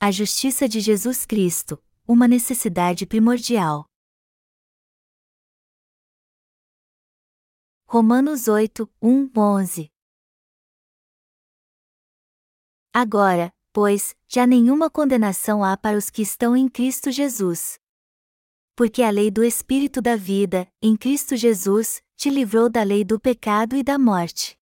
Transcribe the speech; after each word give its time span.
A 0.00 0.12
justiça 0.12 0.68
de 0.68 0.78
Jesus 0.78 1.26
Cristo, 1.26 1.76
uma 2.06 2.28
necessidade 2.28 3.04
primordial. 3.04 3.84
Romanos 7.84 8.46
8, 8.46 8.88
1, 9.02 9.30
11 9.36 9.90
Agora, 12.92 13.52
pois, 13.72 14.14
já 14.28 14.46
nenhuma 14.46 14.88
condenação 14.88 15.64
há 15.64 15.76
para 15.76 15.98
os 15.98 16.10
que 16.10 16.22
estão 16.22 16.56
em 16.56 16.68
Cristo 16.68 17.10
Jesus. 17.10 17.76
Porque 18.76 19.02
a 19.02 19.10
lei 19.10 19.32
do 19.32 19.42
Espírito 19.42 20.00
da 20.00 20.14
vida, 20.14 20.72
em 20.80 20.96
Cristo 20.96 21.36
Jesus, 21.36 22.00
te 22.14 22.30
livrou 22.30 22.70
da 22.70 22.84
lei 22.84 23.02
do 23.04 23.18
pecado 23.18 23.74
e 23.74 23.82
da 23.82 23.98
morte. 23.98 24.56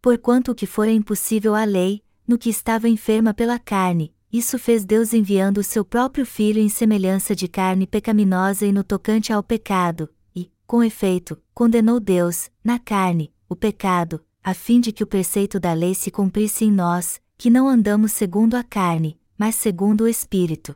Porquanto 0.00 0.52
o 0.52 0.54
que 0.54 0.68
fora 0.68 0.92
impossível 0.92 1.52
à 1.52 1.64
lei, 1.64 2.00
no 2.28 2.38
que 2.38 2.48
estava 2.48 2.88
enferma 2.88 3.34
pela 3.34 3.58
carne, 3.58 4.15
isso 4.36 4.58
fez 4.58 4.84
Deus 4.84 5.12
enviando 5.12 5.58
o 5.58 5.62
seu 5.62 5.84
próprio 5.84 6.26
Filho 6.26 6.60
em 6.60 6.68
semelhança 6.68 7.34
de 7.34 7.48
carne 7.48 7.86
pecaminosa 7.86 8.66
e 8.66 8.72
no 8.72 8.84
tocante 8.84 9.32
ao 9.32 9.42
pecado, 9.42 10.08
e, 10.34 10.50
com 10.66 10.82
efeito, 10.82 11.40
condenou 11.54 11.98
Deus, 12.00 12.50
na 12.62 12.78
carne, 12.78 13.32
o 13.48 13.56
pecado, 13.56 14.24
a 14.42 14.52
fim 14.52 14.80
de 14.80 14.92
que 14.92 15.02
o 15.02 15.06
preceito 15.06 15.58
da 15.58 15.72
lei 15.72 15.94
se 15.94 16.10
cumprisse 16.10 16.64
em 16.64 16.70
nós, 16.70 17.20
que 17.38 17.48
não 17.50 17.68
andamos 17.68 18.12
segundo 18.12 18.54
a 18.54 18.62
carne, 18.62 19.18
mas 19.38 19.54
segundo 19.54 20.02
o 20.02 20.08
Espírito. 20.08 20.74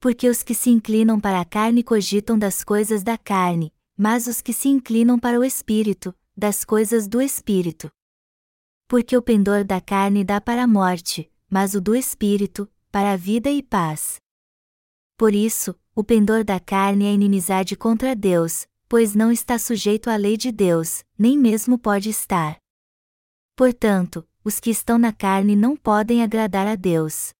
Porque 0.00 0.28
os 0.28 0.42
que 0.42 0.54
se 0.54 0.70
inclinam 0.70 1.18
para 1.18 1.40
a 1.40 1.44
carne 1.44 1.82
cogitam 1.82 2.38
das 2.38 2.62
coisas 2.62 3.02
da 3.02 3.16
carne, 3.18 3.72
mas 3.96 4.26
os 4.26 4.40
que 4.40 4.52
se 4.52 4.68
inclinam 4.68 5.18
para 5.18 5.38
o 5.38 5.44
Espírito, 5.44 6.14
das 6.36 6.64
coisas 6.64 7.06
do 7.06 7.22
Espírito. 7.22 7.90
Porque 8.86 9.16
o 9.16 9.22
pendor 9.22 9.64
da 9.64 9.80
carne 9.80 10.24
dá 10.24 10.40
para 10.40 10.64
a 10.64 10.66
morte, 10.66 11.30
mas 11.54 11.72
o 11.72 11.80
do 11.80 11.94
Espírito, 11.94 12.68
para 12.90 13.12
a 13.12 13.16
vida 13.16 13.48
e 13.48 13.62
paz. 13.62 14.16
Por 15.16 15.32
isso, 15.32 15.72
o 15.94 16.02
pendor 16.02 16.42
da 16.42 16.58
carne 16.58 17.04
é 17.04 17.12
inimizade 17.12 17.76
contra 17.76 18.16
Deus, 18.16 18.66
pois 18.88 19.14
não 19.14 19.30
está 19.30 19.56
sujeito 19.56 20.10
à 20.10 20.16
lei 20.16 20.36
de 20.36 20.50
Deus, 20.50 21.04
nem 21.16 21.38
mesmo 21.38 21.78
pode 21.78 22.10
estar. 22.10 22.56
Portanto, 23.54 24.26
os 24.42 24.58
que 24.58 24.68
estão 24.68 24.98
na 24.98 25.12
carne 25.12 25.54
não 25.54 25.76
podem 25.76 26.24
agradar 26.24 26.66
a 26.66 26.74
Deus. 26.74 27.32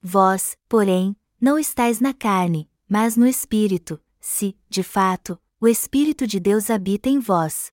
Vós, 0.00 0.56
porém, 0.68 1.16
não 1.40 1.58
estáis 1.58 1.98
na 1.98 2.14
carne, 2.14 2.70
mas 2.88 3.16
no 3.16 3.26
Espírito, 3.26 4.00
se, 4.20 4.56
de 4.68 4.84
fato, 4.84 5.36
o 5.60 5.66
Espírito 5.66 6.28
de 6.28 6.38
Deus 6.38 6.70
habita 6.70 7.08
em 7.08 7.18
vós. 7.18 7.72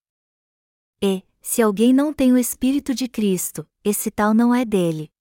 E, 0.99 1.21
se 1.43 1.61
alguém 1.61 1.93
não 1.93 2.11
tem 2.11 2.33
o 2.33 2.39
Espírito 2.39 2.95
de 2.95 3.07
Cristo, 3.07 3.69
esse 3.83 4.09
tal 4.09 4.33
não 4.33 4.51
é 4.55 4.65
dele. 4.65 5.12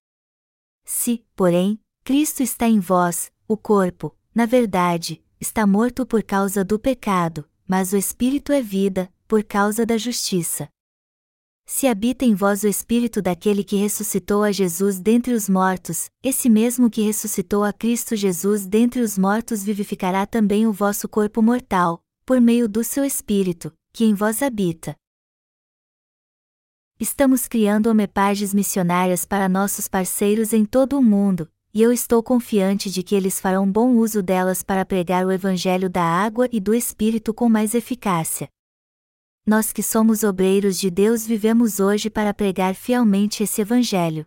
Se, 0.94 1.24
porém, 1.34 1.80
Cristo 2.04 2.42
está 2.42 2.68
em 2.68 2.78
vós, 2.78 3.32
o 3.48 3.56
corpo, 3.56 4.14
na 4.34 4.44
verdade, 4.44 5.24
está 5.40 5.66
morto 5.66 6.04
por 6.04 6.22
causa 6.22 6.62
do 6.62 6.78
pecado, 6.78 7.48
mas 7.66 7.94
o 7.94 7.96
Espírito 7.96 8.52
é 8.52 8.60
vida, 8.60 9.10
por 9.26 9.42
causa 9.42 9.86
da 9.86 9.96
justiça. 9.96 10.68
Se 11.64 11.86
habita 11.86 12.26
em 12.26 12.34
vós 12.34 12.62
o 12.62 12.68
Espírito 12.68 13.22
daquele 13.22 13.64
que 13.64 13.74
ressuscitou 13.74 14.42
a 14.42 14.52
Jesus 14.52 15.00
dentre 15.00 15.32
os 15.32 15.48
mortos, 15.48 16.10
esse 16.22 16.50
mesmo 16.50 16.90
que 16.90 17.00
ressuscitou 17.00 17.64
a 17.64 17.72
Cristo 17.72 18.14
Jesus 18.14 18.66
dentre 18.66 19.00
os 19.00 19.16
mortos 19.16 19.64
vivificará 19.64 20.26
também 20.26 20.66
o 20.66 20.74
vosso 20.74 21.08
corpo 21.08 21.40
mortal, 21.40 22.04
por 22.24 22.38
meio 22.38 22.68
do 22.68 22.84
seu 22.84 23.02
Espírito, 23.02 23.72
que 23.94 24.04
em 24.04 24.12
vós 24.12 24.42
habita. 24.42 24.94
Estamos 27.02 27.48
criando 27.48 27.88
homepages 27.88 28.54
missionárias 28.54 29.24
para 29.24 29.48
nossos 29.48 29.88
parceiros 29.88 30.52
em 30.52 30.64
todo 30.64 30.96
o 30.96 31.02
mundo, 31.02 31.50
e 31.74 31.82
eu 31.82 31.92
estou 31.92 32.22
confiante 32.22 32.88
de 32.88 33.02
que 33.02 33.16
eles 33.16 33.40
farão 33.40 33.68
bom 33.68 33.96
uso 33.96 34.22
delas 34.22 34.62
para 34.62 34.84
pregar 34.84 35.26
o 35.26 35.32
Evangelho 35.32 35.90
da 35.90 36.04
água 36.04 36.48
e 36.52 36.60
do 36.60 36.72
Espírito 36.72 37.34
com 37.34 37.48
mais 37.48 37.74
eficácia. 37.74 38.48
Nós 39.44 39.72
que 39.72 39.82
somos 39.82 40.22
obreiros 40.22 40.78
de 40.78 40.92
Deus 40.92 41.26
vivemos 41.26 41.80
hoje 41.80 42.08
para 42.08 42.32
pregar 42.32 42.72
fielmente 42.72 43.42
esse 43.42 43.60
Evangelho. 43.60 44.24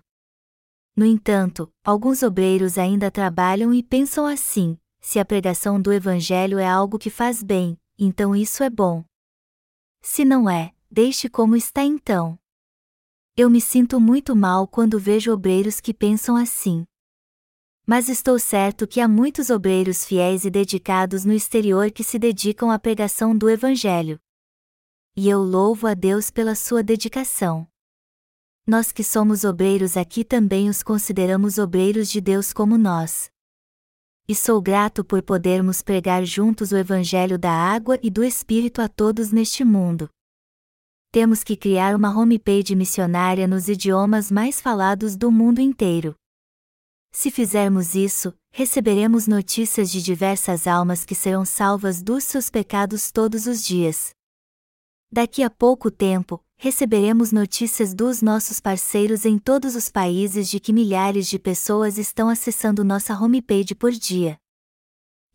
No 0.98 1.06
entanto, 1.06 1.72
alguns 1.82 2.24
obreiros 2.24 2.78
ainda 2.78 3.10
trabalham 3.10 3.74
e 3.74 3.82
pensam 3.82 4.26
assim: 4.26 4.78
se 5.00 5.18
a 5.18 5.24
pregação 5.24 5.82
do 5.82 5.94
Evangelho 5.94 6.60
é 6.60 6.68
algo 6.68 7.00
que 7.00 7.10
faz 7.10 7.42
bem, 7.42 7.78
então 7.98 8.36
isso 8.36 8.62
é 8.64 8.70
bom. 8.70 9.02
Se 10.02 10.26
não 10.26 10.50
é, 10.50 10.74
deixe 10.92 11.30
como 11.30 11.56
está 11.56 11.82
então. 11.82 12.38
Eu 13.38 13.50
me 13.50 13.60
sinto 13.60 14.00
muito 14.00 14.36
mal 14.36 14.68
quando 14.68 15.00
vejo 15.00 15.32
obreiros 15.32 15.80
que 15.80 15.94
pensam 15.94 16.36
assim. 16.36 16.86
Mas 17.86 18.10
estou 18.10 18.40
certo 18.40 18.88
que 18.88 19.00
há 19.00 19.08
muitos 19.08 19.50
obreiros 19.50 20.06
fiéis 20.06 20.46
e 20.46 20.50
dedicados 20.50 21.26
no 21.26 21.34
exterior 21.34 21.92
que 21.92 22.04
se 22.04 22.18
dedicam 22.18 22.72
à 22.72 22.80
pregação 22.80 23.38
do 23.38 23.50
Evangelho 23.50 24.20
e 25.18 25.30
eu 25.30 25.42
louvo 25.42 25.88
a 25.88 25.94
Deus 25.94 26.30
pela 26.30 26.56
sua 26.56 26.84
dedicação. 26.84 27.66
Nós 28.68 28.92
que 28.92 29.04
somos 29.04 29.46
obreiros 29.46 29.96
aqui 29.96 30.26
também 30.26 30.68
os 30.68 30.84
consideramos 30.84 31.58
obreiros 31.58 32.10
de 32.10 32.20
Deus 32.20 32.52
como 32.52 32.78
nós. 32.78 33.30
E 34.28 34.36
sou 34.36 34.62
grato 34.62 35.06
por 35.06 35.22
podermos 35.22 35.82
pregar 35.82 36.26
juntos 36.26 36.72
o 36.72 36.78
Evangelho 36.78 37.38
da 37.38 37.52
água 37.52 37.98
e 38.04 38.10
do 38.10 38.24
Espírito 38.24 38.82
a 38.82 38.90
todos 38.90 39.32
neste 39.32 39.64
mundo. 39.64 40.10
Temos 41.16 41.46
que 41.46 41.56
criar 41.56 41.96
uma 41.96 42.10
homepage 42.10 42.76
missionária 42.76 43.48
nos 43.48 43.70
idiomas 43.70 44.30
mais 44.30 44.60
falados 44.60 45.16
do 45.16 45.32
mundo 45.32 45.62
inteiro. 45.62 46.14
Se 47.14 47.32
fizermos 47.32 47.96
isso, 47.96 48.34
receberemos 48.52 49.26
notícias 49.26 49.90
de 49.90 50.02
diversas 50.02 50.68
almas 50.68 51.06
que 51.06 51.16
serão 51.16 51.46
salvas 51.46 52.04
dos 52.04 52.26
seus 52.26 52.50
pecados 52.50 53.12
todos 53.14 53.48
os 53.48 53.64
dias. 53.64 54.10
Daqui 55.10 55.42
a 55.42 55.50
pouco 55.50 55.90
tempo, 55.90 56.44
receberemos 56.58 57.32
notícias 57.32 57.94
dos 57.94 58.22
nossos 58.22 58.60
parceiros 58.60 59.24
em 59.24 59.40
todos 59.40 59.74
os 59.74 59.88
países 59.88 60.50
de 60.50 60.60
que 60.60 60.74
milhares 60.74 61.30
de 61.30 61.40
pessoas 61.40 61.98
estão 61.98 62.28
acessando 62.28 62.84
nossa 62.84 63.14
homepage 63.18 63.74
por 63.74 63.94
dia. 63.94 64.38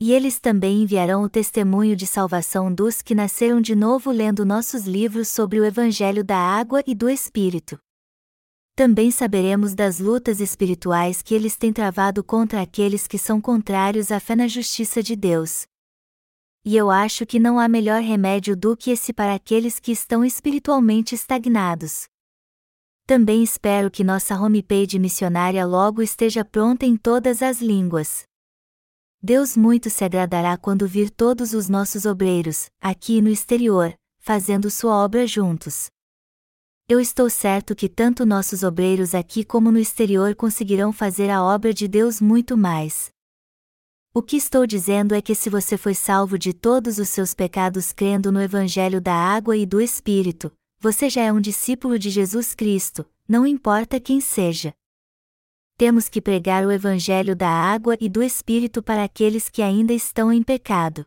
E 0.00 0.12
eles 0.12 0.40
também 0.40 0.82
enviarão 0.82 1.22
o 1.22 1.28
testemunho 1.28 1.94
de 1.94 2.06
salvação 2.06 2.72
dos 2.72 3.02
que 3.02 3.14
nasceram 3.14 3.60
de 3.60 3.74
novo 3.74 4.10
lendo 4.10 4.46
nossos 4.46 4.86
livros 4.86 5.28
sobre 5.28 5.60
o 5.60 5.64
Evangelho 5.64 6.24
da 6.24 6.38
Água 6.38 6.82
e 6.86 6.94
do 6.94 7.08
Espírito. 7.08 7.78
Também 8.74 9.10
saberemos 9.10 9.74
das 9.74 9.98
lutas 9.98 10.40
espirituais 10.40 11.20
que 11.20 11.34
eles 11.34 11.54
têm 11.54 11.70
travado 11.70 12.24
contra 12.24 12.62
aqueles 12.62 13.06
que 13.06 13.18
são 13.18 13.38
contrários 13.40 14.10
à 14.10 14.18
fé 14.18 14.34
na 14.34 14.48
justiça 14.48 15.02
de 15.02 15.14
Deus, 15.14 15.66
e 16.64 16.76
eu 16.76 16.90
acho 16.90 17.24
que 17.24 17.38
não 17.38 17.58
há 17.58 17.66
melhor 17.66 18.02
remédio 18.02 18.54
do 18.54 18.76
que 18.76 18.90
esse 18.90 19.12
para 19.12 19.34
aqueles 19.34 19.78
que 19.78 19.92
estão 19.92 20.22
espiritualmente 20.22 21.14
estagnados. 21.14 22.04
Também 23.06 23.42
espero 23.42 23.90
que 23.90 24.04
nossa 24.04 24.38
homepage 24.38 24.98
missionária 24.98 25.64
logo 25.64 26.02
esteja 26.02 26.44
pronta 26.44 26.84
em 26.84 26.96
todas 26.96 27.42
as 27.42 27.60
línguas. 27.60 28.29
Deus 29.22 29.54
muito 29.54 29.90
se 29.90 30.02
agradará 30.02 30.56
quando 30.56 30.88
vir 30.88 31.10
todos 31.10 31.52
os 31.52 31.68
nossos 31.68 32.06
obreiros, 32.06 32.70
aqui 32.80 33.18
e 33.18 33.22
no 33.22 33.28
exterior, 33.28 33.94
fazendo 34.18 34.70
sua 34.70 34.96
obra 34.96 35.26
juntos. 35.26 35.90
Eu 36.88 36.98
estou 36.98 37.28
certo 37.28 37.76
que 37.76 37.86
tanto 37.86 38.24
nossos 38.24 38.62
obreiros 38.62 39.14
aqui 39.14 39.44
como 39.44 39.70
no 39.70 39.78
exterior 39.78 40.34
conseguirão 40.34 40.90
fazer 40.90 41.28
a 41.28 41.44
obra 41.44 41.74
de 41.74 41.86
Deus 41.86 42.18
muito 42.18 42.56
mais. 42.56 43.10
O 44.14 44.22
que 44.22 44.38
estou 44.38 44.66
dizendo 44.66 45.14
é 45.14 45.20
que 45.20 45.34
se 45.34 45.50
você 45.50 45.76
foi 45.76 45.94
salvo 45.94 46.38
de 46.38 46.54
todos 46.54 46.98
os 46.98 47.10
seus 47.10 47.34
pecados 47.34 47.92
crendo 47.92 48.32
no 48.32 48.40
Evangelho 48.40 49.02
da 49.02 49.14
água 49.14 49.54
e 49.54 49.66
do 49.66 49.82
Espírito, 49.82 50.50
você 50.80 51.10
já 51.10 51.22
é 51.22 51.30
um 51.30 51.42
discípulo 51.42 51.98
de 51.98 52.08
Jesus 52.08 52.54
Cristo, 52.54 53.06
não 53.28 53.46
importa 53.46 54.00
quem 54.00 54.18
seja. 54.18 54.74
Temos 55.80 56.10
que 56.10 56.20
pregar 56.20 56.66
o 56.66 56.70
Evangelho 56.70 57.34
da 57.34 57.48
água 57.48 57.96
e 57.98 58.06
do 58.06 58.22
Espírito 58.22 58.82
para 58.82 59.02
aqueles 59.02 59.48
que 59.48 59.62
ainda 59.62 59.94
estão 59.94 60.30
em 60.30 60.42
pecado. 60.42 61.06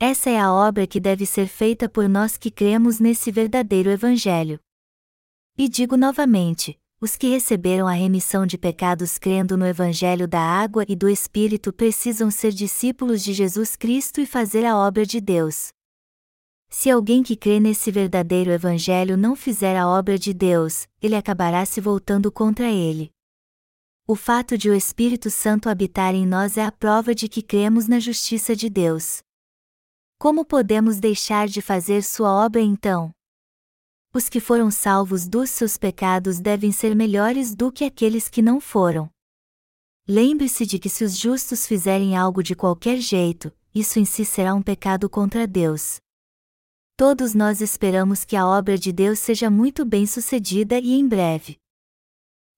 Essa 0.00 0.30
é 0.30 0.40
a 0.40 0.50
obra 0.50 0.86
que 0.86 0.98
deve 0.98 1.26
ser 1.26 1.46
feita 1.46 1.86
por 1.86 2.08
nós 2.08 2.38
que 2.38 2.50
cremos 2.50 2.98
nesse 2.98 3.30
verdadeiro 3.30 3.90
Evangelho. 3.90 4.58
E 5.58 5.68
digo 5.68 5.94
novamente: 5.94 6.80
os 7.02 7.18
que 7.18 7.28
receberam 7.28 7.86
a 7.86 7.92
remissão 7.92 8.46
de 8.46 8.56
pecados 8.56 9.18
crendo 9.18 9.58
no 9.58 9.66
Evangelho 9.66 10.26
da 10.26 10.40
água 10.40 10.82
e 10.88 10.96
do 10.96 11.06
Espírito 11.06 11.70
precisam 11.70 12.30
ser 12.30 12.52
discípulos 12.52 13.22
de 13.22 13.34
Jesus 13.34 13.76
Cristo 13.76 14.22
e 14.22 14.26
fazer 14.26 14.64
a 14.64 14.74
obra 14.74 15.04
de 15.04 15.20
Deus. 15.20 15.68
Se 16.70 16.90
alguém 16.90 17.22
que 17.22 17.36
crê 17.36 17.60
nesse 17.60 17.90
verdadeiro 17.90 18.50
Evangelho 18.50 19.18
não 19.18 19.36
fizer 19.36 19.76
a 19.76 19.86
obra 19.86 20.18
de 20.18 20.32
Deus, 20.32 20.88
ele 21.02 21.14
acabará 21.14 21.66
se 21.66 21.78
voltando 21.78 22.32
contra 22.32 22.70
ele. 22.70 23.14
O 24.06 24.14
fato 24.14 24.56
de 24.56 24.70
o 24.70 24.74
Espírito 24.74 25.30
Santo 25.30 25.68
habitar 25.68 26.14
em 26.14 26.26
nós 26.26 26.56
é 26.56 26.64
a 26.64 26.70
prova 26.70 27.14
de 27.14 27.28
que 27.28 27.42
cremos 27.42 27.88
na 27.88 27.98
justiça 27.98 28.54
de 28.54 28.70
Deus. 28.70 29.20
Como 30.18 30.44
podemos 30.44 31.00
deixar 31.00 31.48
de 31.48 31.60
fazer 31.60 32.02
sua 32.02 32.32
obra 32.32 32.60
então? 32.60 33.10
os 34.16 34.30
que 34.30 34.40
foram 34.40 34.70
salvos 34.70 35.28
dos 35.28 35.50
seus 35.50 35.76
pecados 35.76 36.40
devem 36.40 36.72
ser 36.72 36.96
melhores 36.96 37.54
do 37.54 37.70
que 37.70 37.84
aqueles 37.84 38.30
que 38.30 38.40
não 38.40 38.58
foram. 38.58 39.10
Lembre-se 40.08 40.64
de 40.64 40.78
que 40.78 40.88
se 40.88 41.04
os 41.04 41.18
justos 41.18 41.66
fizerem 41.66 42.16
algo 42.16 42.42
de 42.42 42.54
qualquer 42.54 42.96
jeito, 42.96 43.52
isso 43.74 43.98
em 43.98 44.06
si 44.06 44.24
será 44.24 44.54
um 44.54 44.62
pecado 44.62 45.10
contra 45.10 45.46
Deus. 45.46 45.96
Todos 46.96 47.34
nós 47.34 47.60
esperamos 47.60 48.24
que 48.24 48.36
a 48.36 48.46
obra 48.46 48.78
de 48.78 48.90
Deus 48.90 49.18
seja 49.18 49.50
muito 49.50 49.84
bem 49.84 50.06
sucedida 50.06 50.78
e 50.78 50.94
em 50.94 51.06
breve. 51.06 51.58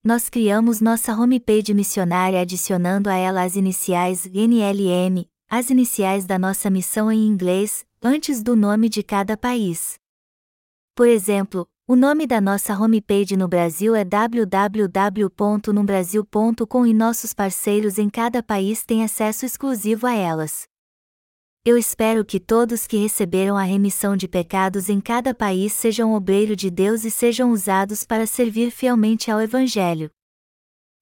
Nós 0.05 0.29
criamos 0.29 0.81
nossa 0.81 1.12
homepage 1.12 1.75
missionária 1.75 2.41
adicionando 2.41 3.11
a 3.11 3.17
ela 3.17 3.43
as 3.43 3.56
iniciais 3.56 4.27
NLM, 4.27 5.27
as 5.50 5.71
iniciais 5.71 6.25
da 6.25 6.39
nossa 6.39 6.71
missão 6.71 7.11
em 7.11 7.27
inglês, 7.27 7.85
antes 8.00 8.41
do 8.41 8.55
nome 8.55 8.89
de 8.89 9.03
cada 9.03 9.37
país. 9.37 9.99
Por 10.95 11.09
exemplo, 11.09 11.67
o 11.87 11.97
nome 11.97 12.29
da 12.29 12.41
nossa 12.41 12.79
homepage 12.79 13.37
no 13.37 13.49
Brasil 13.49 13.97
é 13.97 14.05
www.numbrasil.com 14.05 16.87
e 16.87 16.94
nossos 16.94 17.35
parceiros 17.35 17.99
em 17.99 18.09
cada 18.09 18.41
país 18.41 18.85
têm 18.85 19.03
acesso 19.03 19.44
exclusivo 19.44 20.06
a 20.06 20.15
elas. 20.15 20.69
Eu 21.64 21.76
espero 21.76 22.25
que 22.25 22.40
todos 22.40 22.87
que 22.87 22.96
receberam 22.96 23.56
a 23.56 23.62
remissão 23.62 24.16
de 24.16 24.26
pecados 24.26 24.88
em 24.88 25.00
cada 25.00 25.34
país 25.34 25.72
sejam 25.72 26.14
obreiro 26.14 26.56
de 26.56 26.70
Deus 26.70 27.05
e 27.05 27.10
sejam 27.10 27.50
usados 27.50 28.05
para 28.05 28.26
servir 28.26 28.70
fielmente 28.70 29.31
ao 29.31 29.40
Evangelho. 29.40 30.10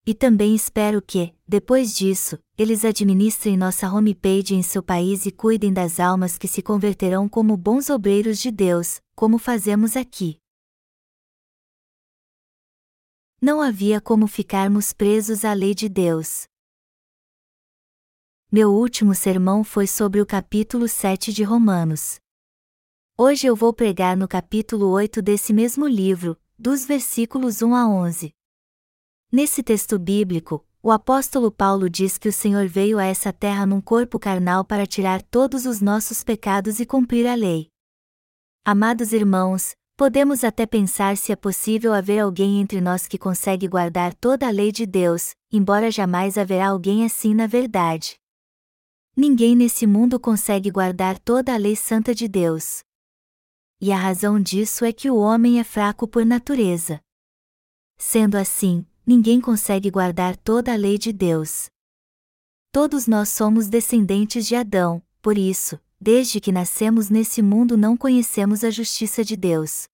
E 0.04 0.14
também 0.14 0.54
espero 0.54 1.02
que, 1.02 1.34
depois 1.46 1.96
disso, 1.96 2.38
eles 2.56 2.84
administrem 2.84 3.56
nossa 3.56 3.92
homepage 3.92 4.54
em 4.54 4.62
seu 4.62 4.82
país 4.82 5.26
e 5.26 5.32
cuidem 5.32 5.72
das 5.72 5.98
almas 5.98 6.38
que 6.38 6.48
se 6.48 6.62
converterão 6.62 7.28
como 7.28 7.56
bons 7.56 7.90
obreiros 7.90 8.38
de 8.38 8.50
Deus, 8.50 9.00
como 9.14 9.36
fazemos 9.36 9.96
aqui. 9.96 10.38
Não 13.40 13.60
havia 13.60 14.00
como 14.00 14.26
ficarmos 14.26 14.92
presos 14.92 15.44
à 15.44 15.52
lei 15.52 15.74
de 15.74 15.88
Deus. 15.88 16.46
Meu 18.50 18.70
último 18.70 19.12
sermão 19.12 19.64
foi 19.64 19.88
sobre 19.88 20.20
o 20.20 20.24
capítulo 20.24 20.86
7 20.86 21.32
de 21.32 21.42
Romanos. 21.42 22.20
Hoje 23.18 23.48
eu 23.48 23.56
vou 23.56 23.72
pregar 23.72 24.16
no 24.16 24.28
capítulo 24.28 24.88
8 24.90 25.20
desse 25.20 25.52
mesmo 25.52 25.84
livro, 25.88 26.38
dos 26.56 26.84
versículos 26.84 27.60
1 27.60 27.74
a 27.74 27.88
11. 27.88 28.32
Nesse 29.32 29.64
texto 29.64 29.98
bíblico, 29.98 30.64
o 30.80 30.92
apóstolo 30.92 31.50
Paulo 31.50 31.90
diz 31.90 32.18
que 32.18 32.28
o 32.28 32.32
Senhor 32.32 32.68
veio 32.68 33.00
a 33.00 33.04
essa 33.04 33.32
terra 33.32 33.66
num 33.66 33.80
corpo 33.80 34.16
carnal 34.16 34.64
para 34.64 34.86
tirar 34.86 35.22
todos 35.22 35.66
os 35.66 35.80
nossos 35.80 36.22
pecados 36.22 36.78
e 36.78 36.86
cumprir 36.86 37.26
a 37.26 37.34
lei. 37.34 37.66
Amados 38.64 39.12
irmãos, 39.12 39.74
Podemos 39.98 40.44
até 40.44 40.66
pensar 40.66 41.16
se 41.16 41.32
é 41.32 41.36
possível 41.36 41.94
haver 41.94 42.18
alguém 42.18 42.60
entre 42.60 42.82
nós 42.82 43.08
que 43.08 43.16
consegue 43.16 43.66
guardar 43.66 44.12
toda 44.12 44.46
a 44.46 44.50
lei 44.50 44.70
de 44.70 44.84
Deus, 44.84 45.30
embora 45.50 45.90
jamais 45.90 46.36
haverá 46.36 46.68
alguém 46.68 47.02
assim 47.02 47.34
na 47.34 47.46
verdade. 47.46 48.18
Ninguém 49.18 49.56
nesse 49.56 49.86
mundo 49.86 50.20
consegue 50.20 50.70
guardar 50.70 51.18
toda 51.18 51.54
a 51.54 51.56
lei 51.56 51.74
santa 51.74 52.14
de 52.14 52.28
Deus. 52.28 52.82
E 53.80 53.90
a 53.90 53.96
razão 53.96 54.38
disso 54.38 54.84
é 54.84 54.92
que 54.92 55.10
o 55.10 55.16
homem 55.16 55.58
é 55.58 55.64
fraco 55.64 56.06
por 56.06 56.26
natureza. 56.26 57.00
Sendo 57.96 58.36
assim, 58.36 58.84
ninguém 59.06 59.40
consegue 59.40 59.90
guardar 59.90 60.36
toda 60.36 60.70
a 60.70 60.76
lei 60.76 60.98
de 60.98 61.14
Deus. 61.14 61.70
Todos 62.70 63.06
nós 63.06 63.30
somos 63.30 63.68
descendentes 63.68 64.46
de 64.46 64.54
Adão, 64.54 65.02
por 65.22 65.38
isso, 65.38 65.80
desde 65.98 66.38
que 66.38 66.52
nascemos 66.52 67.08
nesse 67.08 67.40
mundo 67.40 67.74
não 67.74 67.96
conhecemos 67.96 68.62
a 68.62 68.68
justiça 68.68 69.24
de 69.24 69.34
Deus. 69.34 69.84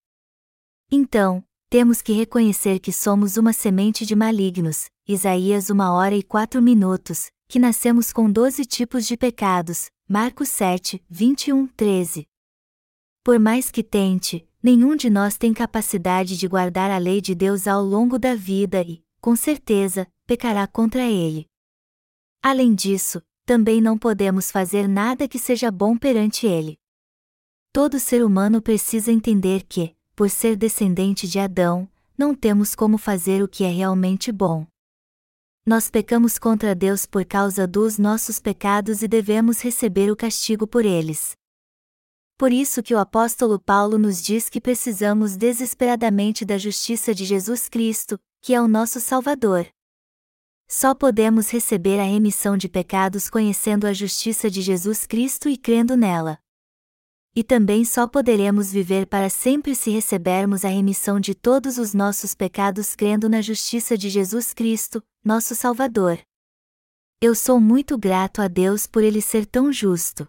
Então, 0.91 1.45
temos 1.71 2.03
que 2.03 2.13
reconhecer 2.13 2.81
que 2.81 2.93
somos 2.93 3.37
uma 3.37 3.53
semente 3.53 4.05
de 4.05 4.17
malignos, 4.17 4.87
Isaías 5.07 5.71
uma 5.71 5.93
hora 5.93 6.17
e 6.17 6.25
quatro 6.25 6.61
minutos, 6.61 7.31
que 7.53 7.59
nascemos 7.59 8.15
com 8.15 8.33
doze 8.33 8.65
tipos 8.65 9.07
de 9.07 9.15
pecados, 9.15 9.91
Marcos 10.09 10.49
7, 10.49 11.05
21, 11.11 11.67
13. 11.67 12.27
Por 13.23 13.39
mais 13.39 13.71
que 13.71 13.83
tente, 13.85 14.49
nenhum 14.63 14.97
de 14.97 15.11
nós 15.11 15.37
tem 15.37 15.53
capacidade 15.53 16.39
de 16.39 16.49
guardar 16.49 16.91
a 16.91 16.97
lei 16.97 17.21
de 17.21 17.35
Deus 17.35 17.67
ao 17.67 17.85
longo 17.85 18.19
da 18.19 18.35
vida 18.35 18.81
e, 18.81 19.05
com 19.21 19.37
certeza, 19.37 20.09
pecará 20.27 20.67
contra 20.67 21.03
ele. 21.03 21.45
Além 22.43 22.75
disso, 22.75 23.21
também 23.45 23.83
não 23.83 23.99
podemos 23.99 24.51
fazer 24.51 24.89
nada 24.89 25.29
que 25.29 25.39
seja 25.39 25.71
bom 25.71 25.95
perante 25.95 26.47
Ele. 26.47 26.79
Todo 27.71 28.01
ser 28.01 28.25
humano 28.25 28.63
precisa 28.63 29.13
entender 29.13 29.65
que, 29.65 29.95
por 30.17 30.31
ser 30.31 30.57
descendente 30.57 31.29
de 31.29 31.39
Adão, 31.39 31.87
não 32.17 32.35
temos 32.35 32.75
como 32.75 32.97
fazer 32.97 33.43
o 33.43 33.49
que 33.49 33.63
é 33.63 33.71
realmente 33.71 34.33
bom. 34.33 34.67
Nós 35.65 35.89
pecamos 35.89 36.39
contra 36.39 36.75
Deus 36.75 37.07
por 37.07 37.25
causa 37.25 37.69
dos 37.69 37.97
nossos 37.97 38.41
pecados 38.41 39.01
e 39.01 39.07
devemos 39.07 39.61
receber 39.61 40.11
o 40.11 40.17
castigo 40.17 40.67
por 40.67 40.85
eles. 40.85 41.37
Por 42.37 42.51
isso 42.51 42.83
que 42.83 42.93
o 42.93 42.99
apóstolo 42.99 43.61
Paulo 43.61 43.97
nos 43.97 44.21
diz 44.21 44.49
que 44.49 44.61
precisamos 44.61 45.37
desesperadamente 45.37 46.45
da 46.45 46.59
justiça 46.59 47.15
de 47.15 47.25
Jesus 47.25 47.69
Cristo, 47.69 48.19
que 48.41 48.53
é 48.53 48.61
o 48.61 48.67
nosso 48.67 48.99
Salvador. 48.99 49.69
Só 50.67 50.97
podemos 50.97 51.49
receber 51.49 52.01
a 52.01 52.05
remissão 52.05 52.57
de 52.57 52.69
pecados 52.69 53.31
conhecendo 53.31 53.87
a 53.87 53.93
justiça 53.93 54.51
de 54.51 54.63
Jesus 54.63 55.07
Cristo 55.07 55.49
e 55.49 55.57
crendo 55.57 55.97
nela. 55.97 56.41
E 57.37 57.45
também 57.45 57.85
só 57.85 58.09
poderemos 58.09 58.73
viver 58.73 59.07
para 59.07 59.31
sempre 59.31 59.77
se 59.77 59.91
recebermos 59.91 60.65
a 60.65 60.69
remissão 60.69 61.21
de 61.21 61.37
todos 61.37 61.79
os 61.79 61.95
nossos 61.95 62.35
pecados 62.35 62.97
crendo 62.97 63.29
na 63.29 63.41
justiça 63.41 63.97
de 63.97 64.11
Jesus 64.11 64.53
Cristo, 64.53 65.01
nosso 65.25 65.55
Salvador. 65.55 66.21
Eu 67.21 67.35
sou 67.35 67.61
muito 67.61 67.97
grato 67.97 68.43
a 68.43 68.49
Deus 68.49 68.87
por 68.87 69.03
ele 69.03 69.23
ser 69.23 69.47
tão 69.47 69.73
justo. 69.73 70.27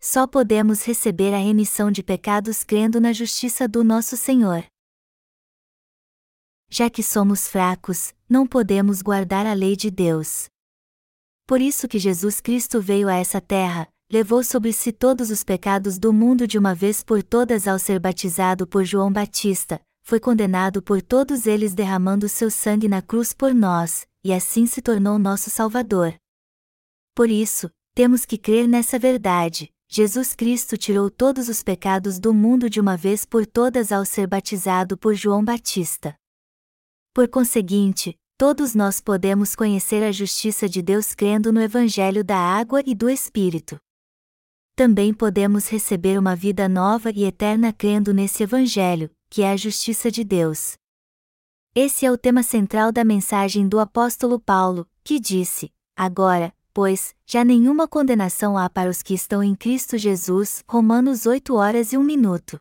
Só 0.00 0.26
podemos 0.26 0.84
receber 0.84 1.32
a 1.32 1.38
remissão 1.38 1.90
de 1.90 2.02
pecados 2.02 2.64
crendo 2.64 3.00
na 3.00 3.12
justiça 3.12 3.68
do 3.68 3.84
nosso 3.84 4.16
Senhor 4.16 4.66
já 6.72 6.88
que 6.88 7.02
somos 7.02 7.46
fracos, 7.46 8.14
não 8.26 8.46
podemos 8.46 9.02
guardar 9.02 9.44
a 9.44 9.52
lei 9.52 9.76
de 9.76 9.90
Deus. 9.90 10.46
Por 11.46 11.60
isso 11.60 11.86
que 11.86 11.98
Jesus 11.98 12.40
Cristo 12.40 12.80
veio 12.80 13.10
a 13.10 13.14
essa 13.14 13.42
terra, 13.42 13.86
levou 14.10 14.42
sobre 14.42 14.72
si 14.72 14.90
todos 14.90 15.30
os 15.30 15.44
pecados 15.44 15.98
do 15.98 16.14
mundo 16.14 16.46
de 16.46 16.56
uma 16.56 16.74
vez 16.74 17.04
por 17.04 17.22
todas 17.22 17.68
ao 17.68 17.78
ser 17.78 18.00
batizado 18.00 18.66
por 18.66 18.84
João 18.86 19.12
Batista, 19.12 19.78
foi 20.02 20.18
condenado 20.20 20.82
por 20.82 21.00
todos 21.00 21.46
eles 21.46 21.74
derramando 21.74 22.28
seu 22.28 22.50
sangue 22.50 22.88
na 22.88 23.00
cruz 23.00 23.32
por 23.32 23.54
nós, 23.54 24.06
e 24.24 24.32
assim 24.32 24.66
se 24.66 24.82
tornou 24.82 25.18
nosso 25.18 25.48
Salvador. 25.48 26.14
Por 27.14 27.30
isso, 27.30 27.70
temos 27.94 28.24
que 28.24 28.36
crer 28.36 28.66
nessa 28.66 28.98
verdade. 28.98 29.70
Jesus 29.88 30.34
Cristo 30.34 30.76
tirou 30.78 31.10
todos 31.10 31.48
os 31.48 31.62
pecados 31.62 32.18
do 32.18 32.32
mundo 32.32 32.70
de 32.70 32.80
uma 32.80 32.96
vez 32.96 33.24
por 33.24 33.44
todas 33.46 33.92
ao 33.92 34.04
ser 34.04 34.26
batizado 34.26 34.96
por 34.96 35.14
João 35.14 35.44
Batista. 35.44 36.16
Por 37.12 37.28
conseguinte, 37.28 38.18
todos 38.38 38.74
nós 38.74 39.00
podemos 39.00 39.54
conhecer 39.54 40.02
a 40.02 40.10
justiça 40.10 40.66
de 40.66 40.80
Deus 40.80 41.14
crendo 41.14 41.52
no 41.52 41.60
Evangelho 41.60 42.24
da 42.24 42.38
água 42.38 42.82
e 42.86 42.94
do 42.94 43.10
Espírito. 43.10 43.78
Também 44.74 45.12
podemos 45.12 45.68
receber 45.68 46.18
uma 46.18 46.34
vida 46.34 46.66
nova 46.70 47.10
e 47.10 47.24
eterna 47.24 47.70
crendo 47.70 48.14
nesse 48.14 48.42
Evangelho, 48.42 49.10
que 49.32 49.40
é 49.40 49.50
a 49.50 49.56
justiça 49.56 50.10
de 50.10 50.22
Deus. 50.22 50.74
Esse 51.74 52.04
é 52.04 52.12
o 52.12 52.18
tema 52.18 52.42
central 52.42 52.92
da 52.92 53.02
mensagem 53.02 53.66
do 53.66 53.80
apóstolo 53.80 54.38
Paulo, 54.38 54.86
que 55.02 55.18
disse: 55.18 55.72
Agora, 55.96 56.54
pois, 56.74 57.14
já 57.24 57.42
nenhuma 57.42 57.88
condenação 57.88 58.58
há 58.58 58.68
para 58.68 58.90
os 58.90 59.02
que 59.02 59.14
estão 59.14 59.42
em 59.42 59.54
Cristo 59.54 59.96
Jesus. 59.96 60.62
Romanos 60.68 61.24
8 61.24 61.54
horas 61.54 61.94
e 61.94 61.96
1 61.96 62.02
minuto. 62.02 62.60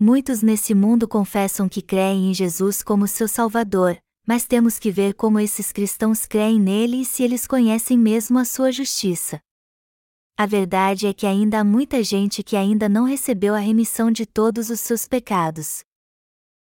Muitos 0.00 0.40
nesse 0.40 0.74
mundo 0.74 1.06
confessam 1.06 1.68
que 1.68 1.82
creem 1.82 2.30
em 2.30 2.32
Jesus 2.32 2.82
como 2.82 3.06
seu 3.06 3.28
Salvador, 3.28 3.98
mas 4.26 4.46
temos 4.46 4.78
que 4.78 4.90
ver 4.90 5.12
como 5.12 5.38
esses 5.38 5.70
cristãos 5.70 6.24
creem 6.24 6.58
nele 6.58 7.02
e 7.02 7.04
se 7.04 7.22
eles 7.22 7.46
conhecem 7.46 7.98
mesmo 7.98 8.38
a 8.38 8.46
sua 8.46 8.72
justiça. 8.72 9.38
A 10.40 10.46
verdade 10.46 11.08
é 11.08 11.12
que 11.12 11.26
ainda 11.26 11.58
há 11.58 11.64
muita 11.64 12.00
gente 12.00 12.44
que 12.44 12.54
ainda 12.54 12.88
não 12.88 13.02
recebeu 13.02 13.56
a 13.56 13.58
remissão 13.58 14.08
de 14.08 14.24
todos 14.24 14.70
os 14.70 14.78
seus 14.78 15.08
pecados. 15.08 15.80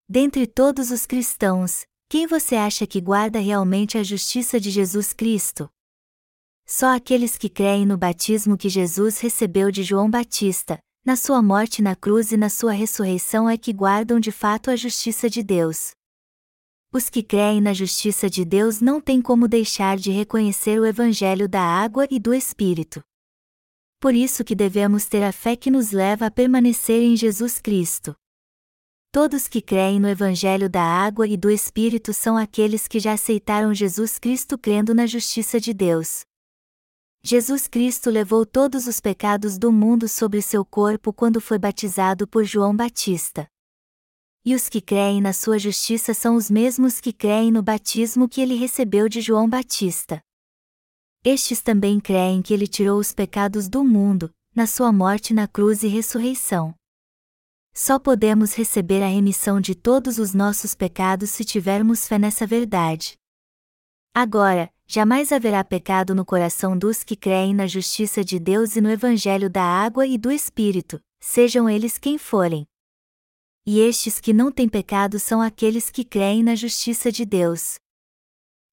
Dentre 0.08 0.46
todos 0.46 0.92
os 0.92 1.04
cristãos, 1.04 1.85
quem 2.08 2.28
você 2.28 2.54
acha 2.54 2.87
que 2.87 3.00
guarda 3.00 3.40
realmente 3.40 3.99
a 3.99 4.04
justiça 4.04 4.61
de 4.61 4.70
Jesus 4.70 5.12
Cristo? 5.12 5.68
Só 6.64 6.94
aqueles 6.94 7.37
que 7.37 7.49
creem 7.49 7.85
no 7.85 7.99
batismo 7.99 8.56
que 8.56 8.68
Jesus 8.68 9.18
recebeu 9.18 9.73
de 9.73 9.82
João 9.82 10.08
Batista, 10.08 10.78
na 11.04 11.16
sua 11.16 11.42
morte 11.42 11.82
na 11.82 11.96
cruz 11.96 12.30
e 12.30 12.37
na 12.37 12.49
sua 12.49 12.70
ressurreição 12.70 13.50
é 13.50 13.58
que 13.58 13.73
guardam 13.73 14.20
de 14.20 14.30
fato 14.30 14.70
a 14.70 14.76
justiça 14.76 15.28
de 15.28 15.42
Deus. 15.42 15.90
Os 16.92 17.11
que 17.11 17.20
creem 17.20 17.61
na 17.61 17.75
justiça 17.75 18.30
de 18.30 18.44
Deus 18.44 18.80
não 18.80 19.00
têm 19.00 19.20
como 19.20 19.49
deixar 19.49 19.96
de 19.96 20.12
reconhecer 20.12 20.78
o 20.78 20.87
Evangelho 20.87 21.49
da 21.49 21.62
água 21.62 22.06
e 22.08 22.20
do 22.20 22.32
Espírito. 22.32 23.02
Por 23.98 24.14
isso 24.14 24.44
que 24.44 24.54
devemos 24.54 25.06
ter 25.06 25.22
a 25.22 25.32
fé 25.32 25.56
que 25.56 25.70
nos 25.70 25.90
leva 25.90 26.26
a 26.26 26.30
permanecer 26.30 27.02
em 27.02 27.16
Jesus 27.16 27.58
Cristo. 27.58 28.14
Todos 29.10 29.48
que 29.48 29.62
creem 29.62 29.98
no 29.98 30.08
Evangelho 30.08 30.68
da 30.68 30.82
Água 30.82 31.26
e 31.26 31.38
do 31.38 31.50
Espírito 31.50 32.12
são 32.12 32.36
aqueles 32.36 32.86
que 32.86 33.00
já 33.00 33.14
aceitaram 33.14 33.72
Jesus 33.72 34.18
Cristo 34.18 34.58
crendo 34.58 34.94
na 34.94 35.06
justiça 35.06 35.58
de 35.58 35.72
Deus. 35.72 36.20
Jesus 37.22 37.66
Cristo 37.66 38.10
levou 38.10 38.44
todos 38.44 38.86
os 38.86 39.00
pecados 39.00 39.56
do 39.56 39.72
mundo 39.72 40.06
sobre 40.06 40.42
seu 40.42 40.64
corpo 40.64 41.12
quando 41.14 41.40
foi 41.40 41.58
batizado 41.58 42.28
por 42.28 42.44
João 42.44 42.76
Batista. 42.76 43.48
E 44.44 44.54
os 44.54 44.68
que 44.68 44.80
creem 44.82 45.22
na 45.22 45.32
sua 45.32 45.58
justiça 45.58 46.12
são 46.12 46.36
os 46.36 46.50
mesmos 46.50 47.00
que 47.00 47.12
creem 47.12 47.50
no 47.50 47.62
batismo 47.62 48.28
que 48.28 48.42
ele 48.42 48.54
recebeu 48.54 49.08
de 49.08 49.20
João 49.22 49.48
Batista. 49.48 50.22
Estes 51.28 51.61
também 51.61 51.99
creem 51.99 52.40
que 52.40 52.54
ele 52.54 52.68
tirou 52.68 53.00
os 53.00 53.12
pecados 53.12 53.68
do 53.68 53.83
mundo, 53.83 54.33
na 54.54 54.64
sua 54.64 54.92
morte 54.92 55.35
na 55.35 55.49
cruz 55.49 55.83
e 55.83 55.88
ressurreição. 55.88 56.73
Só 57.75 57.99
podemos 57.99 58.54
receber 58.54 59.02
a 59.02 59.09
remissão 59.09 59.61
de 59.61 59.75
todos 59.75 60.18
os 60.18 60.33
nossos 60.33 60.73
pecados 60.73 61.30
se 61.30 61.45
tivermos 61.45 62.06
fé 62.06 62.16
nessa 62.16 62.47
verdade. 62.47 63.18
Agora, 64.14 64.73
jamais 64.87 65.33
haverá 65.33 65.64
pecado 65.64 66.14
no 66.14 66.25
coração 66.25 66.78
dos 66.78 67.02
que 67.02 67.16
creem 67.16 67.52
na 67.52 67.66
justiça 67.66 68.23
de 68.23 68.38
Deus 68.38 68.76
e 68.76 68.80
no 68.80 68.88
Evangelho 68.88 69.50
da 69.50 69.64
água 69.64 70.06
e 70.06 70.16
do 70.16 70.30
Espírito, 70.30 71.02
sejam 71.18 71.68
eles 71.68 71.99
quem 71.99 72.18
forem. 72.18 72.68
E 73.66 73.80
estes 73.80 74.21
que 74.21 74.33
não 74.33 74.52
têm 74.52 74.68
pecado 74.68 75.18
são 75.18 75.42
aqueles 75.42 75.90
que 75.90 76.04
creem 76.04 76.45
na 76.45 76.54
justiça 76.54 77.11
de 77.11 77.25
Deus. 77.25 77.80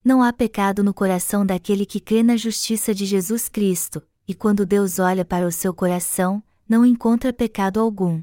Não 0.04 0.22
há 0.22 0.34
pecado 0.34 0.84
no 0.84 0.94
coração 0.94 1.46
daquele 1.46 1.86
que 1.86 2.00
crê 2.00 2.24
na 2.24 2.36
justiça 2.36 2.94
de 2.94 3.06
Jesus 3.06 3.48
Cristo, 3.48 4.06
e 4.28 4.36
quando 4.36 4.66
Deus 4.66 5.00
olha 5.00 5.24
para 5.24 5.48
o 5.48 5.52
seu 5.52 5.74
coração, 5.74 6.44
não 6.68 6.86
encontra 6.86 7.32
pecado 7.32 7.80
algum. 7.80 8.22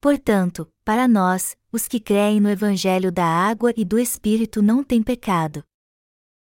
Portanto, 0.00 0.68
para 0.84 1.06
nós, 1.06 1.56
os 1.70 1.86
que 1.86 2.00
creem 2.00 2.40
no 2.40 2.50
Evangelho 2.50 3.12
da 3.12 3.24
Água 3.24 3.72
e 3.76 3.84
do 3.84 3.96
Espírito 3.96 4.60
não 4.60 4.82
têm 4.82 5.00
pecado. 5.00 5.62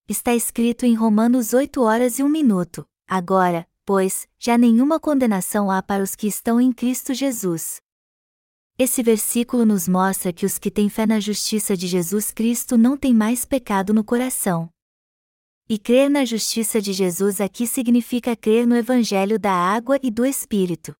Está 0.07 0.33
escrito 0.33 0.85
em 0.85 0.95
Romanos 0.95 1.53
8 1.53 1.81
horas 1.81 2.17
e 2.17 2.23
1 2.23 2.29
minuto. 2.29 2.85
Agora, 3.05 3.67
pois, 3.85 4.25
já 4.39 4.57
nenhuma 4.57 5.01
condenação 5.01 5.69
há 5.69 5.83
para 5.83 6.01
os 6.01 6.15
que 6.15 6.27
estão 6.27 6.61
em 6.61 6.71
Cristo 6.71 7.13
Jesus. 7.13 7.81
Esse 8.77 9.03
versículo 9.03 9.65
nos 9.65 9.87
mostra 9.87 10.33
que 10.33 10.45
os 10.45 10.57
que 10.57 10.71
têm 10.71 10.89
fé 10.89 11.05
na 11.05 11.19
justiça 11.19 11.77
de 11.77 11.87
Jesus 11.87 12.31
Cristo 12.31 12.77
não 12.77 12.97
têm 12.97 13.13
mais 13.13 13.45
pecado 13.45 13.93
no 13.93 14.03
coração. 14.03 14.69
E 15.69 15.77
crer 15.77 16.09
na 16.09 16.25
justiça 16.25 16.81
de 16.81 16.91
Jesus 16.91 17.39
aqui 17.39 17.67
significa 17.67 18.35
crer 18.35 18.67
no 18.67 18.75
Evangelho 18.75 19.39
da 19.39 19.53
Água 19.53 19.99
e 20.03 20.11
do 20.11 20.25
Espírito 20.25 20.95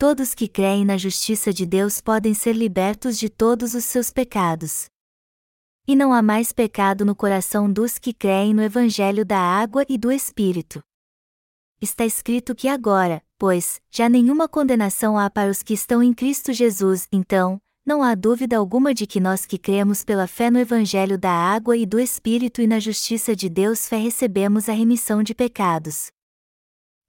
todos 0.00 0.34
que 0.34 0.48
creem 0.48 0.82
na 0.82 0.96
justiça 0.96 1.52
de 1.52 1.66
Deus 1.66 2.00
podem 2.00 2.32
ser 2.32 2.54
libertos 2.54 3.18
de 3.18 3.28
todos 3.28 3.74
os 3.74 3.84
seus 3.84 4.10
pecados. 4.10 4.86
E 5.86 5.94
não 5.94 6.10
há 6.14 6.22
mais 6.22 6.52
pecado 6.52 7.04
no 7.04 7.14
coração 7.14 7.70
dos 7.70 7.98
que 7.98 8.14
creem 8.14 8.54
no 8.54 8.62
Evangelho 8.62 9.26
da 9.26 9.38
água 9.38 9.84
e 9.90 9.98
do 9.98 10.10
Espírito. 10.10 10.82
Está 11.82 12.06
escrito 12.06 12.54
que 12.54 12.66
agora, 12.66 13.22
pois, 13.40 13.80
já 13.90 14.08
nenhuma 14.08 14.46
condenação 14.46 15.18
há 15.18 15.28
para 15.28 15.50
os 15.50 15.64
que 15.64 15.74
estão 15.74 16.00
em 16.00 16.14
Cristo 16.14 16.52
Jesus, 16.52 17.08
então, 17.10 17.60
não 17.84 18.04
há 18.04 18.14
dúvida 18.14 18.56
alguma 18.56 18.94
de 18.94 19.04
que 19.04 19.18
nós 19.18 19.44
que 19.44 19.58
cremos 19.58 20.04
pela 20.04 20.28
fé 20.28 20.48
no 20.48 20.60
Evangelho 20.60 21.18
da 21.18 21.32
água 21.32 21.76
e 21.76 21.84
do 21.84 21.98
Espírito 21.98 22.62
e 22.62 22.66
na 22.68 22.78
justiça 22.78 23.34
de 23.34 23.48
Deus 23.48 23.88
fé 23.88 23.96
recebemos 23.96 24.68
a 24.68 24.72
remissão 24.72 25.22
de 25.24 25.34
pecados 25.34 26.12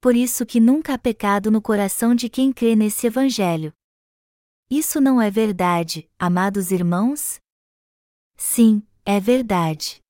por 0.02 0.16
isso 0.16 0.44
que 0.44 0.58
nunca 0.58 0.94
há 0.94 0.98
pecado 0.98 1.48
no 1.48 1.62
coração 1.62 2.12
de 2.12 2.28
quem 2.28 2.52
crê 2.52 2.74
nesse 2.74 3.06
Evangelho. 3.06 3.72
Isso 4.68 5.00
não 5.00 5.22
é 5.22 5.30
verdade, 5.30 6.10
amados 6.18 6.72
irmãos? 6.72 7.38
Sim, 8.36 8.82
é 9.06 9.20
verdade. 9.20 10.00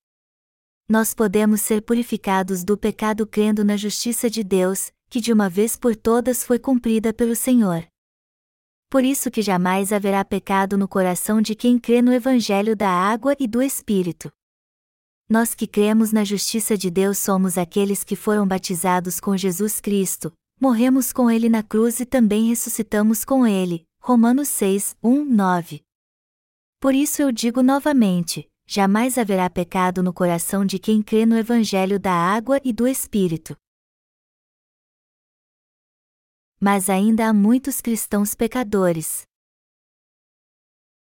Nós 0.89 1.13
podemos 1.13 1.61
ser 1.61 1.83
purificados 1.83 2.65
do 2.65 2.79
pecado 2.79 3.27
crendo 3.27 3.63
na 3.63 3.77
justiça 3.77 4.31
de 4.31 4.43
Deus, 4.43 4.91
que 5.13 5.21
de 5.21 5.31
uma 5.31 5.47
vez 5.47 5.77
por 5.77 5.95
todas 5.95 6.43
foi 6.43 6.59
cumprida 6.59 7.13
pelo 7.13 7.37
Senhor. 7.37 7.87
Por 8.89 9.05
isso 9.05 9.31
que 9.31 9.43
jamais 9.43 9.93
haverá 9.93 10.25
pecado 10.25 10.79
no 10.79 10.89
coração 10.89 11.43
de 11.43 11.55
quem 11.55 11.79
crê 11.79 12.01
no 12.01 12.15
Evangelho 12.15 12.75
da 12.75 12.89
água 12.89 13.37
e 13.39 13.47
do 13.47 13.61
Espírito. 13.61 14.33
Nós 15.29 15.55
que 15.55 15.67
cremos 15.67 16.13
na 16.13 16.25
justiça 16.25 16.79
de 16.79 16.91
Deus 16.91 17.19
somos 17.19 17.59
aqueles 17.59 18.03
que 18.03 18.17
foram 18.17 18.49
batizados 18.49 19.21
com 19.21 19.37
Jesus 19.37 19.83
Cristo, 19.83 20.33
morremos 20.59 21.13
com 21.13 21.31
Ele 21.31 21.51
na 21.51 21.63
cruz 21.63 22.01
e 22.01 22.07
também 22.07 22.49
ressuscitamos 22.49 23.23
com 23.23 23.47
Ele. 23.47 23.85
Romanos 24.01 24.49
6, 24.49 24.97
1, 25.03 25.27
9. 25.27 25.83
Por 26.81 26.95
isso 26.95 27.21
eu 27.21 27.31
digo 27.31 27.63
novamente: 27.63 28.49
jamais 28.67 29.19
haverá 29.19 29.51
pecado 29.51 30.03
no 30.03 30.15
coração 30.15 30.65
de 30.65 30.79
quem 30.79 31.03
crê 31.03 31.27
no 31.27 31.37
Evangelho 31.37 32.01
da 32.01 32.15
água 32.15 32.59
e 32.65 32.73
do 32.73 32.89
Espírito. 32.89 33.55
Mas 36.65 36.89
ainda 36.89 37.29
há 37.29 37.33
muitos 37.33 37.81
cristãos 37.81 38.37
pecadores. 38.37 39.23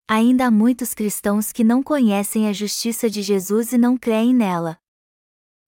Ainda 0.07 0.45
há 0.47 0.51
muitos 0.51 0.93
cristãos 0.93 1.51
que 1.51 1.65
não 1.65 1.83
conhecem 1.83 2.47
a 2.47 2.53
justiça 2.53 3.09
de 3.09 3.21
Jesus 3.21 3.73
e 3.73 3.77
não 3.77 3.97
creem 3.97 4.33
nela. 4.33 4.77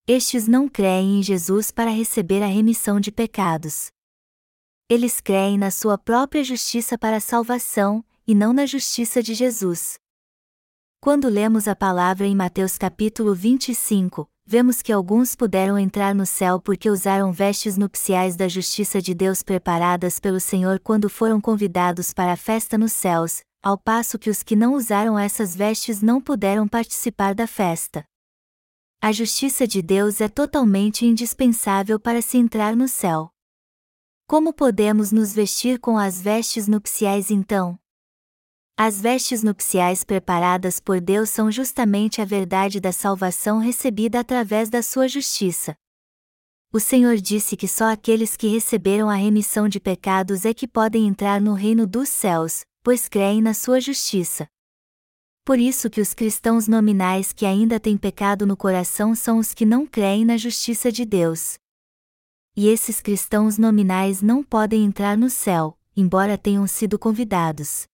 Estes 0.06 0.48
não 0.48 0.66
creem 0.66 1.18
em 1.18 1.22
Jesus 1.22 1.70
para 1.70 1.90
receber 1.90 2.42
a 2.42 2.46
remissão 2.46 2.98
de 2.98 3.12
pecados. 3.12 3.88
Eles 4.88 5.20
creem 5.20 5.58
na 5.58 5.70
sua 5.70 5.98
própria 5.98 6.42
justiça 6.42 6.96
para 6.96 7.18
a 7.18 7.20
salvação, 7.20 8.02
e 8.26 8.34
não 8.34 8.54
na 8.54 8.64
justiça 8.64 9.22
de 9.22 9.34
Jesus. 9.34 9.98
Quando 11.00 11.28
lemos 11.28 11.68
a 11.68 11.76
palavra 11.76 12.26
em 12.26 12.34
Mateus 12.34 12.78
capítulo 12.78 13.34
25, 13.34 14.26
vemos 14.46 14.80
que 14.80 14.92
alguns 14.92 15.34
puderam 15.34 15.76
entrar 15.76 16.14
no 16.14 16.24
céu 16.24 16.60
porque 16.60 16.88
usaram 16.88 17.32
vestes 17.32 17.76
nupciais 17.76 18.36
da 18.36 18.46
justiça 18.46 19.02
de 19.02 19.12
Deus 19.12 19.42
preparadas 19.42 20.20
pelo 20.20 20.38
Senhor 20.38 20.78
quando 20.78 21.10
foram 21.10 21.40
convidados 21.40 22.12
para 22.12 22.32
a 22.32 22.36
festa 22.36 22.78
nos 22.78 22.92
céus, 22.92 23.40
ao 23.60 23.76
passo 23.76 24.18
que 24.18 24.30
os 24.30 24.44
que 24.44 24.54
não 24.54 24.74
usaram 24.74 25.18
essas 25.18 25.56
vestes 25.56 26.00
não 26.00 26.20
puderam 26.20 26.68
participar 26.68 27.34
da 27.34 27.48
festa. 27.48 28.04
A 29.02 29.10
justiça 29.10 29.66
de 29.66 29.82
Deus 29.82 30.20
é 30.20 30.28
totalmente 30.28 31.04
indispensável 31.04 31.98
para 31.98 32.22
se 32.22 32.38
entrar 32.38 32.76
no 32.76 32.86
céu. 32.86 33.30
Como 34.28 34.52
podemos 34.52 35.10
nos 35.10 35.34
vestir 35.34 35.80
com 35.80 35.98
as 35.98 36.20
vestes 36.20 36.68
nupciais 36.68 37.30
então? 37.30 37.78
As 38.78 39.00
vestes 39.00 39.42
nupciais 39.42 40.04
preparadas 40.04 40.78
por 40.78 41.00
Deus 41.00 41.30
são 41.30 41.50
justamente 41.50 42.20
a 42.20 42.26
verdade 42.26 42.78
da 42.78 42.92
salvação 42.92 43.58
recebida 43.58 44.20
através 44.20 44.68
da 44.68 44.82
sua 44.82 45.08
justiça. 45.08 45.74
O 46.70 46.78
Senhor 46.78 47.16
disse 47.16 47.56
que 47.56 47.66
só 47.66 47.90
aqueles 47.90 48.36
que 48.36 48.48
receberam 48.48 49.08
a 49.08 49.14
remissão 49.14 49.66
de 49.66 49.80
pecados 49.80 50.44
é 50.44 50.52
que 50.52 50.68
podem 50.68 51.06
entrar 51.06 51.40
no 51.40 51.54
reino 51.54 51.86
dos 51.86 52.10
céus, 52.10 52.66
pois 52.82 53.08
creem 53.08 53.40
na 53.40 53.54
sua 53.54 53.80
justiça. 53.80 54.46
Por 55.42 55.58
isso 55.58 55.88
que 55.88 56.02
os 56.02 56.12
cristãos 56.12 56.68
nominais 56.68 57.32
que 57.32 57.46
ainda 57.46 57.80
têm 57.80 57.96
pecado 57.96 58.46
no 58.46 58.58
coração 58.58 59.14
são 59.14 59.38
os 59.38 59.54
que 59.54 59.64
não 59.64 59.86
creem 59.86 60.22
na 60.22 60.36
justiça 60.36 60.92
de 60.92 61.06
Deus. 61.06 61.54
E 62.54 62.68
esses 62.68 63.00
cristãos 63.00 63.56
nominais 63.56 64.20
não 64.20 64.44
podem 64.44 64.84
entrar 64.84 65.16
no 65.16 65.30
céu, 65.30 65.78
embora 65.96 66.36
tenham 66.36 66.66
sido 66.66 66.98
convidados. 66.98 67.86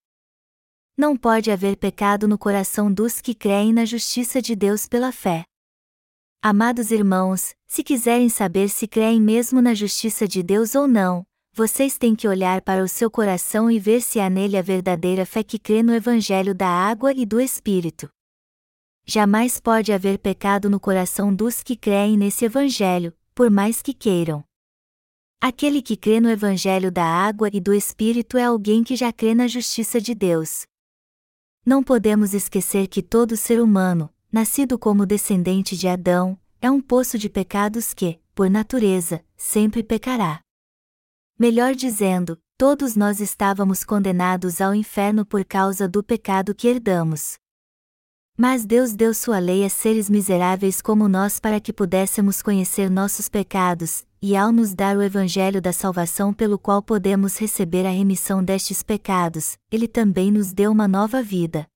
Não 0.97 1.17
pode 1.17 1.51
haver 1.51 1.77
pecado 1.79 2.29
no 2.29 2.37
coração 2.37 2.93
dos 2.93 3.19
que 3.19 3.35
creem 3.35 3.73
na 3.73 3.87
justiça 3.87 4.43
de 4.43 4.55
Deus 4.55 4.87
pela 4.87 5.11
fé. 5.11 5.45
Amados 6.43 6.91
irmãos, 6.91 7.55
se 7.67 7.83
quiserem 7.83 8.29
saber 8.29 8.69
se 8.69 8.87
creem 8.87 9.19
mesmo 9.21 9.63
na 9.63 9.73
justiça 9.73 10.29
de 10.29 10.43
Deus 10.43 10.75
ou 10.75 10.87
não, 10.87 11.25
vocês 11.55 11.97
têm 11.97 12.15
que 12.15 12.29
olhar 12.29 12.61
para 12.61 12.85
o 12.85 12.89
seu 12.89 13.11
coração 13.11 13.71
e 13.71 13.79
ver 13.79 14.03
se 14.03 14.21
há 14.21 14.29
nele 14.29 14.57
a 14.57 14.63
verdadeira 14.63 15.25
fé 15.25 15.43
que 15.43 15.59
crê 15.59 15.83
no 15.83 15.95
Evangelho 15.95 16.55
da 16.55 16.69
água 16.69 17.13
e 17.15 17.25
do 17.25 17.41
Espírito. 17.41 18.11
Jamais 19.07 19.59
pode 19.59 19.93
haver 19.95 20.19
pecado 20.19 20.69
no 20.69 20.79
coração 20.79 21.35
dos 21.35 21.63
que 21.63 21.75
creem 21.75 22.19
nesse 22.19 22.45
Evangelho, 22.45 23.17
por 23.35 23.51
mais 23.51 23.81
que 23.81 23.95
queiram. 23.95 24.45
Aquele 25.41 25.81
que 25.81 25.97
crê 25.97 26.21
no 26.21 26.29
Evangelho 26.29 26.93
da 26.93 27.05
água 27.05 27.49
e 27.51 27.61
do 27.61 27.73
Espírito 27.73 28.37
é 28.37 28.45
alguém 28.45 28.85
que 28.85 28.95
já 28.95 29.11
crê 29.11 29.35
na 29.35 29.49
justiça 29.49 29.99
de 29.99 30.15
Deus. 30.15 30.67
Não 31.65 31.81
podemos 31.81 32.35
esquecer 32.35 32.89
que 32.89 33.01
todo 33.01 33.37
ser 33.37 33.61
humano, 33.61 34.11
nascido 34.33 34.77
como 34.77 35.07
descendente 35.07 35.77
de 35.77 35.87
Adão, 35.87 36.37
é 36.61 36.69
um 36.69 36.81
poço 36.81 37.17
de 37.17 37.29
pecados 37.29 37.95
que, 37.95 38.21
por 38.35 38.51
natureza, 38.51 39.25
sempre 39.37 39.81
pecará. 39.85 40.41
Melhor 41.39 41.77
dizendo, 41.77 42.37
todos 42.59 42.97
nós 42.97 43.21
estávamos 43.21 43.85
condenados 43.85 44.61
ao 44.61 44.75
inferno 44.75 45.25
por 45.25 45.45
causa 45.45 45.89
do 45.89 46.03
pecado 46.03 46.53
que 46.53 46.67
herdamos. 46.67 47.35
Mas 48.37 48.65
Deus 48.65 48.93
deu 48.93 49.15
sua 49.15 49.39
lei 49.39 49.65
a 49.65 49.69
seres 49.69 50.11
miseráveis 50.11 50.83
como 50.83 51.09
nós 51.09 51.39
para 51.39 51.61
que 51.61 51.73
pudéssemos 51.73 52.43
conhecer 52.43 52.91
nossos 52.91 53.29
pecados, 53.29 54.05
e 54.25 54.37
ao 54.37 54.53
nos 54.53 54.73
dar 54.73 54.97
o 54.97 55.03
Evangelho 55.03 55.61
da 55.61 55.73
salvação 55.73 56.33
pelo 56.33 56.57
qual 56.57 56.81
podemos 56.81 57.37
receber 57.37 57.85
a 57.85 57.91
remissão 57.91 58.43
destes 58.43 58.81
pecados, 58.81 59.59
Ele 59.69 59.89
também 59.89 60.31
nos 60.31 60.53
deu 60.53 60.71
uma 60.71 60.87
nova 60.87 61.21
vida. 61.21 61.67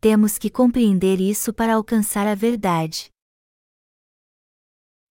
Temos 0.00 0.38
que 0.38 0.48
compreender 0.48 1.20
isso 1.20 1.52
para 1.52 1.74
alcançar 1.74 2.26
a 2.26 2.34
verdade. 2.34 3.10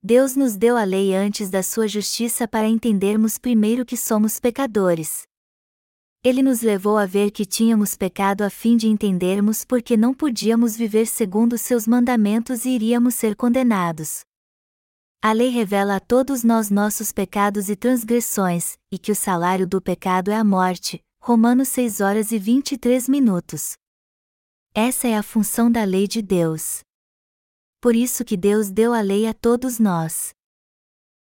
Deus 0.03 0.35
nos 0.35 0.57
deu 0.57 0.75
a 0.75 0.83
lei 0.83 1.13
antes 1.13 1.51
da 1.51 1.61
sua 1.61 1.87
justiça 1.87 2.47
para 2.47 2.67
entendermos 2.67 3.37
primeiro 3.37 3.85
que 3.85 3.95
somos 3.95 4.39
pecadores. 4.39 5.21
Ele 6.23 6.41
nos 6.41 6.61
levou 6.61 6.97
a 6.97 7.05
ver 7.05 7.29
que 7.29 7.45
tínhamos 7.45 7.95
pecado 7.95 8.41
a 8.41 8.49
fim 8.49 8.75
de 8.75 8.87
entendermos 8.87 9.63
porque 9.63 9.95
não 9.95 10.15
podíamos 10.15 10.75
viver 10.75 11.05
segundo 11.05 11.59
seus 11.59 11.85
mandamentos 11.87 12.65
e 12.65 12.69
iríamos 12.69 13.13
ser 13.13 13.35
condenados. 13.35 14.23
A 15.23 15.33
lei 15.33 15.49
revela 15.49 15.97
a 15.97 15.99
todos 15.99 16.43
nós 16.43 16.71
nossos 16.71 17.11
pecados 17.11 17.69
e 17.69 17.75
transgressões, 17.75 18.75
e 18.91 18.97
que 18.97 19.11
o 19.11 19.15
salário 19.15 19.67
do 19.67 19.79
pecado 19.79 20.31
é 20.31 20.35
a 20.35 20.43
morte. 20.43 20.99
Romanos 21.21 21.67
6 21.67 22.01
horas 22.01 22.31
e 22.31 22.39
23 22.39 23.07
minutos. 23.07 23.73
Essa 24.73 25.07
é 25.07 25.15
a 25.15 25.21
função 25.21 25.71
da 25.71 25.83
lei 25.83 26.07
de 26.07 26.23
Deus. 26.23 26.79
Por 27.79 27.95
isso 27.95 28.25
que 28.25 28.35
Deus 28.35 28.71
deu 28.71 28.93
a 28.93 29.01
lei 29.01 29.27
a 29.27 29.33
todos 29.33 29.77
nós. 29.77 30.33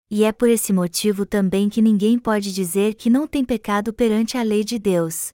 E 0.09 0.23
é 0.23 0.31
por 0.31 0.49
esse 0.49 0.73
motivo 0.73 1.23
também 1.23 1.69
que 1.69 1.79
ninguém 1.79 2.17
pode 2.17 2.51
dizer 2.51 2.95
que 2.95 3.07
não 3.07 3.27
tem 3.27 3.45
pecado 3.45 3.93
perante 3.93 4.35
a 4.35 4.41
lei 4.41 4.63
de 4.63 4.79
Deus. 4.79 5.29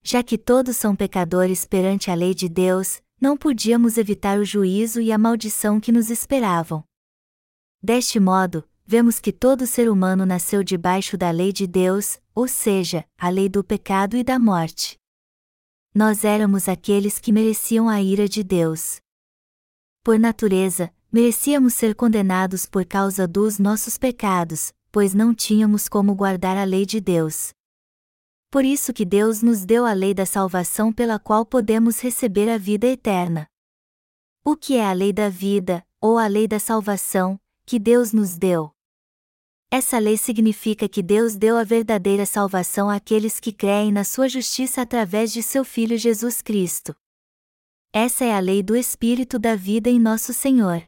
Já 0.00 0.22
que 0.22 0.38
todos 0.38 0.76
são 0.76 0.94
pecadores 0.94 1.66
perante 1.66 2.08
a 2.08 2.14
lei 2.14 2.36
de 2.36 2.48
Deus, 2.48 3.02
não 3.20 3.36
podíamos 3.36 3.98
evitar 3.98 4.38
o 4.38 4.44
juízo 4.44 5.00
e 5.00 5.10
a 5.10 5.18
maldição 5.18 5.80
que 5.80 5.90
nos 5.90 6.08
esperavam. 6.08 6.84
Deste 7.84 8.18
modo, 8.18 8.66
vemos 8.86 9.20
que 9.20 9.30
todo 9.30 9.66
ser 9.66 9.90
humano 9.90 10.24
nasceu 10.24 10.64
debaixo 10.64 11.18
da 11.18 11.30
lei 11.30 11.52
de 11.52 11.66
Deus, 11.66 12.18
ou 12.34 12.48
seja, 12.48 13.04
a 13.18 13.28
lei 13.28 13.46
do 13.46 13.62
pecado 13.62 14.16
e 14.16 14.24
da 14.24 14.38
morte. 14.38 14.96
Nós 15.94 16.24
éramos 16.24 16.66
aqueles 16.66 17.18
que 17.18 17.30
mereciam 17.30 17.86
a 17.86 18.00
ira 18.00 18.26
de 18.26 18.42
Deus. 18.42 19.02
Por 20.02 20.18
natureza, 20.18 20.90
merecíamos 21.12 21.74
ser 21.74 21.94
condenados 21.94 22.64
por 22.64 22.86
causa 22.86 23.28
dos 23.28 23.58
nossos 23.58 23.98
pecados, 23.98 24.72
pois 24.90 25.12
não 25.12 25.34
tínhamos 25.34 25.86
como 25.86 26.14
guardar 26.14 26.56
a 26.56 26.64
lei 26.64 26.86
de 26.86 27.02
Deus. 27.02 27.52
Por 28.50 28.64
isso 28.64 28.94
que 28.94 29.04
Deus 29.04 29.42
nos 29.42 29.66
deu 29.66 29.84
a 29.84 29.92
lei 29.92 30.14
da 30.14 30.24
salvação 30.24 30.90
pela 30.90 31.18
qual 31.18 31.44
podemos 31.44 32.00
receber 32.00 32.48
a 32.48 32.56
vida 32.56 32.86
eterna. 32.86 33.46
O 34.42 34.56
que 34.56 34.74
é 34.74 34.86
a 34.86 34.94
lei 34.94 35.12
da 35.12 35.28
vida, 35.28 35.84
ou 36.00 36.16
a 36.16 36.26
lei 36.26 36.48
da 36.48 36.58
salvação, 36.58 37.38
que 37.66 37.78
Deus 37.78 38.12
nos 38.12 38.36
deu? 38.36 38.70
Essa 39.70 39.98
lei 39.98 40.16
significa 40.16 40.88
que 40.88 41.02
Deus 41.02 41.34
deu 41.34 41.56
a 41.56 41.64
verdadeira 41.64 42.26
salvação 42.26 42.90
àqueles 42.90 43.40
que 43.40 43.52
creem 43.52 43.90
na 43.90 44.04
sua 44.04 44.28
justiça 44.28 44.82
através 44.82 45.32
de 45.32 45.42
seu 45.42 45.64
Filho 45.64 45.96
Jesus 45.96 46.42
Cristo. 46.42 46.94
Essa 47.92 48.24
é 48.24 48.32
a 48.32 48.38
lei 48.38 48.62
do 48.62 48.76
Espírito 48.76 49.38
da 49.38 49.56
vida 49.56 49.88
em 49.88 49.98
nosso 49.98 50.34
Senhor. 50.34 50.84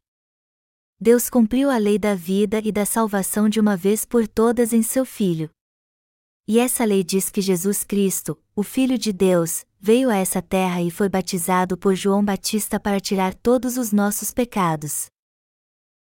Deus 1.01 1.31
cumpriu 1.31 1.71
a 1.71 1.79
lei 1.79 1.99
da 1.99 2.15
vida 2.15 2.61
e 2.65 2.71
da 2.71 2.85
salvação 2.85 3.49
de 3.49 3.59
uma 3.59 3.77
vez 3.77 4.05
por 4.05 4.29
todas 4.29 4.73
em 4.73 4.83
seu 4.83 5.05
Filho. 5.05 5.51
E 6.47 6.59
essa 6.59 6.85
lei 6.85 7.03
diz 7.03 7.29
que 7.31 7.41
Jesus 7.41 7.83
Cristo, 7.83 8.39
o 8.55 8.63
Filho 8.63 8.97
de 8.97 9.13
Deus, 9.13 9.65
veio 9.81 10.11
a 10.11 10.17
essa 10.17 10.41
terra 10.41 10.81
e 10.81 10.91
foi 10.91 11.09
batizado 11.09 11.77
por 11.77 11.95
João 11.95 12.25
Batista 12.25 12.79
para 12.79 13.01
tirar 13.01 13.35
todos 13.35 13.77
os 13.77 13.93
nossos 13.93 14.31
pecados. 14.31 15.11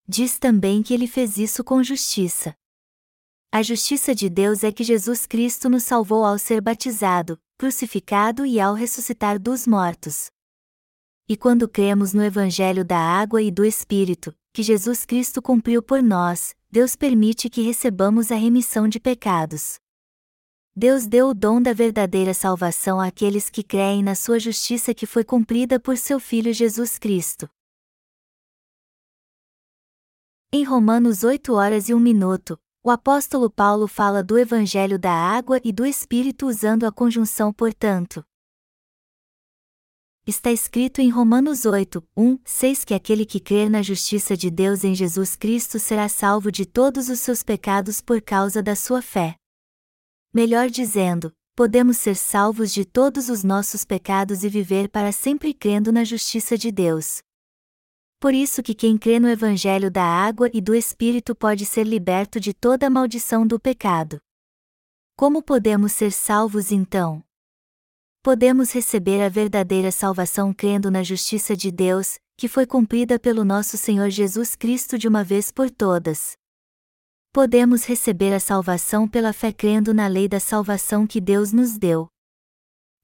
Diz 0.08 0.38
também 0.38 0.84
que 0.84 0.94
ele 0.94 1.08
fez 1.08 1.36
isso 1.36 1.64
com 1.64 1.82
justiça. 1.82 2.54
A 3.50 3.60
justiça 3.60 4.14
de 4.14 4.28
Deus 4.28 4.62
é 4.62 4.70
que 4.70 4.84
Jesus 4.84 5.26
Cristo 5.26 5.68
nos 5.68 5.82
salvou 5.82 6.24
ao 6.24 6.38
ser 6.38 6.60
batizado, 6.60 7.38
crucificado 7.58 8.46
e 8.46 8.60
ao 8.60 8.74
ressuscitar 8.74 9.40
dos 9.40 9.66
mortos. 9.66 10.30
E 11.28 11.36
quando 11.36 11.68
cremos 11.68 12.12
no 12.12 12.22
Evangelho 12.22 12.84
da 12.84 12.98
água 12.98 13.42
e 13.42 13.50
do 13.50 13.64
Espírito, 13.64 14.32
que 14.52 14.62
Jesus 14.62 15.04
Cristo 15.04 15.42
cumpriu 15.42 15.82
por 15.82 16.00
nós, 16.00 16.54
Deus 16.70 16.94
permite 16.94 17.50
que 17.50 17.62
recebamos 17.62 18.30
a 18.30 18.36
remissão 18.36 18.86
de 18.86 19.00
pecados. 19.00 19.80
Deus 20.74 21.06
deu 21.06 21.30
o 21.30 21.34
dom 21.34 21.60
da 21.60 21.72
verdadeira 21.72 22.32
salvação 22.32 23.00
àqueles 23.00 23.50
que 23.50 23.64
creem 23.64 24.04
na 24.04 24.14
sua 24.14 24.38
justiça 24.38 24.94
que 24.94 25.06
foi 25.06 25.24
cumprida 25.24 25.80
por 25.80 25.96
seu 25.96 26.20
Filho 26.20 26.52
Jesus 26.52 26.98
Cristo. 26.98 27.48
Em 30.58 30.64
Romanos 30.64 31.22
8 31.22 31.52
horas 31.52 31.90
e 31.90 31.92
1 31.92 32.00
minuto, 32.00 32.58
o 32.82 32.90
apóstolo 32.90 33.50
Paulo 33.50 33.86
fala 33.86 34.24
do 34.24 34.38
Evangelho 34.38 34.98
da 34.98 35.12
água 35.12 35.60
e 35.62 35.70
do 35.70 35.84
Espírito 35.84 36.46
usando 36.46 36.86
a 36.86 36.90
conjunção 36.90 37.52
portanto, 37.52 38.24
Está 40.26 40.50
escrito 40.50 41.02
em 41.02 41.10
Romanos 41.10 41.66
8, 41.66 42.02
1, 42.16 42.38
6 42.42 42.84
que 42.86 42.94
aquele 42.94 43.26
que 43.26 43.38
crer 43.38 43.68
na 43.68 43.82
justiça 43.82 44.34
de 44.34 44.50
Deus 44.50 44.82
em 44.82 44.94
Jesus 44.94 45.36
Cristo 45.36 45.78
será 45.78 46.08
salvo 46.08 46.50
de 46.50 46.64
todos 46.64 47.10
os 47.10 47.20
seus 47.20 47.42
pecados 47.42 48.00
por 48.00 48.22
causa 48.22 48.62
da 48.62 48.74
sua 48.74 49.02
fé. 49.02 49.36
Melhor 50.32 50.70
dizendo, 50.70 51.34
podemos 51.54 51.98
ser 51.98 52.16
salvos 52.16 52.72
de 52.72 52.86
todos 52.86 53.28
os 53.28 53.44
nossos 53.44 53.84
pecados 53.84 54.42
e 54.42 54.48
viver 54.48 54.88
para 54.88 55.12
sempre 55.12 55.52
crendo 55.52 55.92
na 55.92 56.02
justiça 56.02 56.56
de 56.56 56.72
Deus. 56.72 57.25
Por 58.18 58.34
isso 58.34 58.62
que 58.62 58.74
quem 58.74 58.96
crê 58.96 59.20
no 59.20 59.28
evangelho 59.28 59.90
da 59.90 60.04
água 60.04 60.50
e 60.52 60.60
do 60.60 60.74
espírito 60.74 61.34
pode 61.34 61.66
ser 61.66 61.84
liberto 61.84 62.40
de 62.40 62.54
toda 62.54 62.86
a 62.86 62.90
maldição 62.90 63.46
do 63.46 63.60
pecado. 63.60 64.18
Como 65.16 65.42
podemos 65.42 65.92
ser 65.92 66.12
salvos 66.12 66.72
então? 66.72 67.26
podemos 68.26 68.72
receber 68.72 69.22
a 69.22 69.28
verdadeira 69.28 69.92
salvação 69.92 70.52
crendo 70.52 70.90
na 70.90 71.04
justiça 71.04 71.56
de 71.56 71.70
Deus, 71.70 72.18
que 72.36 72.48
foi 72.48 72.66
cumprida 72.66 73.20
pelo 73.20 73.44
nosso 73.44 73.76
Senhor 73.76 74.10
Jesus 74.10 74.56
Cristo 74.56 74.98
de 74.98 75.06
uma 75.06 75.22
vez 75.22 75.52
por 75.52 75.70
todas. 75.70 76.36
Podemos 77.32 77.84
receber 77.84 78.34
a 78.34 78.40
salvação 78.40 79.06
pela 79.06 79.32
fé 79.32 79.52
crendo 79.52 79.94
na 79.94 80.08
lei 80.08 80.26
da 80.26 80.40
salvação 80.40 81.06
que 81.06 81.20
Deus 81.20 81.52
nos 81.52 81.78
deu. 81.78 82.08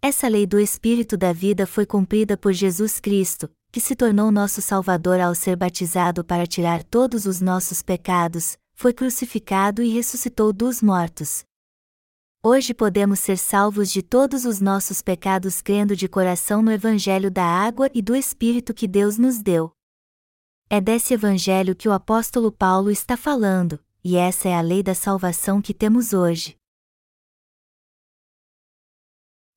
Essa 0.03 0.27
lei 0.27 0.45
do 0.45 0.59
Espírito 0.59 1.17
da 1.17 1.33
vida 1.33 1.69
foi 1.69 1.87
cumprida 1.87 2.37
por 2.37 2.53
Jesus 2.53 2.99
Cristo, 2.99 3.49
que 3.73 3.81
se 3.81 3.97
tornou 3.97 4.31
nosso 4.31 4.61
Salvador 4.61 5.19
ao 5.19 5.35
ser 5.35 5.57
batizado 5.57 6.23
para 6.23 6.47
tirar 6.47 6.85
todos 6.85 7.25
os 7.25 7.41
nossos 7.41 7.81
pecados, 7.81 8.59
foi 8.75 8.93
crucificado 8.93 9.83
e 9.83 9.89
ressuscitou 9.89 10.53
dos 10.53 10.83
mortos. 10.83 11.43
Hoje 12.45 12.75
podemos 12.75 13.19
ser 13.19 13.39
salvos 13.39 13.91
de 13.91 14.03
todos 14.03 14.45
os 14.45 14.61
nossos 14.61 15.01
pecados 15.01 15.63
crendo 15.63 15.97
de 15.97 16.07
coração 16.07 16.61
no 16.61 16.71
Evangelho 16.71 17.31
da 17.31 17.45
água 17.45 17.89
e 17.95 18.03
do 18.03 18.15
Espírito 18.15 18.75
que 18.75 18.87
Deus 18.87 19.17
nos 19.17 19.41
deu. 19.41 19.73
É 20.69 20.79
desse 20.79 21.15
Evangelho 21.15 21.75
que 21.75 21.89
o 21.89 21.93
apóstolo 21.93 22.53
Paulo 22.53 22.91
está 22.91 23.17
falando, 23.17 23.81
e 24.05 24.17
essa 24.17 24.51
é 24.51 24.55
a 24.55 24.61
lei 24.61 24.83
da 24.83 24.95
salvação 24.95 25.63
que 25.63 25.73
temos 25.73 26.13
hoje. 26.13 26.62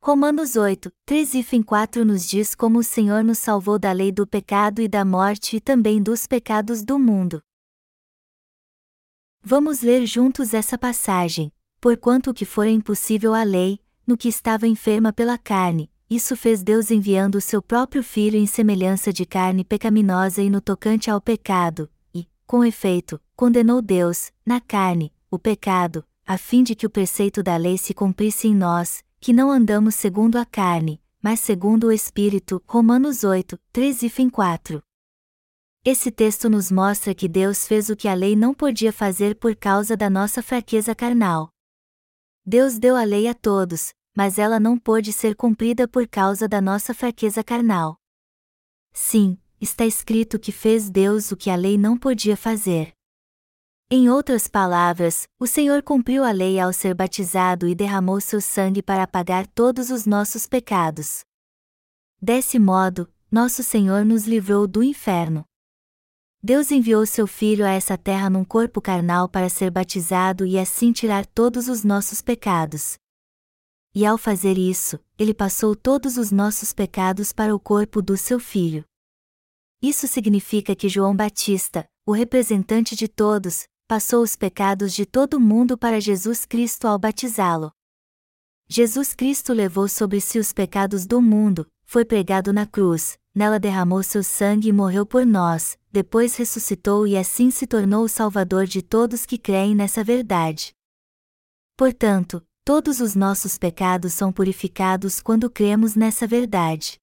Romanos 0.08 0.56
8, 0.56 0.92
3 1.04 1.34
e 1.34 1.64
4 1.64 2.06
nos 2.06 2.28
diz 2.28 2.54
como 2.54 2.78
o 2.78 2.84
Senhor 2.84 3.24
nos 3.24 3.40
salvou 3.40 3.80
da 3.80 3.92
lei 3.92 4.12
do 4.12 4.28
pecado 4.28 4.80
e 4.80 4.88
da 4.88 5.04
morte 5.04 5.56
e 5.56 5.60
também 5.60 6.00
dos 6.00 6.28
pecados 6.28 6.84
do 6.84 7.00
mundo. 7.00 7.42
Vamos 9.42 9.82
ler 9.82 10.06
juntos 10.06 10.54
essa 10.54 10.78
passagem, 10.78 11.52
porquanto 11.82 12.30
o 12.30 12.34
que 12.36 12.46
fora 12.46 12.70
impossível 12.70 13.34
à 13.34 13.42
lei, 13.42 13.80
no 14.06 14.16
que 14.16 14.30
estava 14.30 14.68
enferma 14.68 15.12
pela 15.12 15.40
carne, 15.40 15.90
isso 16.08 16.36
fez 16.36 16.62
Deus 16.62 16.92
enviando 16.92 17.40
o 17.40 17.42
seu 17.42 17.60
próprio 17.60 18.04
Filho 18.04 18.38
em 18.38 18.46
semelhança 18.46 19.12
de 19.12 19.26
carne 19.26 19.66
pecaminosa 19.66 20.44
e 20.44 20.52
no 20.52 20.62
tocante 20.62 21.10
ao 21.10 21.20
pecado, 21.20 21.90
e, 22.14 22.28
com 22.46 22.64
efeito, 22.64 23.20
condenou 23.36 23.82
Deus, 23.82 24.32
na 24.46 24.62
carne, 24.62 25.12
o 25.32 25.40
pecado, 25.40 26.06
a 26.28 26.38
fim 26.38 26.62
de 26.62 26.76
que 26.76 26.86
o 26.86 26.92
preceito 26.92 27.42
da 27.42 27.58
lei 27.58 27.76
se 27.76 27.92
cumprisse 27.92 28.48
em 28.48 28.54
nós, 28.54 29.04
que 29.20 29.34
não 29.34 29.52
andamos 29.52 29.96
segundo 29.96 30.38
a 30.38 30.46
carne, 30.46 31.02
mas 31.22 31.40
segundo 31.40 31.88
o 31.88 31.92
Espírito. 31.92 32.62
Romanos 32.68 33.24
8, 33.24 33.60
13 33.72 34.06
e 34.06 34.32
4. 34.32 34.84
Esse 35.84 36.12
texto 36.12 36.50
nos 36.50 36.72
mostra 36.72 37.14
que 37.14 37.28
Deus 37.28 37.68
fez 37.68 37.90
o 37.90 37.96
que 37.96 38.08
a 38.08 38.14
lei 38.14 38.36
não 38.36 38.54
podia 38.54 38.92
fazer 38.92 39.36
por 39.36 39.56
causa 39.56 39.96
da 39.96 40.10
nossa 40.10 40.42
fraqueza 40.42 40.96
carnal. 40.96 41.50
Deus 42.46 42.80
deu 42.80 42.96
a 42.96 43.04
lei 43.04 43.28
a 43.28 43.34
todos, 43.34 43.94
mas 44.16 44.40
ela 44.40 44.60
não 44.60 44.78
pôde 44.78 45.12
ser 45.12 45.36
cumprida 45.36 45.88
por 45.88 46.08
causa 46.08 46.48
da 46.48 46.62
nossa 46.62 46.94
fraqueza 46.94 47.44
carnal. 47.44 47.98
Sim, 48.94 49.38
está 49.60 49.86
escrito 49.86 50.40
que 50.40 50.52
fez 50.52 50.90
Deus 50.90 51.32
o 51.32 51.38
que 51.38 51.50
a 51.50 51.56
lei 51.56 51.78
não 51.78 51.98
podia 51.98 52.38
fazer. 52.38 52.94
Em 53.92 54.10
outras 54.10 54.48
palavras, 54.48 55.28
o 55.40 55.46
Senhor 55.46 55.84
cumpriu 55.84 56.24
a 56.24 56.32
lei 56.32 56.60
ao 56.60 56.74
ser 56.74 56.96
batizado 56.96 57.68
e 57.68 57.76
derramou 57.76 58.20
seu 58.20 58.42
sangue 58.42 58.82
para 58.82 59.04
apagar 59.04 59.46
todos 59.46 59.92
os 59.92 60.08
nossos 60.08 60.48
pecados. 60.48 61.20
Desse 62.20 62.58
modo, 62.58 63.08
nosso 63.32 63.62
Senhor 63.62 64.04
nos 64.04 64.26
livrou 64.26 64.66
do 64.66 64.82
inferno. 64.82 65.46
Deus 66.42 66.72
enviou 66.72 67.06
seu 67.06 67.28
Filho 67.28 67.64
a 67.64 67.70
essa 67.70 67.96
terra 67.96 68.28
num 68.28 68.44
corpo 68.44 68.82
carnal 68.82 69.30
para 69.30 69.50
ser 69.50 69.70
batizado 69.70 70.48
e 70.48 70.58
assim 70.58 70.92
tirar 70.92 71.24
todos 71.24 71.68
os 71.68 71.84
nossos 71.84 72.24
pecados. 72.24 72.98
E 73.94 74.04
ao 74.04 74.18
fazer 74.18 74.58
isso, 74.58 75.00
ele 75.16 75.34
passou 75.34 75.76
todos 75.76 76.18
os 76.18 76.32
nossos 76.32 76.74
pecados 76.74 77.32
para 77.32 77.56
o 77.56 77.60
corpo 77.60 78.02
do 78.02 78.18
seu 78.18 78.40
Filho. 78.40 78.84
Isso 79.80 80.08
significa 80.08 80.76
que 80.76 80.90
João 80.90 81.16
Batista, 81.16 81.88
o 82.04 82.12
representante 82.12 82.96
de 82.96 83.08
todos, 83.08 83.68
passou 83.88 84.24
os 84.24 84.36
pecados 84.36 84.94
de 84.94 85.06
todo 85.06 85.40
mundo 85.40 85.78
para 85.78 86.02
Jesus 86.02 86.44
Cristo 86.44 86.88
ao 86.88 86.98
batizá-lo. 86.98 87.72
Jesus 88.68 89.14
Cristo 89.14 89.54
levou 89.54 89.88
sobre 89.88 90.20
si 90.20 90.40
os 90.40 90.52
pecados 90.52 91.06
do 91.06 91.22
mundo, 91.22 91.70
foi 91.84 92.04
pregado 92.04 92.52
na 92.52 92.66
cruz, 92.66 93.20
nela 93.34 93.60
derramou 93.60 94.02
seu 94.02 94.24
sangue 94.24 94.70
e 94.70 94.74
morreu 94.74 95.06
por 95.06 95.24
nós, 95.24 95.78
depois 95.92 96.36
ressuscitou 96.36 97.06
e 97.06 97.16
assim 97.16 97.52
se 97.52 97.68
tornou 97.68 98.04
o 98.06 98.10
Salvador 98.10 98.66
de 98.66 98.82
todos 98.82 99.24
que 99.24 99.38
creem 99.38 99.76
nessa 99.76 100.04
verdade. 100.04 100.74
Portanto, 101.78 102.44
todos 102.64 103.00
os 103.00 103.14
nossos 103.14 103.56
pecados 103.56 104.14
são 104.14 104.32
purificados 104.34 105.22
quando 105.22 105.48
cremos 105.48 105.96
nessa 105.96 106.26
verdade. 106.26 106.98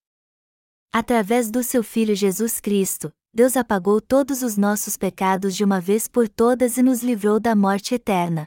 Através 0.92 1.49
do 1.49 1.62
seu 1.62 1.85
Filho 1.85 2.16
Jesus 2.16 2.59
Cristo, 2.59 3.12
Deus 3.35 3.57
apagou 3.57 3.99
todos 3.99 4.42
os 4.42 4.59
nossos 4.59 4.95
pecados 4.95 5.57
de 5.57 5.64
uma 5.64 5.81
vez 5.81 6.07
por 6.07 6.29
todas 6.29 6.77
e 6.77 6.83
nos 6.83 7.03
livrou 7.03 7.40
da 7.40 7.57
morte 7.57 7.95
eterna. 7.95 8.47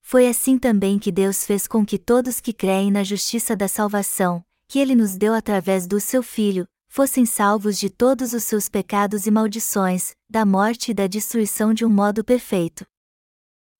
Foi 0.00 0.28
assim 0.28 0.58
também 0.58 0.96
que 0.96 1.10
Deus 1.10 1.44
fez 1.44 1.66
com 1.66 1.84
que 1.84 1.98
todos 1.98 2.40
que 2.40 2.52
creem 2.52 2.92
na 2.92 3.02
justiça 3.02 3.56
da 3.56 3.66
salvação, 3.66 4.44
que 4.68 4.78
Ele 4.78 4.94
nos 4.94 5.16
deu 5.16 5.34
através 5.34 5.88
do 5.88 5.98
Seu 5.98 6.22
Filho, 6.22 6.68
fossem 6.88 7.26
salvos 7.26 7.78
de 7.78 7.90
todos 7.90 8.32
os 8.32 8.44
seus 8.44 8.68
pecados 8.68 9.26
e 9.26 9.30
maldições, 9.30 10.14
da 10.28 10.46
morte 10.46 10.92
e 10.92 10.94
da 10.94 11.08
destruição 11.08 11.74
de 11.74 11.84
um 11.84 11.90
modo 11.90 12.22
perfeito. 12.22 12.86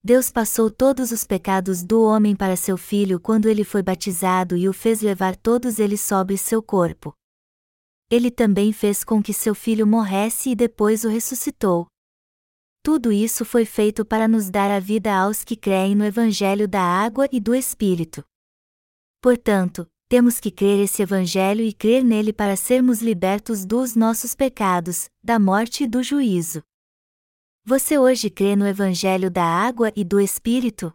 Deus 0.03 0.29
passou 0.29 0.73
todos 0.73 1.13
os 1.13 1.23
pecados 1.23 1.85
do 1.85 2.03
homem 2.03 2.35
para 2.35 2.57
seu 2.57 2.77
filho 2.77 3.21
quando 3.21 3.49
ele 3.49 3.63
foi 3.63 3.83
batizado 3.83 4.57
e 4.57 4.69
o 4.69 4.73
fez 4.73 5.03
levar 5.03 5.37
todos 5.37 5.79
eles 5.79 6.01
sobre 6.01 6.37
seu 6.37 6.61
corpo. 6.61 7.15
Ele 8.11 8.31
também 8.31 8.73
fez 8.73 9.05
com 9.05 9.23
que 9.23 9.33
seu 9.33 9.55
filho 9.55 9.87
morresse 9.87 10.51
e 10.51 10.55
depois 10.57 11.05
o 11.05 11.09
ressuscitou. 11.09 11.87
Tudo 12.83 13.13
isso 13.13 13.45
foi 13.45 13.65
feito 13.65 14.05
para 14.05 14.27
nos 14.27 14.51
dar 14.51 14.71
a 14.71 14.81
vida 14.81 15.15
aos 15.15 15.45
que 15.45 15.55
creem 15.55 15.95
no 15.95 16.05
Evangelho 16.05 16.67
da 16.67 16.83
Água 16.83 17.29
e 17.31 17.39
do 17.39 17.55
Espírito. 17.55 18.25
Portanto, 19.23 19.87
temos 20.09 20.41
que 20.41 20.51
crer 20.51 20.83
esse 20.83 21.03
Evangelho 21.03 21.63
e 21.63 21.73
crer 21.73 22.03
nele 22.03 22.33
para 22.33 22.57
sermos 22.57 23.01
libertos 23.01 23.65
dos 23.65 23.95
nossos 23.95 24.35
pecados, 24.35 25.09
da 25.23 25.39
morte 25.39 25.85
e 25.85 25.87
do 25.87 26.03
juízo. 26.03 26.63
Você 27.65 27.97
hoje 27.97 28.29
crê 28.29 28.57
no 28.57 28.67
Evangelho 28.67 29.31
da 29.31 29.45
Água 29.45 29.93
e 29.95 30.03
do 30.03 30.19
Espírito? 30.19 30.93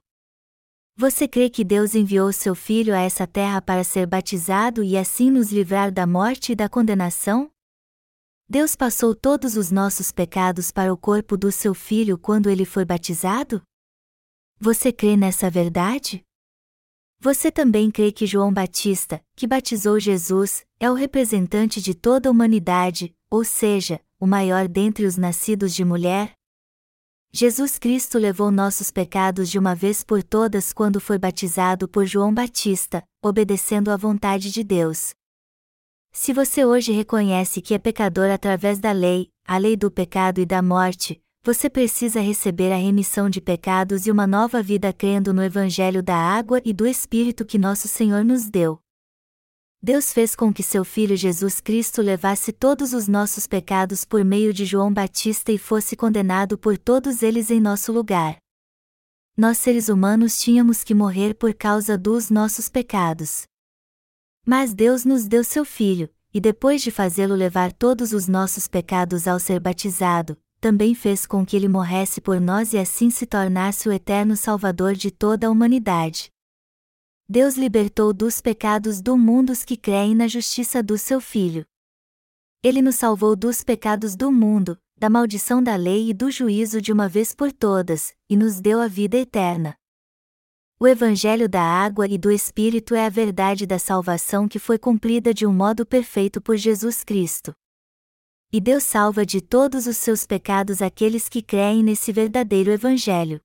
Você 0.97 1.27
crê 1.27 1.49
que 1.49 1.65
Deus 1.65 1.93
enviou 1.93 2.31
seu 2.31 2.55
Filho 2.55 2.95
a 2.95 2.99
essa 2.99 3.27
terra 3.27 3.61
para 3.61 3.83
ser 3.83 4.07
batizado 4.07 4.81
e 4.81 4.95
assim 4.95 5.29
nos 5.29 5.51
livrar 5.51 5.91
da 5.91 6.07
morte 6.07 6.53
e 6.53 6.55
da 6.55 6.69
condenação? 6.69 7.51
Deus 8.47 8.77
passou 8.77 9.13
todos 9.13 9.57
os 9.57 9.71
nossos 9.71 10.13
pecados 10.13 10.71
para 10.71 10.93
o 10.93 10.97
corpo 10.97 11.35
do 11.35 11.51
seu 11.51 11.73
filho 11.73 12.17
quando 12.17 12.49
ele 12.49 12.63
foi 12.63 12.85
batizado? 12.85 13.61
Você 14.57 14.93
crê 14.93 15.17
nessa 15.17 15.49
verdade? 15.49 16.23
Você 17.19 17.51
também 17.51 17.91
crê 17.91 18.09
que 18.09 18.25
João 18.25 18.53
Batista, 18.53 19.21
que 19.35 19.45
batizou 19.45 19.99
Jesus, 19.99 20.65
é 20.79 20.89
o 20.89 20.93
representante 20.93 21.81
de 21.81 21.93
toda 21.93 22.29
a 22.29 22.31
humanidade, 22.31 23.13
ou 23.29 23.43
seja, 23.43 23.99
o 24.17 24.25
maior 24.25 24.65
dentre 24.69 25.05
os 25.05 25.17
nascidos 25.17 25.75
de 25.75 25.83
mulher? 25.83 26.34
Jesus 27.37 27.77
Cristo 27.77 28.17
levou 28.17 28.49
nossos 28.49 28.89
pecados 28.89 29.49
de 29.49 29.59
uma 29.59 29.75
vez 29.75 30.05
por 30.05 30.23
todas 30.23 30.71
quando 30.71 31.01
foi 31.01 31.17
batizado 31.17 31.85
por 31.85 32.05
João 32.05 32.33
Batista, 32.33 33.03
obedecendo 33.21 33.91
à 33.91 33.97
vontade 33.97 34.49
de 34.49 34.63
Deus. 34.63 35.13
Se 36.13 36.31
você 36.31 36.63
hoje 36.63 36.93
reconhece 36.93 37.61
que 37.61 37.73
é 37.73 37.77
pecador 37.77 38.31
através 38.31 38.79
da 38.79 38.93
lei, 38.93 39.27
a 39.45 39.57
lei 39.57 39.75
do 39.75 39.91
pecado 39.91 40.39
e 40.39 40.45
da 40.45 40.61
morte, 40.61 41.21
você 41.43 41.69
precisa 41.69 42.21
receber 42.21 42.71
a 42.71 42.77
remissão 42.77 43.29
de 43.29 43.41
pecados 43.41 44.07
e 44.07 44.11
uma 44.11 44.25
nova 44.25 44.63
vida 44.63 44.93
crendo 44.93 45.33
no 45.33 45.43
Evangelho 45.43 46.01
da 46.01 46.15
água 46.15 46.61
e 46.63 46.71
do 46.71 46.87
Espírito 46.87 47.43
que 47.43 47.57
nosso 47.57 47.89
Senhor 47.89 48.23
nos 48.23 48.49
deu. 48.49 48.79
Deus 49.87 50.11
fez 50.11 50.35
com 50.35 50.51
que 50.51 50.63
seu 50.63 50.83
Filho 50.83 51.15
Jesus 51.15 51.61
Cristo 51.61 52.01
levasse 52.01 52.51
todos 52.51 52.91
os 52.91 53.07
nossos 53.07 53.45
pecados 53.45 54.03
por 54.03 54.25
meio 54.25 54.51
de 54.51 54.65
João 54.65 54.91
Batista 54.91 55.51
e 55.51 55.59
fosse 55.59 55.95
condenado 55.95 56.57
por 56.57 56.75
todos 56.75 57.21
eles 57.21 57.51
em 57.51 57.61
nosso 57.61 57.91
lugar. 57.91 58.37
Nós 59.37 59.59
seres 59.59 59.87
humanos 59.87 60.39
tínhamos 60.39 60.83
que 60.83 60.95
morrer 60.95 61.35
por 61.35 61.53
causa 61.53 61.99
dos 61.99 62.31
nossos 62.31 62.67
pecados. 62.67 63.43
Mas 64.43 64.73
Deus 64.73 65.05
nos 65.05 65.27
deu 65.27 65.43
seu 65.43 65.63
Filho, 65.63 66.09
e 66.33 66.41
depois 66.41 66.81
de 66.81 66.89
fazê-lo 66.89 67.35
levar 67.35 67.71
todos 67.71 68.11
os 68.11 68.27
nossos 68.27 68.67
pecados 68.67 69.27
ao 69.27 69.39
ser 69.39 69.59
batizado, 69.59 70.35
também 70.59 70.95
fez 70.95 71.27
com 71.27 71.45
que 71.45 71.55
ele 71.55 71.67
morresse 71.67 72.19
por 72.19 72.41
nós 72.41 72.73
e 72.73 72.79
assim 72.79 73.11
se 73.11 73.27
tornasse 73.27 73.87
o 73.87 73.91
eterno 73.91 74.35
Salvador 74.35 74.95
de 74.95 75.11
toda 75.11 75.45
a 75.45 75.51
humanidade. 75.51 76.33
Deus 77.27 77.55
libertou 77.55 78.13
dos 78.13 78.39
pecados 78.39 79.01
do 79.01 79.17
mundo 79.17 79.49
os 79.49 79.65
que 79.65 79.75
creem 79.75 80.13
na 80.13 80.27
justiça 80.27 80.83
do 80.83 80.95
seu 80.95 81.19
Filho. 81.19 81.65
Ele 82.61 82.83
nos 82.83 82.95
salvou 82.95 83.35
dos 83.35 83.63
pecados 83.63 84.15
do 84.15 84.31
mundo, 84.31 84.77
da 84.95 85.09
maldição 85.09 85.61
da 85.61 85.75
lei 85.75 86.11
e 86.11 86.13
do 86.13 86.29
juízo 86.29 86.79
de 86.79 86.93
uma 86.93 87.09
vez 87.09 87.33
por 87.33 87.51
todas, 87.51 88.13
e 88.29 88.37
nos 88.37 88.61
deu 88.61 88.79
a 88.79 88.87
vida 88.87 89.17
eterna. 89.17 89.75
O 90.79 90.87
Evangelho 90.87 91.49
da 91.49 91.63
água 91.63 92.07
e 92.07 92.15
do 92.15 92.31
Espírito 92.31 92.93
é 92.93 93.07
a 93.07 93.09
verdade 93.09 93.65
da 93.65 93.79
salvação 93.79 94.47
que 94.47 94.59
foi 94.59 94.77
cumprida 94.77 95.33
de 95.33 95.47
um 95.47 95.53
modo 95.53 95.83
perfeito 95.83 96.39
por 96.39 96.55
Jesus 96.57 97.03
Cristo. 97.03 97.53
E 98.53 98.61
Deus 98.61 98.83
salva 98.83 99.25
de 99.25 99.41
todos 99.41 99.87
os 99.87 99.97
seus 99.97 100.27
pecados 100.27 100.79
aqueles 100.79 101.27
que 101.27 101.41
creem 101.41 101.81
nesse 101.81 102.11
verdadeiro 102.11 102.71
Evangelho. 102.71 103.41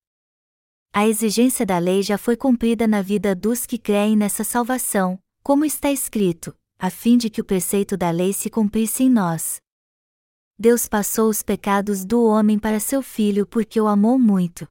A 0.93 1.07
exigência 1.07 1.65
da 1.65 1.79
lei 1.79 2.03
já 2.03 2.19
foi 2.19 2.37
cumprida 2.37 2.87
na 2.87 3.03
vida 3.03 3.35
dos 3.35 3.67
que 3.67 3.79
creem 3.79 4.17
nessa 4.17 4.45
salvação, 4.45 5.19
como 5.43 5.65
está 5.65 5.91
escrito, 5.91 6.55
a 6.79 6.91
fim 6.91 7.17
de 7.17 7.31
que 7.31 7.41
o 7.41 7.45
preceito 7.45 7.97
da 7.97 8.11
lei 8.11 8.33
se 8.33 8.51
cumprisse 8.51 9.05
em 9.05 9.11
nós. 9.11 9.61
Deus 10.59 10.89
passou 10.89 11.29
os 11.29 11.43
pecados 11.43 12.05
do 12.05 12.25
homem 12.25 12.59
para 12.59 12.81
seu 12.81 13.03
filho 13.03 13.47
porque 13.47 13.81
o 13.81 13.87
amou 13.87 14.19
muito 14.19 14.69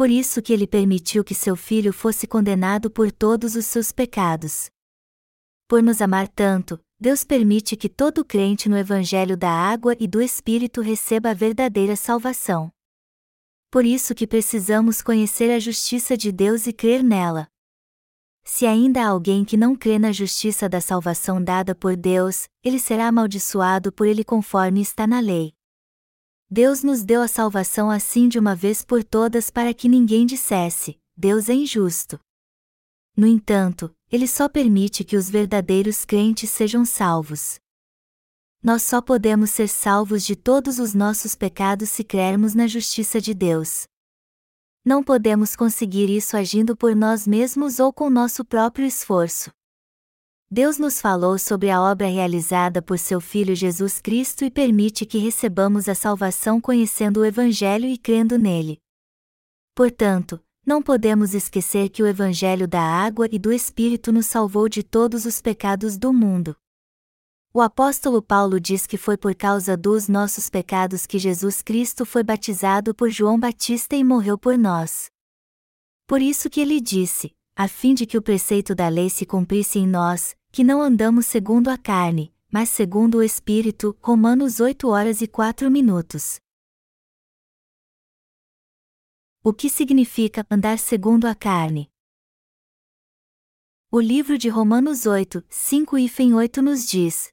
por 0.00 0.08
isso 0.08 0.40
que 0.40 0.50
ele 0.50 0.66
permitiu 0.66 1.22
que 1.22 1.34
seu 1.34 1.54
filho 1.54 1.92
fosse 1.92 2.26
condenado 2.26 2.90
por 2.90 3.12
todos 3.12 3.54
os 3.54 3.66
seus 3.66 3.92
pecados. 3.92 4.70
Por 5.68 5.82
nos 5.82 6.00
amar 6.00 6.26
tanto, 6.26 6.80
Deus 6.98 7.22
permite 7.22 7.76
que 7.76 7.86
todo 7.86 8.24
crente 8.24 8.66
no 8.66 8.78
Evangelho 8.78 9.36
da 9.36 9.50
água 9.50 9.94
e 10.00 10.08
do 10.08 10.22
Espírito 10.22 10.80
receba 10.80 11.32
a 11.32 11.34
verdadeira 11.34 11.96
salvação. 11.96 12.72
Por 13.70 13.84
isso 13.84 14.14
que 14.14 14.26
precisamos 14.26 15.00
conhecer 15.00 15.50
a 15.50 15.60
justiça 15.60 16.16
de 16.16 16.32
Deus 16.32 16.66
e 16.66 16.72
crer 16.72 17.04
nela. 17.04 17.46
Se 18.42 18.66
ainda 18.66 19.02
há 19.02 19.08
alguém 19.08 19.44
que 19.44 19.56
não 19.56 19.76
crê 19.76 19.96
na 19.96 20.10
justiça 20.10 20.68
da 20.68 20.80
salvação 20.80 21.42
dada 21.42 21.72
por 21.72 21.96
Deus, 21.96 22.48
ele 22.64 22.80
será 22.80 23.06
amaldiçoado 23.06 23.92
por 23.92 24.08
ele 24.08 24.24
conforme 24.24 24.80
está 24.80 25.06
na 25.06 25.20
lei. 25.20 25.52
Deus 26.50 26.82
nos 26.82 27.04
deu 27.04 27.22
a 27.22 27.28
salvação 27.28 27.88
assim 27.88 28.28
de 28.28 28.40
uma 28.40 28.56
vez 28.56 28.84
por 28.84 29.04
todas 29.04 29.50
para 29.50 29.72
que 29.72 29.88
ninguém 29.88 30.26
dissesse: 30.26 30.98
Deus 31.16 31.48
é 31.48 31.54
injusto. 31.54 32.18
No 33.16 33.24
entanto, 33.24 33.94
Ele 34.10 34.26
só 34.26 34.48
permite 34.48 35.04
que 35.04 35.16
os 35.16 35.30
verdadeiros 35.30 36.04
crentes 36.04 36.50
sejam 36.50 36.84
salvos. 36.84 37.59
Nós 38.62 38.82
só 38.82 39.00
podemos 39.00 39.50
ser 39.50 39.68
salvos 39.68 40.22
de 40.22 40.36
todos 40.36 40.78
os 40.78 40.92
nossos 40.92 41.34
pecados 41.34 41.88
se 41.88 42.04
crermos 42.04 42.54
na 42.54 42.66
justiça 42.66 43.18
de 43.18 43.32
Deus. 43.32 43.86
Não 44.84 45.02
podemos 45.02 45.56
conseguir 45.56 46.10
isso 46.10 46.36
agindo 46.36 46.76
por 46.76 46.94
nós 46.94 47.26
mesmos 47.26 47.78
ou 47.78 47.90
com 47.90 48.10
nosso 48.10 48.44
próprio 48.44 48.86
esforço. 48.86 49.50
Deus 50.50 50.78
nos 50.78 51.00
falou 51.00 51.38
sobre 51.38 51.70
a 51.70 51.80
obra 51.80 52.08
realizada 52.08 52.82
por 52.82 52.98
seu 52.98 53.20
Filho 53.20 53.54
Jesus 53.54 53.98
Cristo 53.98 54.44
e 54.44 54.50
permite 54.50 55.06
que 55.06 55.16
recebamos 55.16 55.88
a 55.88 55.94
salvação 55.94 56.60
conhecendo 56.60 57.20
o 57.20 57.24
Evangelho 57.24 57.86
e 57.86 57.96
crendo 57.96 58.36
nele. 58.36 58.78
Portanto, 59.74 60.38
não 60.66 60.82
podemos 60.82 61.34
esquecer 61.34 61.88
que 61.88 62.02
o 62.02 62.06
Evangelho 62.06 62.68
da 62.68 62.82
água 62.82 63.26
e 63.32 63.38
do 63.38 63.50
Espírito 63.52 64.12
nos 64.12 64.26
salvou 64.26 64.68
de 64.68 64.82
todos 64.82 65.24
os 65.24 65.40
pecados 65.40 65.96
do 65.96 66.12
mundo. 66.12 66.54
O 67.52 67.60
apóstolo 67.60 68.22
Paulo 68.22 68.60
diz 68.60 68.86
que 68.86 68.96
foi 68.96 69.16
por 69.16 69.34
causa 69.34 69.76
dos 69.76 70.06
nossos 70.06 70.48
pecados 70.48 71.04
que 71.04 71.18
Jesus 71.18 71.60
Cristo 71.60 72.06
foi 72.06 72.22
batizado 72.22 72.94
por 72.94 73.10
João 73.10 73.40
Batista 73.40 73.96
e 73.96 74.04
morreu 74.04 74.38
por 74.38 74.56
nós. 74.56 75.10
Por 76.06 76.22
isso 76.22 76.48
que 76.48 76.60
ele 76.60 76.80
disse: 76.80 77.34
a 77.56 77.66
fim 77.66 77.92
de 77.92 78.06
que 78.06 78.16
o 78.16 78.22
preceito 78.22 78.72
da 78.72 78.86
lei 78.86 79.10
se 79.10 79.26
cumprisse 79.26 79.80
em 79.80 79.86
nós, 79.88 80.36
que 80.52 80.62
não 80.62 80.80
andamos 80.80 81.26
segundo 81.26 81.70
a 81.70 81.76
carne, 81.76 82.32
mas 82.52 82.68
segundo 82.68 83.16
o 83.16 83.22
Espírito. 83.22 83.98
Romanos 84.00 84.60
8 84.60 84.86
horas 84.86 85.20
e 85.20 85.26
4 85.26 85.68
minutos. 85.68 86.38
O 89.42 89.52
que 89.52 89.68
significa 89.68 90.46
andar 90.48 90.78
segundo 90.78 91.26
a 91.26 91.34
carne? 91.34 91.90
O 93.90 93.98
livro 93.98 94.38
de 94.38 94.48
Romanos 94.48 95.04
8, 95.04 95.44
5 95.48 95.98
e 95.98 96.32
8 96.32 96.62
nos 96.62 96.86
diz: 96.86 97.32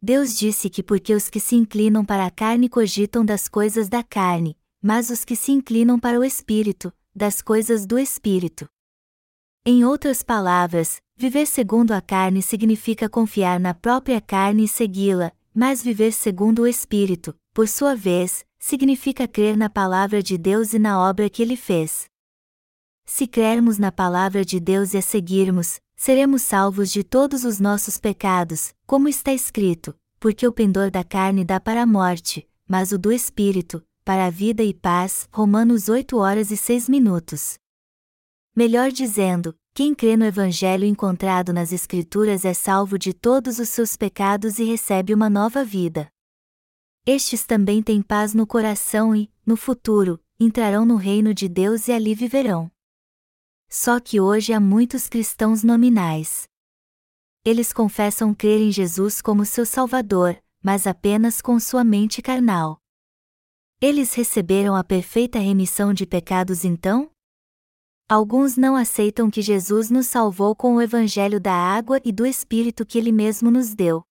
Deus 0.00 0.36
disse 0.36 0.68
que 0.68 0.82
porque 0.82 1.14
os 1.14 1.30
que 1.30 1.40
se 1.40 1.56
inclinam 1.56 2.04
para 2.04 2.26
a 2.26 2.30
carne 2.30 2.68
cogitam 2.68 3.24
das 3.24 3.48
coisas 3.48 3.88
da 3.88 4.02
carne, 4.02 4.56
mas 4.82 5.10
os 5.10 5.24
que 5.24 5.34
se 5.34 5.52
inclinam 5.52 5.98
para 5.98 6.18
o 6.20 6.24
espírito, 6.24 6.92
das 7.14 7.40
coisas 7.40 7.86
do 7.86 7.98
espírito. 7.98 8.68
Em 9.64 9.84
outras 9.84 10.22
palavras, 10.22 11.00
viver 11.16 11.46
segundo 11.46 11.92
a 11.92 12.00
carne 12.00 12.42
significa 12.42 13.08
confiar 13.08 13.58
na 13.58 13.74
própria 13.74 14.20
carne 14.20 14.64
e 14.64 14.68
segui-la, 14.68 15.32
mas 15.52 15.82
viver 15.82 16.12
segundo 16.12 16.62
o 16.62 16.66
espírito, 16.66 17.34
por 17.54 17.66
sua 17.66 17.96
vez, 17.96 18.44
significa 18.58 19.26
crer 19.26 19.56
na 19.56 19.70
palavra 19.70 20.22
de 20.22 20.36
Deus 20.36 20.74
e 20.74 20.78
na 20.78 21.00
obra 21.00 21.30
que 21.30 21.42
ele 21.42 21.56
fez. 21.56 22.04
Se 23.06 23.26
crermos 23.26 23.78
na 23.78 23.90
palavra 23.90 24.44
de 24.44 24.60
Deus 24.60 24.92
e 24.92 24.98
a 24.98 25.02
seguirmos, 25.02 25.80
seremos 25.96 26.42
salvos 26.42 26.90
de 26.90 27.02
todos 27.02 27.44
os 27.44 27.58
nossos 27.58 27.98
pecados, 27.98 28.74
como 28.86 29.08
está 29.08 29.32
escrito, 29.32 29.94
porque 30.20 30.46
o 30.46 30.52
pendor 30.52 30.90
da 30.90 31.02
carne 31.02 31.44
dá 31.44 31.58
para 31.58 31.82
a 31.82 31.86
morte, 31.86 32.48
mas 32.68 32.92
o 32.92 32.98
do 32.98 33.10
espírito, 33.10 33.82
para 34.04 34.26
a 34.26 34.30
vida 34.30 34.62
e 34.62 34.72
paz. 34.72 35.28
Romanos 35.32 35.88
8 35.88 36.16
horas 36.16 36.50
e 36.50 36.56
6 36.56 36.88
minutos. 36.88 37.58
Melhor 38.54 38.90
dizendo, 38.92 39.54
quem 39.74 39.94
crê 39.94 40.16
no 40.16 40.24
evangelho 40.24 40.84
encontrado 40.84 41.52
nas 41.52 41.72
Escrituras 41.72 42.44
é 42.44 42.54
salvo 42.54 42.98
de 42.98 43.12
todos 43.12 43.58
os 43.58 43.68
seus 43.68 43.96
pecados 43.96 44.58
e 44.58 44.64
recebe 44.64 45.12
uma 45.12 45.28
nova 45.28 45.64
vida. 45.64 46.08
Estes 47.04 47.44
também 47.44 47.82
têm 47.82 48.00
paz 48.00 48.32
no 48.32 48.46
coração 48.46 49.14
e, 49.14 49.30
no 49.44 49.56
futuro, 49.56 50.18
entrarão 50.40 50.84
no 50.84 50.96
reino 50.96 51.34
de 51.34 51.48
Deus 51.48 51.88
e 51.88 51.92
ali 51.92 52.14
viverão. 52.14 52.70
Só 53.68 53.98
que 54.00 54.20
hoje 54.20 54.52
há 54.52 54.60
muitos 54.60 55.08
cristãos 55.08 55.62
nominais. 55.62 56.48
Eles 57.44 57.72
confessam 57.72 58.34
crer 58.34 58.60
em 58.60 58.72
Jesus 58.72 59.20
como 59.20 59.44
seu 59.44 59.66
Salvador, 59.66 60.36
mas 60.62 60.86
apenas 60.86 61.40
com 61.40 61.60
sua 61.60 61.84
mente 61.84 62.20
carnal. 62.20 62.80
Eles 63.80 64.14
receberam 64.14 64.74
a 64.74 64.82
perfeita 64.82 65.38
remissão 65.38 65.92
de 65.92 66.06
pecados 66.06 66.64
então? 66.64 67.10
Alguns 68.08 68.56
não 68.56 68.76
aceitam 68.76 69.30
que 69.30 69.42
Jesus 69.42 69.90
nos 69.90 70.06
salvou 70.06 70.54
com 70.54 70.76
o 70.76 70.82
Evangelho 70.82 71.40
da 71.40 71.52
água 71.52 72.00
e 72.04 72.12
do 72.12 72.24
Espírito 72.24 72.86
que 72.86 72.98
Ele 72.98 73.12
mesmo 73.12 73.50
nos 73.50 73.74
deu. 73.74 74.02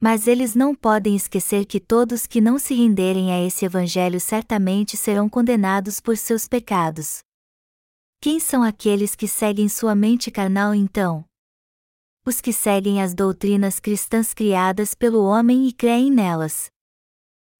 Mas 0.00 0.26
eles 0.26 0.54
não 0.54 0.74
podem 0.74 1.14
esquecer 1.14 1.64
que 1.64 1.80
todos 1.80 2.26
que 2.26 2.40
não 2.40 2.58
se 2.58 2.74
renderem 2.74 3.32
a 3.32 3.40
esse 3.42 3.64
Evangelho 3.64 4.20
certamente 4.20 4.96
serão 4.96 5.28
condenados 5.28 6.00
por 6.00 6.16
seus 6.16 6.48
pecados. 6.48 7.22
Quem 8.24 8.40
são 8.40 8.62
aqueles 8.62 9.14
que 9.14 9.28
seguem 9.28 9.68
sua 9.68 9.94
mente 9.94 10.30
carnal 10.30 10.74
então? 10.74 11.26
Os 12.24 12.40
que 12.40 12.54
seguem 12.54 13.02
as 13.02 13.12
doutrinas 13.12 13.78
cristãs 13.78 14.32
criadas 14.32 14.94
pelo 14.94 15.22
homem 15.22 15.68
e 15.68 15.72
creem 15.74 16.10
nelas. 16.10 16.70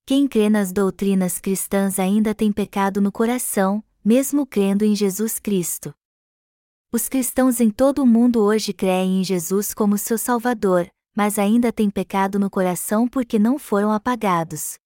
Quem 0.06 0.26
crê 0.26 0.48
nas 0.48 0.72
doutrinas 0.72 1.38
cristãs 1.38 1.98
ainda 1.98 2.34
tem 2.34 2.50
pecado 2.50 2.98
no 2.98 3.12
coração, 3.12 3.84
mesmo 4.02 4.46
crendo 4.46 4.86
em 4.86 4.96
Jesus 4.96 5.38
Cristo. 5.38 5.94
Os 6.90 7.10
cristãos 7.10 7.60
em 7.60 7.68
todo 7.70 8.02
o 8.02 8.06
mundo 8.06 8.40
hoje 8.40 8.72
creem 8.72 9.20
em 9.20 9.22
Jesus 9.22 9.74
como 9.74 9.98
seu 9.98 10.16
Salvador, 10.16 10.90
mas 11.14 11.38
ainda 11.38 11.70
têm 11.70 11.90
pecado 11.90 12.38
no 12.38 12.48
coração 12.48 13.06
porque 13.06 13.38
não 13.38 13.58
foram 13.58 13.92
apagados. 13.92 14.78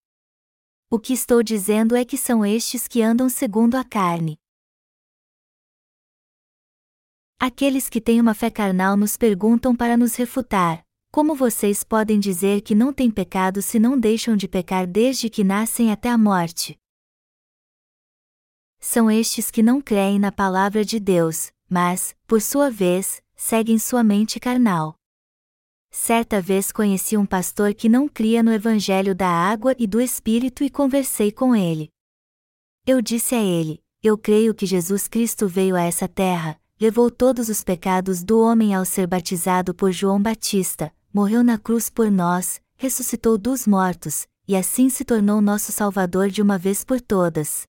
O 0.91 0.99
que 0.99 1.13
estou 1.13 1.41
dizendo 1.41 1.95
é 1.95 2.05
que 2.05 2.17
são 2.17 2.45
estes 2.45 2.89
que 2.89 3.01
andam 3.01 3.29
segundo 3.29 3.77
a 3.77 3.85
carne. 3.85 4.41
Aqueles 7.41 7.89
que 7.89 8.01
têm 8.01 8.21
uma 8.21 8.35
fé 8.35 8.51
carnal 8.51 8.97
nos 8.97 9.17
perguntam 9.17 9.75
para 9.75 9.97
nos 9.97 10.17
refutar: 10.17 10.85
como 11.13 11.37
vocês 11.37 11.85
podem 11.85 12.19
dizer 12.19 12.63
que 12.63 12.75
não 12.75 12.93
têm 12.93 13.13
pecado 13.13 13.63
se 13.63 13.79
não 13.79 13.97
deixam 13.97 14.37
de 14.37 14.49
pecar 14.49 14.89
desde 14.89 15.31
que 15.31 15.45
nascem 15.45 15.93
até 15.93 16.09
a 16.09 16.19
morte? 16.19 16.77
São 18.81 19.09
estes 19.09 19.53
que 19.53 19.63
não 19.63 19.81
creem 19.81 20.19
na 20.19 20.33
palavra 20.33 20.85
de 20.85 20.99
Deus, 20.99 21.53
mas, 21.71 22.17
por 22.27 22.43
sua 22.43 22.73
vez, 22.73 23.23
seguem 23.37 23.79
sua 23.79 24.03
mente 24.03 24.41
carnal. 24.41 24.97
Certa 25.93 26.41
vez 26.41 26.73
conheci 26.73 27.17
um 27.17 27.25
pastor 27.25 27.73
que 27.73 27.89
não 27.89 28.09
cria 28.09 28.43
no 28.43 28.53
Evangelho 28.53 29.15
da 29.15 29.29
água 29.29 29.77
e 29.79 29.87
do 29.87 30.01
Espírito 30.01 30.65
e 30.65 30.71
conversei 30.71 31.31
com 31.31 31.55
ele. 31.55 31.89
Eu 32.85 33.01
disse 33.01 33.37
a 33.37 33.43
ele: 33.43 33.81
Eu 34.03 34.19
creio 34.19 34.53
que 34.53 34.67
Jesus 34.67 35.07
Cristo 35.07 35.47
veio 35.47 35.77
a 35.77 35.83
essa 35.83 36.09
terra, 36.09 36.61
levou 36.81 37.11
todos 37.11 37.49
os 37.49 37.65
pecados 37.65 38.23
do 38.23 38.41
homem 38.41 38.75
ao 38.75 38.85
ser 38.85 39.07
batizado 39.07 39.75
por 39.75 39.91
João 39.91 40.23
Batista, 40.23 40.93
morreu 41.13 41.43
na 41.43 41.59
cruz 41.59 41.91
por 41.91 42.11
nós, 42.11 42.61
ressuscitou 42.77 43.37
dos 43.37 43.67
mortos, 43.67 44.27
e 44.47 44.55
assim 44.55 44.89
se 44.89 45.05
tornou 45.05 45.41
nosso 45.41 45.73
Salvador 45.73 46.31
de 46.31 46.41
uma 46.41 46.57
vez 46.57 46.85
por 46.85 47.01
todas. 47.01 47.67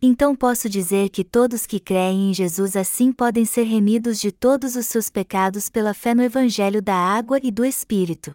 Então 0.00 0.34
posso 0.34 0.68
dizer 0.68 1.08
que 1.10 1.24
todos 1.24 1.66
que 1.66 1.80
creem 1.80 2.30
em 2.30 2.34
Jesus 2.34 2.76
assim 2.76 3.12
podem 3.12 3.44
ser 3.44 3.64
remidos 3.64 4.20
de 4.20 4.30
todos 4.30 4.76
os 4.76 4.86
seus 4.86 5.08
pecados 5.08 5.68
pela 5.68 5.94
fé 5.94 6.14
no 6.14 6.22
Evangelho 6.22 6.82
da 6.82 6.94
água 6.94 7.38
e 7.42 7.50
do 7.50 7.64
Espírito. 7.64 8.34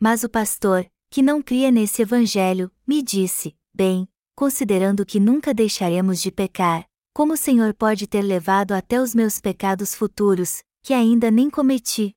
Mas 0.00 0.24
o 0.24 0.28
pastor, 0.28 0.86
que 1.10 1.22
não 1.22 1.42
cria 1.42 1.70
nesse 1.70 2.02
Evangelho, 2.02 2.70
me 2.86 3.02
disse: 3.02 3.54
Bem, 3.74 4.08
considerando 4.34 5.04
que 5.04 5.20
nunca 5.20 5.52
deixaremos 5.52 6.20
de 6.20 6.30
pecar, 6.30 6.86
como 7.14 7.32
o 7.32 7.36
Senhor 7.38 7.72
pode 7.72 8.06
ter 8.06 8.20
levado 8.20 8.72
até 8.72 9.00
os 9.00 9.14
meus 9.14 9.40
pecados 9.40 9.94
futuros, 9.94 10.62
que 10.82 10.92
ainda 10.92 11.30
nem 11.30 11.48
cometi? 11.48 12.12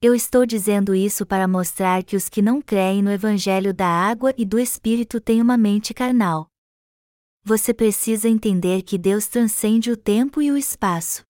Eu 0.00 0.14
estou 0.14 0.46
dizendo 0.46 0.94
isso 0.94 1.26
para 1.26 1.46
mostrar 1.46 2.02
que 2.02 2.16
os 2.16 2.30
que 2.30 2.40
não 2.40 2.62
creem 2.62 3.02
no 3.02 3.10
Evangelho 3.10 3.74
da 3.74 3.88
água 3.88 4.32
e 4.38 4.46
do 4.46 4.58
Espírito 4.58 5.20
têm 5.20 5.42
uma 5.42 5.58
mente 5.58 5.92
carnal 5.92 6.48
você 7.48 7.72
precisa 7.72 8.28
entender 8.28 8.82
que 8.82 8.98
Deus 8.98 9.26
transcende 9.26 9.90
o 9.90 9.96
tempo 9.96 10.42
e 10.42 10.52
o 10.52 10.56
espaço. 10.56 11.24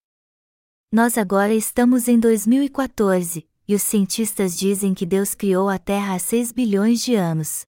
Nós 0.92 1.16
agora 1.16 1.54
estamos 1.54 2.08
em 2.08 2.18
2014, 2.18 3.48
e 3.68 3.74
os 3.74 3.82
cientistas 3.82 4.58
dizem 4.58 4.94
que 4.94 5.06
Deus 5.06 5.32
criou 5.32 5.68
a 5.68 5.78
Terra 5.78 6.16
há 6.16 6.18
6 6.18 6.50
bilhões 6.50 7.04
de 7.04 7.14
anos. 7.14 7.67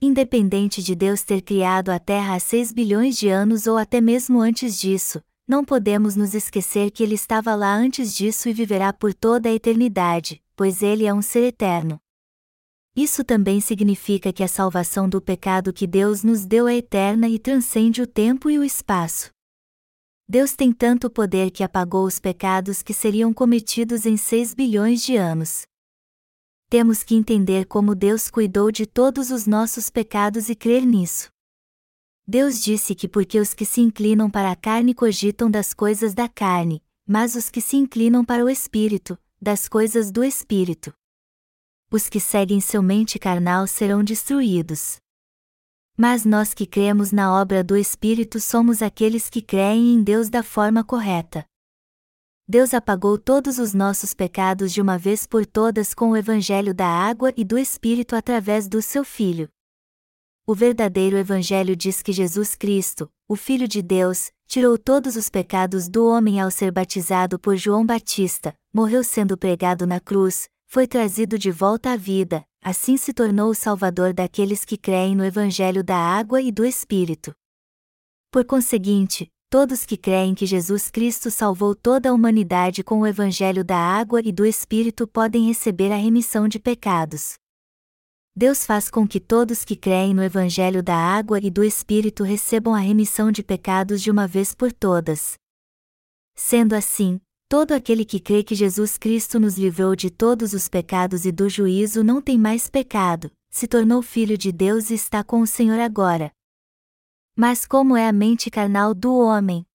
Independente 0.00 0.82
de 0.82 0.94
Deus 0.94 1.22
ter 1.22 1.40
criado 1.40 1.88
a 1.88 1.98
Terra 1.98 2.34
há 2.34 2.38
6 2.38 2.70
bilhões 2.70 3.16
de 3.16 3.30
anos 3.30 3.66
ou 3.66 3.78
até 3.78 3.98
mesmo 3.98 4.40
antes 4.42 4.78
disso, 4.78 5.22
não 5.48 5.64
podemos 5.64 6.14
nos 6.14 6.34
esquecer 6.34 6.90
que 6.90 7.02
Ele 7.02 7.14
estava 7.14 7.54
lá 7.54 7.74
antes 7.74 8.14
disso 8.14 8.46
e 8.46 8.52
viverá 8.52 8.92
por 8.92 9.14
toda 9.14 9.48
a 9.48 9.52
eternidade, 9.52 10.42
pois 10.54 10.82
Ele 10.82 11.06
é 11.06 11.14
um 11.14 11.22
ser 11.22 11.44
eterno. 11.44 11.98
Isso 12.94 13.24
também 13.24 13.58
significa 13.58 14.34
que 14.34 14.42
a 14.42 14.48
salvação 14.48 15.08
do 15.08 15.20
pecado 15.20 15.72
que 15.72 15.86
Deus 15.86 16.22
nos 16.22 16.44
deu 16.44 16.68
é 16.68 16.76
eterna 16.76 17.26
e 17.26 17.38
transcende 17.38 18.02
o 18.02 18.06
tempo 18.06 18.50
e 18.50 18.58
o 18.58 18.64
espaço. 18.64 19.30
Deus 20.28 20.54
tem 20.54 20.72
tanto 20.72 21.08
poder 21.08 21.50
que 21.50 21.62
apagou 21.62 22.04
os 22.04 22.18
pecados 22.18 22.82
que 22.82 22.92
seriam 22.92 23.32
cometidos 23.32 24.04
em 24.04 24.18
6 24.18 24.52
bilhões 24.52 25.02
de 25.02 25.16
anos. 25.16 25.66
Temos 26.68 27.02
que 27.02 27.14
entender 27.14 27.66
como 27.66 27.94
Deus 27.94 28.28
cuidou 28.28 28.70
de 28.70 28.86
todos 28.86 29.30
os 29.30 29.46
nossos 29.46 29.88
pecados 29.90 30.48
e 30.48 30.54
crer 30.54 30.84
nisso. 30.84 31.30
Deus 32.26 32.60
disse 32.60 32.94
que 32.94 33.06
porque 33.06 33.38
os 33.38 33.54
que 33.54 33.64
se 33.64 33.80
inclinam 33.80 34.28
para 34.28 34.50
a 34.50 34.56
carne 34.56 34.94
cogitam 34.94 35.50
das 35.50 35.72
coisas 35.72 36.14
da 36.14 36.28
carne, 36.28 36.82
mas 37.06 37.34
os 37.34 37.48
que 37.48 37.60
se 37.60 37.76
inclinam 37.76 38.24
para 38.24 38.44
o 38.44 38.48
espírito, 38.48 39.18
das 39.40 39.68
coisas 39.68 40.10
do 40.10 40.24
espírito 40.24 40.92
os 41.90 42.08
que 42.08 42.18
seguem 42.20 42.60
seu 42.60 42.82
mente 42.82 43.18
carnal 43.18 43.66
serão 43.66 44.02
destruídos. 44.02 44.96
Mas 45.96 46.24
nós 46.24 46.52
que 46.52 46.66
cremos 46.66 47.10
na 47.10 47.32
obra 47.32 47.64
do 47.64 47.76
Espírito 47.76 48.38
somos 48.38 48.82
aqueles 48.82 49.30
que 49.30 49.40
creem 49.40 49.94
em 49.94 50.02
Deus 50.02 50.28
da 50.28 50.42
forma 50.42 50.84
correta. 50.84 51.46
Deus 52.48 52.72
apagou 52.72 53.18
todos 53.18 53.58
os 53.58 53.74
nossos 53.74 54.14
pecados 54.14 54.72
de 54.72 54.80
uma 54.80 54.96
vez 54.96 55.26
por 55.26 55.44
todas 55.44 55.92
com 55.92 56.10
o 56.10 56.16
Evangelho 56.16 56.72
da 56.72 56.86
água 56.86 57.32
e 57.36 57.44
do 57.44 57.58
Espírito 57.58 58.14
através 58.14 58.68
do 58.68 58.80
seu 58.80 59.02
Filho. 59.02 59.48
O 60.46 60.54
verdadeiro 60.54 61.16
Evangelho 61.16 61.74
diz 61.74 62.02
que 62.02 62.12
Jesus 62.12 62.54
Cristo, 62.54 63.10
o 63.26 63.34
Filho 63.34 63.66
de 63.66 63.82
Deus, 63.82 64.30
tirou 64.46 64.78
todos 64.78 65.16
os 65.16 65.28
pecados 65.28 65.88
do 65.88 66.06
homem 66.06 66.40
ao 66.40 66.48
ser 66.48 66.70
batizado 66.70 67.36
por 67.36 67.56
João 67.56 67.84
Batista, 67.84 68.54
morreu 68.72 69.02
sendo 69.02 69.36
pregado 69.36 69.84
na 69.84 69.98
cruz, 69.98 70.48
foi 70.68 70.86
trazido 70.86 71.36
de 71.36 71.50
volta 71.50 71.90
à 71.90 71.96
vida, 71.96 72.44
assim 72.62 72.96
se 72.96 73.12
tornou 73.12 73.50
o 73.50 73.56
Salvador 73.56 74.12
daqueles 74.12 74.64
que 74.64 74.76
creem 74.76 75.16
no 75.16 75.24
Evangelho 75.24 75.82
da 75.82 75.96
água 75.96 76.40
e 76.40 76.52
do 76.52 76.64
Espírito. 76.64 77.34
Por 78.30 78.44
conseguinte, 78.44 79.28
todos 79.48 79.86
que 79.86 79.96
creem 79.96 80.34
que 80.34 80.44
Jesus 80.44 80.90
Cristo 80.90 81.30
salvou 81.30 81.74
toda 81.74 82.10
a 82.10 82.12
humanidade 82.12 82.82
com 82.82 83.00
o 83.00 83.06
Evangelho 83.06 83.64
da 83.64 83.78
água 83.78 84.20
e 84.24 84.32
do 84.32 84.44
Espírito 84.44 85.06
podem 85.06 85.46
receber 85.46 85.92
a 85.92 85.96
remissão 85.96 86.48
de 86.48 86.58
pecados. 86.58 87.34
Deus 88.34 88.66
faz 88.66 88.90
com 88.90 89.06
que 89.06 89.20
todos 89.20 89.64
que 89.64 89.76
creem 89.76 90.12
no 90.12 90.22
Evangelho 90.22 90.82
da 90.82 90.96
água 90.96 91.38
e 91.40 91.50
do 91.50 91.64
Espírito 91.64 92.22
recebam 92.22 92.74
a 92.74 92.80
remissão 92.80 93.30
de 93.30 93.42
pecados 93.42 94.02
de 94.02 94.10
uma 94.10 94.26
vez 94.26 94.54
por 94.54 94.72
todas. 94.72 95.36
Sendo 96.34 96.74
assim, 96.74 97.18
todo 97.48 97.72
aquele 97.72 98.04
que 98.04 98.20
crê 98.20 98.42
que 98.42 98.54
Jesus 98.54 98.98
Cristo 98.98 99.40
nos 99.40 99.56
livrou 99.56 99.96
de 99.96 100.10
todos 100.10 100.52
os 100.52 100.68
pecados 100.68 101.24
e 101.24 101.32
do 101.32 101.48
juízo 101.48 102.04
não 102.04 102.20
tem 102.20 102.36
mais 102.36 102.68
pecado, 102.68 103.30
se 103.48 103.66
tornou 103.66 104.02
filho 104.02 104.36
de 104.36 104.52
Deus 104.52 104.90
e 104.90 104.94
está 104.94 105.24
com 105.24 105.40
o 105.40 105.46
Senhor 105.46 105.80
agora. 105.80 106.35
Mas 107.38 107.66
como 107.66 107.94
é 107.94 108.08
a 108.08 108.12
mente 108.12 108.50
carnal 108.50 108.94
do 108.94 109.14
homem? 109.18 109.66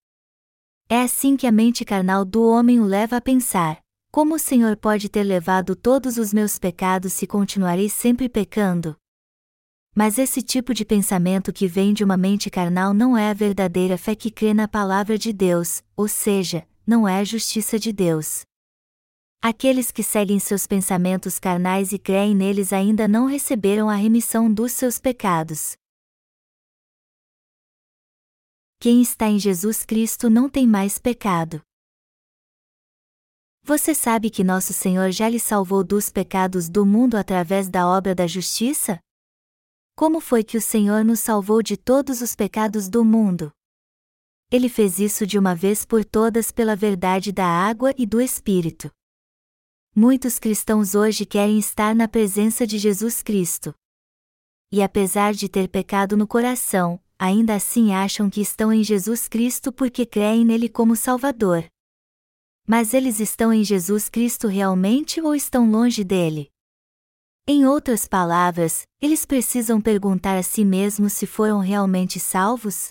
É 0.89 1.03
assim 1.03 1.37
que 1.37 1.45
a 1.45 1.51
mente 1.51 1.85
carnal 1.85 2.25
do 2.25 2.43
homem 2.43 2.79
o 2.79 2.85
leva 2.85 3.17
a 3.17 3.21
pensar: 3.21 3.79
como 4.11 4.33
o 4.33 4.39
Senhor 4.39 4.75
pode 4.75 5.07
ter 5.07 5.23
levado 5.23 5.75
todos 5.75 6.17
os 6.17 6.33
meus 6.33 6.57
pecados 6.57 7.13
se 7.13 7.27
continuarei 7.27 7.87
sempre 7.87 8.27
pecando? 8.27 8.95
Mas 9.95 10.17
esse 10.17 10.41
tipo 10.41 10.73
de 10.73 10.83
pensamento 10.83 11.53
que 11.53 11.67
vem 11.67 11.93
de 11.93 12.03
uma 12.03 12.17
mente 12.17 12.49
carnal 12.49 12.95
não 12.95 13.15
é 13.15 13.29
a 13.29 13.33
verdadeira 13.33 13.95
fé 13.95 14.15
que 14.15 14.31
crê 14.31 14.55
na 14.55 14.67
palavra 14.67 15.15
de 15.15 15.31
Deus, 15.31 15.83
ou 15.95 16.07
seja, 16.07 16.67
não 16.87 17.07
é 17.07 17.19
a 17.19 17.23
justiça 17.23 17.77
de 17.77 17.93
Deus. 17.93 18.41
Aqueles 19.39 19.91
que 19.91 20.01
seguem 20.01 20.39
seus 20.39 20.65
pensamentos 20.65 21.37
carnais 21.37 21.91
e 21.91 21.99
creem 21.99 22.33
neles 22.35 22.73
ainda 22.73 23.07
não 23.07 23.27
receberam 23.27 23.87
a 23.87 23.95
remissão 23.95 24.51
dos 24.51 24.71
seus 24.71 24.97
pecados. 24.97 25.75
Quem 28.83 28.99
está 28.99 29.27
em 29.27 29.37
Jesus 29.37 29.85
Cristo 29.85 30.27
não 30.27 30.49
tem 30.49 30.65
mais 30.65 30.97
pecado. 30.97 31.61
Você 33.61 33.93
sabe 33.93 34.31
que 34.31 34.43
nosso 34.43 34.73
Senhor 34.73 35.11
já 35.11 35.29
lhe 35.29 35.39
salvou 35.39 35.83
dos 35.83 36.09
pecados 36.09 36.67
do 36.67 36.83
mundo 36.83 37.13
através 37.13 37.69
da 37.69 37.87
obra 37.87 38.15
da 38.15 38.25
justiça? 38.25 38.99
Como 39.95 40.19
foi 40.19 40.43
que 40.43 40.57
o 40.57 40.61
Senhor 40.61 41.05
nos 41.05 41.19
salvou 41.19 41.61
de 41.61 41.77
todos 41.77 42.21
os 42.21 42.35
pecados 42.35 42.89
do 42.89 43.05
mundo? 43.05 43.51
Ele 44.49 44.67
fez 44.67 44.97
isso 44.97 45.27
de 45.27 45.37
uma 45.37 45.53
vez 45.53 45.85
por 45.85 46.03
todas 46.03 46.51
pela 46.51 46.75
verdade 46.75 47.31
da 47.31 47.45
água 47.45 47.93
e 47.95 48.07
do 48.07 48.19
Espírito. 48.19 48.89
Muitos 49.95 50.39
cristãos 50.39 50.95
hoje 50.95 51.23
querem 51.23 51.59
estar 51.59 51.93
na 51.93 52.07
presença 52.07 52.65
de 52.65 52.79
Jesus 52.79 53.21
Cristo. 53.21 53.75
E 54.71 54.81
apesar 54.81 55.35
de 55.35 55.47
ter 55.47 55.67
pecado 55.67 56.17
no 56.17 56.25
coração, 56.25 56.99
ainda 57.21 57.53
assim 57.53 57.93
acham 57.93 58.31
que 58.31 58.41
estão 58.41 58.73
em 58.73 58.83
Jesus 58.83 59.27
Cristo 59.27 59.71
porque 59.71 60.07
creem 60.07 60.43
nele 60.43 60.67
como 60.67 60.95
Salvador. 60.95 61.63
Mas 62.67 62.95
eles 62.95 63.19
estão 63.19 63.53
em 63.53 63.63
Jesus 63.63 64.09
Cristo 64.09 64.47
realmente 64.47 65.21
ou 65.21 65.35
estão 65.35 65.69
longe 65.69 66.03
dele? 66.03 66.49
Em 67.47 67.63
outras 67.63 68.07
palavras, 68.07 68.87
eles 68.99 69.23
precisam 69.23 69.79
perguntar 69.79 70.35
a 70.35 70.41
si 70.41 70.65
mesmos 70.65 71.13
se 71.13 71.27
foram 71.27 71.59
realmente 71.59 72.19
salvos? 72.19 72.89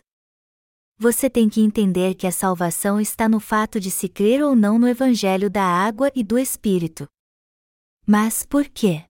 Você 0.96 1.28
tem 1.28 1.48
que 1.48 1.60
entender 1.60 2.14
que 2.14 2.26
a 2.26 2.32
salvação 2.32 3.00
está 3.00 3.28
no 3.28 3.40
fato 3.40 3.80
de 3.80 3.90
se 3.90 4.08
crer 4.08 4.44
ou 4.44 4.54
não 4.54 4.78
no 4.78 4.86
Evangelho 4.86 5.50
da 5.50 5.64
água 5.64 6.08
e 6.14 6.22
do 6.22 6.38
Espírito. 6.38 7.08
Mas 8.06 8.46
por 8.46 8.68
quê? 8.68 9.09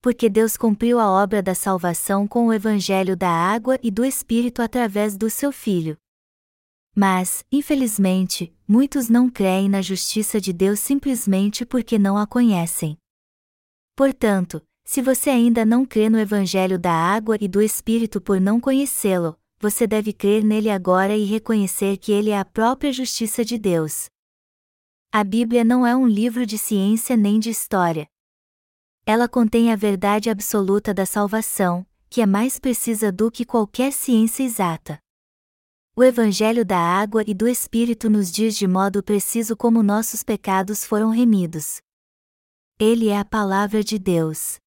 Porque 0.00 0.28
Deus 0.28 0.56
cumpriu 0.56 1.00
a 1.00 1.10
obra 1.10 1.42
da 1.42 1.54
salvação 1.54 2.26
com 2.26 2.46
o 2.46 2.52
Evangelho 2.52 3.16
da 3.16 3.30
água 3.30 3.78
e 3.82 3.90
do 3.90 4.04
Espírito 4.04 4.62
através 4.62 5.16
do 5.16 5.28
seu 5.28 5.50
Filho. 5.50 5.96
Mas, 6.94 7.44
infelizmente, 7.50 8.54
muitos 8.66 9.08
não 9.08 9.28
creem 9.28 9.68
na 9.68 9.82
justiça 9.82 10.40
de 10.40 10.52
Deus 10.52 10.80
simplesmente 10.80 11.66
porque 11.66 11.98
não 11.98 12.16
a 12.16 12.26
conhecem. 12.26 12.96
Portanto, 13.96 14.62
se 14.84 15.02
você 15.02 15.30
ainda 15.30 15.66
não 15.66 15.84
crê 15.84 16.08
no 16.08 16.18
Evangelho 16.18 16.78
da 16.78 16.92
água 16.92 17.36
e 17.40 17.46
do 17.46 17.60
Espírito 17.60 18.20
por 18.20 18.40
não 18.40 18.58
conhecê-lo, 18.60 19.38
você 19.60 19.86
deve 19.86 20.12
crer 20.12 20.44
nele 20.44 20.70
agora 20.70 21.16
e 21.16 21.24
reconhecer 21.24 21.96
que 21.98 22.12
ele 22.12 22.30
é 22.30 22.38
a 22.38 22.44
própria 22.44 22.92
justiça 22.92 23.44
de 23.44 23.58
Deus. 23.58 24.06
A 25.12 25.24
Bíblia 25.24 25.64
não 25.64 25.86
é 25.86 25.96
um 25.96 26.06
livro 26.06 26.46
de 26.46 26.56
ciência 26.56 27.16
nem 27.16 27.40
de 27.40 27.50
história. 27.50 28.08
Ela 29.10 29.26
contém 29.26 29.72
a 29.72 29.74
verdade 29.74 30.28
absoluta 30.28 30.92
da 30.92 31.06
salvação, 31.06 31.86
que 32.10 32.20
é 32.20 32.26
mais 32.26 32.58
precisa 32.58 33.10
do 33.10 33.30
que 33.30 33.42
qualquer 33.42 33.90
ciência 33.90 34.42
exata. 34.42 34.98
O 35.96 36.04
Evangelho 36.04 36.62
da 36.62 36.78
Água 36.78 37.24
e 37.26 37.32
do 37.32 37.48
Espírito 37.48 38.10
nos 38.10 38.30
diz 38.30 38.54
de 38.54 38.68
modo 38.68 39.02
preciso 39.02 39.56
como 39.56 39.82
nossos 39.82 40.22
pecados 40.22 40.84
foram 40.84 41.08
remidos. 41.08 41.80
Ele 42.78 43.08
é 43.08 43.18
a 43.18 43.24
palavra 43.24 43.82
de 43.82 43.98
Deus. 43.98 44.58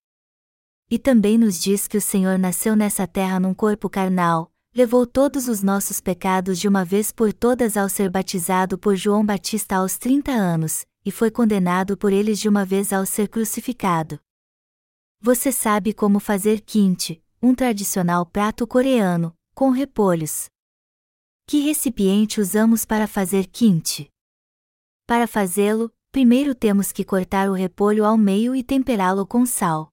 E 0.89 0.97
também 0.97 1.37
nos 1.37 1.61
diz 1.61 1.87
que 1.87 1.97
o 1.97 2.01
Senhor 2.01 2.39
nasceu 2.39 2.75
nessa 2.75 3.05
terra 3.05 3.39
num 3.39 3.53
corpo 3.53 3.87
carnal, 3.87 4.51
levou 4.73 5.05
todos 5.05 5.47
os 5.47 5.61
nossos 5.61 6.01
pecados 6.01 6.57
de 6.57 6.67
uma 6.67 6.83
vez 6.83 7.11
por 7.11 7.31
todas 7.31 7.77
ao 7.77 7.87
ser 7.87 8.09
batizado 8.09 8.75
por 8.75 8.95
João 8.95 9.23
Batista 9.23 9.75
aos 9.75 9.99
30 9.99 10.31
anos, 10.31 10.83
e 11.05 11.11
foi 11.11 11.29
condenado 11.29 11.95
por 11.95 12.11
eles 12.11 12.39
de 12.39 12.49
uma 12.49 12.65
vez 12.65 12.91
ao 12.91 13.05
ser 13.05 13.27
crucificado. 13.27 14.19
Você 15.23 15.51
sabe 15.51 15.93
como 15.93 16.19
fazer 16.19 16.61
quinte, 16.61 17.23
um 17.39 17.53
tradicional 17.53 18.25
prato 18.25 18.65
coreano, 18.65 19.37
com 19.53 19.69
repolhos. 19.69 20.49
Que 21.45 21.59
recipiente 21.59 22.41
usamos 22.41 22.85
para 22.85 23.05
fazer 23.05 23.45
quinte? 23.45 24.09
Para 25.05 25.27
fazê-lo, 25.27 25.93
primeiro 26.11 26.55
temos 26.55 26.91
que 26.91 27.05
cortar 27.05 27.51
o 27.51 27.53
repolho 27.53 28.03
ao 28.03 28.17
meio 28.17 28.55
e 28.55 28.63
temperá-lo 28.63 29.27
com 29.27 29.45
sal. 29.45 29.89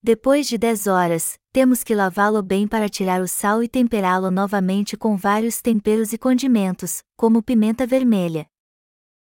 Depois 0.00 0.46
de 0.46 0.56
10 0.56 0.86
horas, 0.86 1.36
temos 1.52 1.82
que 1.82 1.92
lavá-lo 1.92 2.40
bem 2.40 2.68
para 2.68 2.88
tirar 2.88 3.20
o 3.20 3.26
sal 3.26 3.60
e 3.60 3.68
temperá-lo 3.68 4.30
novamente 4.30 4.96
com 4.96 5.16
vários 5.16 5.60
temperos 5.60 6.12
e 6.12 6.18
condimentos, 6.18 7.02
como 7.16 7.42
pimenta 7.42 7.84
vermelha. 7.84 8.46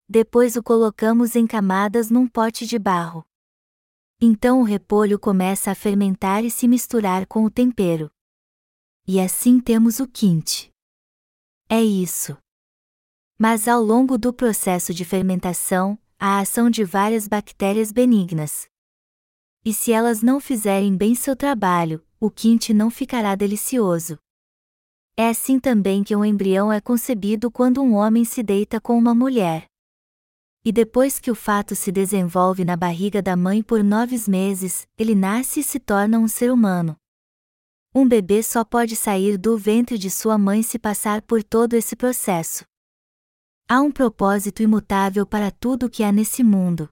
Depois 0.08 0.54
o 0.54 0.62
colocamos 0.62 1.34
em 1.34 1.44
camadas 1.44 2.08
num 2.08 2.28
pote 2.28 2.64
de 2.68 2.78
barro. 2.78 3.26
Então 4.24 4.60
o 4.60 4.62
repolho 4.62 5.18
começa 5.18 5.72
a 5.72 5.74
fermentar 5.74 6.44
e 6.44 6.50
se 6.50 6.68
misturar 6.68 7.26
com 7.26 7.44
o 7.44 7.50
tempero. 7.50 8.08
E 9.04 9.18
assim 9.18 9.58
temos 9.58 9.98
o 9.98 10.06
quinte. 10.06 10.70
É 11.68 11.82
isso. 11.82 12.38
Mas 13.36 13.66
ao 13.66 13.82
longo 13.82 14.16
do 14.16 14.32
processo 14.32 14.94
de 14.94 15.04
fermentação, 15.04 15.98
há 16.20 16.36
a 16.36 16.40
ação 16.42 16.70
de 16.70 16.84
várias 16.84 17.26
bactérias 17.26 17.90
benignas. 17.90 18.68
E 19.64 19.74
se 19.74 19.90
elas 19.90 20.22
não 20.22 20.38
fizerem 20.38 20.96
bem 20.96 21.16
seu 21.16 21.34
trabalho, 21.34 22.00
o 22.20 22.30
quinte 22.30 22.72
não 22.72 22.90
ficará 22.90 23.34
delicioso. 23.34 24.16
É 25.16 25.30
assim 25.30 25.58
também 25.58 26.04
que 26.04 26.14
um 26.14 26.24
embrião 26.24 26.72
é 26.72 26.80
concebido 26.80 27.50
quando 27.50 27.82
um 27.82 27.94
homem 27.94 28.24
se 28.24 28.40
deita 28.40 28.80
com 28.80 28.96
uma 28.96 29.16
mulher. 29.16 29.71
E 30.64 30.70
depois 30.70 31.18
que 31.18 31.30
o 31.30 31.34
fato 31.34 31.74
se 31.74 31.90
desenvolve 31.90 32.64
na 32.64 32.76
barriga 32.76 33.20
da 33.20 33.36
mãe 33.36 33.62
por 33.62 33.82
nove 33.82 34.16
meses, 34.28 34.86
ele 34.96 35.14
nasce 35.14 35.60
e 35.60 35.64
se 35.64 35.80
torna 35.80 36.18
um 36.18 36.28
ser 36.28 36.52
humano. 36.52 36.96
Um 37.92 38.06
bebê 38.06 38.42
só 38.42 38.64
pode 38.64 38.94
sair 38.94 39.36
do 39.36 39.58
ventre 39.58 39.98
de 39.98 40.08
sua 40.08 40.38
mãe 40.38 40.62
se 40.62 40.78
passar 40.78 41.20
por 41.22 41.42
todo 41.42 41.74
esse 41.74 41.96
processo. 41.96 42.64
Há 43.68 43.80
um 43.80 43.90
propósito 43.90 44.62
imutável 44.62 45.26
para 45.26 45.50
tudo 45.50 45.86
o 45.86 45.90
que 45.90 46.04
há 46.04 46.12
nesse 46.12 46.44
mundo. 46.44 46.88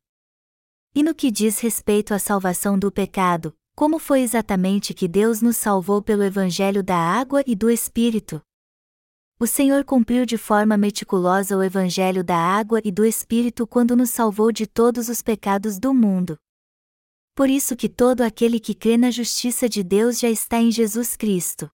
E 0.93 1.03
no 1.03 1.15
que 1.15 1.31
diz 1.31 1.61
respeito 1.61 2.13
à 2.13 2.19
salvação 2.19 2.77
do 2.77 2.91
pecado, 2.91 3.55
como 3.77 3.99
foi 4.01 4.21
exatamente 4.21 4.93
que 4.93 5.07
Deus 5.07 5.41
nos 5.41 5.57
salvou 5.57 6.03
pelo 6.03 6.25
Evangelho 6.25 6.83
da 6.83 6.97
água 6.97 7.43
e 7.47 7.55
do 7.55 7.71
Espírito? 7.71 8.43
O 9.41 9.47
Senhor 9.47 9.85
cumpriu 9.85 10.27
de 10.27 10.37
forma 10.37 10.77
meticulosa 10.77 11.57
o 11.57 11.63
Evangelho 11.63 12.23
da 12.23 12.37
água 12.37 12.81
e 12.85 12.93
do 12.93 13.05
Espírito 13.05 13.67
quando 13.67 13.97
nos 13.97 14.11
salvou 14.11 14.53
de 14.53 14.67
todos 14.67 15.09
os 15.09 15.23
pecados 15.23 15.79
do 15.79 15.93
mundo 15.93 16.39
por 17.41 17.49
isso 17.49 17.75
que 17.75 17.89
todo 17.89 18.21
aquele 18.21 18.61
que 18.61 18.75
crê 18.75 18.99
na 18.99 19.11
justiça 19.11 19.67
de 19.67 19.83
Deus 19.83 20.19
já 20.19 20.29
está 20.29 20.59
em 20.59 20.71
Jesus 20.71 21.17
Cristo. 21.17 21.71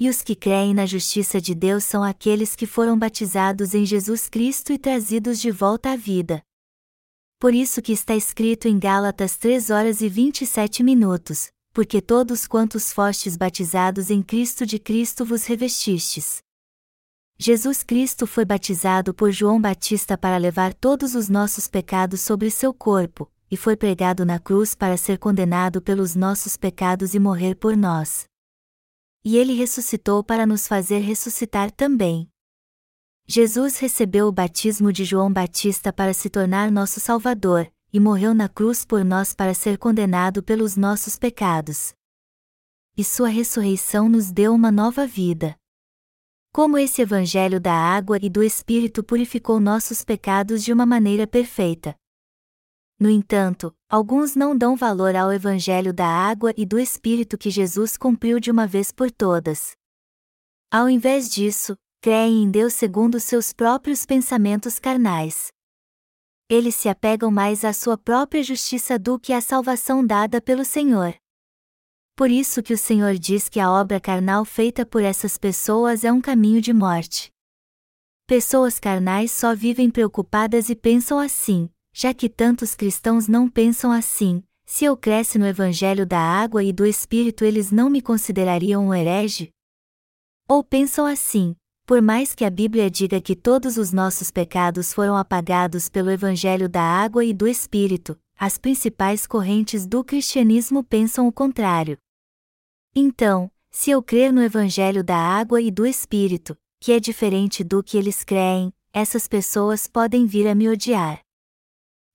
e 0.00 0.08
os 0.08 0.22
que 0.22 0.34
creem 0.34 0.72
na 0.72 0.86
justiça 0.86 1.38
de 1.38 1.54
Deus 1.54 1.84
são 1.84 2.02
aqueles 2.02 2.56
que 2.56 2.66
foram 2.66 2.98
batizados 2.98 3.74
em 3.74 3.84
Jesus 3.84 4.30
Cristo 4.30 4.72
e 4.72 4.78
trazidos 4.78 5.38
de 5.38 5.50
volta 5.50 5.92
à 5.92 5.96
vida. 5.96 6.42
Por 7.38 7.52
isso 7.52 7.82
que 7.82 7.92
está 7.92 8.16
escrito 8.16 8.66
em 8.66 8.78
Gálatas 8.78 9.36
3 9.36 9.68
horas 9.68 10.00
e 10.00 10.08
27 10.08 10.82
minutos, 10.82 11.52
porque 11.74 12.00
todos 12.00 12.46
quantos 12.46 12.94
fostes 12.94 13.36
batizados 13.36 14.10
em 14.10 14.22
Cristo 14.22 14.64
de 14.64 14.78
Cristo 14.78 15.22
vos 15.22 15.44
revestistes. 15.44 16.42
Jesus 17.44 17.82
Cristo 17.82 18.24
foi 18.24 18.44
batizado 18.44 19.12
por 19.12 19.32
João 19.32 19.60
Batista 19.60 20.16
para 20.16 20.36
levar 20.36 20.72
todos 20.72 21.16
os 21.16 21.28
nossos 21.28 21.66
pecados 21.66 22.20
sobre 22.20 22.48
seu 22.52 22.72
corpo, 22.72 23.28
e 23.50 23.56
foi 23.56 23.74
pregado 23.74 24.24
na 24.24 24.38
cruz 24.38 24.76
para 24.76 24.96
ser 24.96 25.18
condenado 25.18 25.82
pelos 25.82 26.14
nossos 26.14 26.56
pecados 26.56 27.14
e 27.14 27.18
morrer 27.18 27.56
por 27.56 27.76
nós. 27.76 28.26
E 29.24 29.36
ele 29.36 29.54
ressuscitou 29.54 30.22
para 30.22 30.46
nos 30.46 30.68
fazer 30.68 31.00
ressuscitar 31.00 31.72
também. 31.72 32.30
Jesus 33.26 33.76
recebeu 33.76 34.28
o 34.28 34.32
batismo 34.32 34.92
de 34.92 35.04
João 35.04 35.32
Batista 35.32 35.92
para 35.92 36.14
se 36.14 36.30
tornar 36.30 36.70
nosso 36.70 37.00
Salvador, 37.00 37.68
e 37.92 37.98
morreu 37.98 38.34
na 38.34 38.48
cruz 38.48 38.84
por 38.84 39.04
nós 39.04 39.34
para 39.34 39.52
ser 39.52 39.78
condenado 39.78 40.44
pelos 40.44 40.76
nossos 40.76 41.16
pecados. 41.16 41.92
E 42.96 43.02
sua 43.02 43.30
ressurreição 43.30 44.08
nos 44.08 44.30
deu 44.30 44.54
uma 44.54 44.70
nova 44.70 45.08
vida. 45.08 45.60
Como 46.54 46.76
esse 46.76 47.00
Evangelho 47.00 47.58
da 47.58 47.72
água 47.72 48.18
e 48.20 48.28
do 48.28 48.42
Espírito 48.42 49.02
purificou 49.02 49.58
nossos 49.58 50.04
pecados 50.04 50.62
de 50.62 50.70
uma 50.70 50.84
maneira 50.84 51.26
perfeita. 51.26 51.96
No 53.00 53.08
entanto, 53.08 53.74
alguns 53.88 54.36
não 54.36 54.54
dão 54.54 54.76
valor 54.76 55.16
ao 55.16 55.32
Evangelho 55.32 55.94
da 55.94 56.06
água 56.06 56.52
e 56.54 56.66
do 56.66 56.78
Espírito 56.78 57.38
que 57.38 57.48
Jesus 57.48 57.96
cumpriu 57.96 58.38
de 58.38 58.50
uma 58.50 58.66
vez 58.66 58.92
por 58.92 59.10
todas. 59.10 59.72
Ao 60.70 60.90
invés 60.90 61.30
disso, 61.30 61.74
creem 62.02 62.42
em 62.42 62.50
Deus 62.50 62.74
segundo 62.74 63.18
seus 63.18 63.54
próprios 63.54 64.04
pensamentos 64.04 64.78
carnais. 64.78 65.48
Eles 66.50 66.74
se 66.74 66.86
apegam 66.86 67.30
mais 67.30 67.64
à 67.64 67.72
sua 67.72 67.96
própria 67.96 68.42
justiça 68.42 68.98
do 68.98 69.18
que 69.18 69.32
à 69.32 69.40
salvação 69.40 70.06
dada 70.06 70.38
pelo 70.38 70.66
Senhor. 70.66 71.14
Por 72.14 72.30
isso 72.30 72.62
que 72.62 72.74
o 72.74 72.78
Senhor 72.78 73.14
diz 73.14 73.48
que 73.48 73.58
a 73.58 73.70
obra 73.70 73.98
carnal 73.98 74.44
feita 74.44 74.84
por 74.84 75.02
essas 75.02 75.38
pessoas 75.38 76.04
é 76.04 76.12
um 76.12 76.20
caminho 76.20 76.60
de 76.60 76.72
morte. 76.72 77.30
Pessoas 78.26 78.78
carnais 78.78 79.30
só 79.30 79.54
vivem 79.54 79.90
preocupadas 79.90 80.68
e 80.68 80.74
pensam 80.76 81.18
assim, 81.18 81.70
já 81.92 82.12
que 82.12 82.28
tantos 82.28 82.74
cristãos 82.74 83.28
não 83.28 83.48
pensam 83.48 83.90
assim, 83.90 84.42
se 84.64 84.84
eu 84.84 84.96
cresce 84.96 85.38
no 85.38 85.46
Evangelho 85.46 86.06
da 86.06 86.18
água 86.18 86.62
e 86.62 86.72
do 86.72 86.86
Espírito 86.86 87.44
eles 87.44 87.70
não 87.70 87.90
me 87.90 88.00
considerariam 88.00 88.86
um 88.86 88.94
herege? 88.94 89.50
Ou 90.48 90.62
pensam 90.62 91.06
assim, 91.06 91.56
por 91.86 92.00
mais 92.00 92.34
que 92.34 92.44
a 92.44 92.50
Bíblia 92.50 92.90
diga 92.90 93.20
que 93.20 93.34
todos 93.34 93.76
os 93.76 93.92
nossos 93.92 94.30
pecados 94.30 94.92
foram 94.92 95.16
apagados 95.16 95.88
pelo 95.88 96.10
Evangelho 96.10 96.68
da 96.68 96.82
água 96.82 97.24
e 97.24 97.32
do 97.34 97.48
Espírito, 97.48 98.18
as 98.36 98.58
principais 98.58 99.26
correntes 99.26 99.86
do 99.86 100.04
cristianismo 100.04 100.82
pensam 100.82 101.26
o 101.26 101.32
contrário. 101.32 101.98
Então, 102.94 103.50
se 103.70 103.90
eu 103.90 104.02
crer 104.02 104.32
no 104.32 104.42
Evangelho 104.42 105.02
da 105.02 105.16
água 105.16 105.60
e 105.60 105.70
do 105.70 105.86
Espírito, 105.86 106.56
que 106.80 106.92
é 106.92 107.00
diferente 107.00 107.62
do 107.64 107.82
que 107.82 107.96
eles 107.96 108.24
creem, 108.24 108.72
essas 108.92 109.26
pessoas 109.26 109.86
podem 109.86 110.26
vir 110.26 110.46
a 110.46 110.54
me 110.54 110.68
odiar 110.68 111.22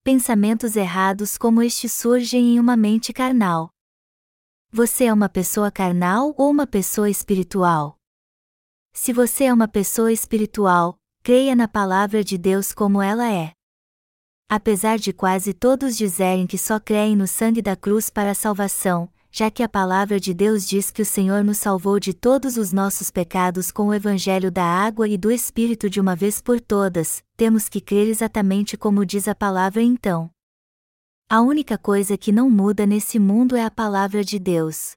pensamentos 0.08 0.78
errados 0.78 1.38
como 1.38 1.62
este 1.62 1.90
surgem 1.90 2.54
em 2.54 2.62
uma 2.62 2.78
mente 2.78 3.12
carnal. 3.12 3.70
Você 4.72 5.04
é 5.04 5.12
uma 5.12 5.28
pessoa 5.28 5.70
carnal 5.70 6.34
ou 6.38 6.50
uma 6.50 6.66
pessoa 6.66 7.10
espiritual? 7.10 8.00
Se 8.94 9.12
você 9.12 9.44
é 9.44 9.54
uma 9.54 9.68
pessoa 9.68 10.10
espiritual, 10.10 10.98
creia 11.22 11.54
na 11.58 11.68
palavra 11.68 12.24
de 12.24 12.38
Deus 12.38 12.72
como 12.72 13.02
ela 13.02 13.30
é. 13.30 13.57
Apesar 14.50 14.98
de 14.98 15.12
quase 15.12 15.54
todos 15.54 15.98
dizerem 15.98 16.48
que 16.48 16.58
só 16.58 16.80
creem 16.80 17.18
no 17.18 17.28
sangue 17.28 17.62
da 17.62 17.76
cruz 17.76 18.10
para 18.10 18.32
a 18.32 18.36
salvação, 18.36 19.10
já 19.30 19.52
que 19.52 19.62
a 19.62 19.68
palavra 19.68 20.22
de 20.22 20.34
Deus 20.34 20.66
diz 20.66 20.90
que 20.90 21.02
o 21.02 21.06
Senhor 21.06 21.44
nos 21.44 21.58
salvou 21.58 22.00
de 22.00 22.14
todos 22.14 22.56
os 22.56 22.72
nossos 22.72 23.12
pecados 23.12 23.72
com 23.72 23.88
o 23.88 23.94
evangelho 23.94 24.50
da 24.50 24.64
água 24.64 25.06
e 25.06 25.18
do 25.18 25.30
Espírito 25.30 25.90
de 25.90 26.00
uma 26.00 26.16
vez 26.16 26.42
por 26.42 26.62
todas, 26.62 27.22
temos 27.36 27.68
que 27.68 27.82
crer 27.82 28.08
exatamente 28.08 28.78
como 28.78 29.06
diz 29.06 29.28
a 29.28 29.36
palavra 29.36 29.82
então. 29.82 30.32
A 31.30 31.42
única 31.42 31.78
coisa 31.78 32.18
que 32.18 32.32
não 32.32 32.50
muda 32.50 32.86
nesse 32.86 33.20
mundo 33.20 33.54
é 33.54 33.66
a 33.66 33.70
palavra 33.70 34.24
de 34.24 34.40
Deus. 34.40 34.94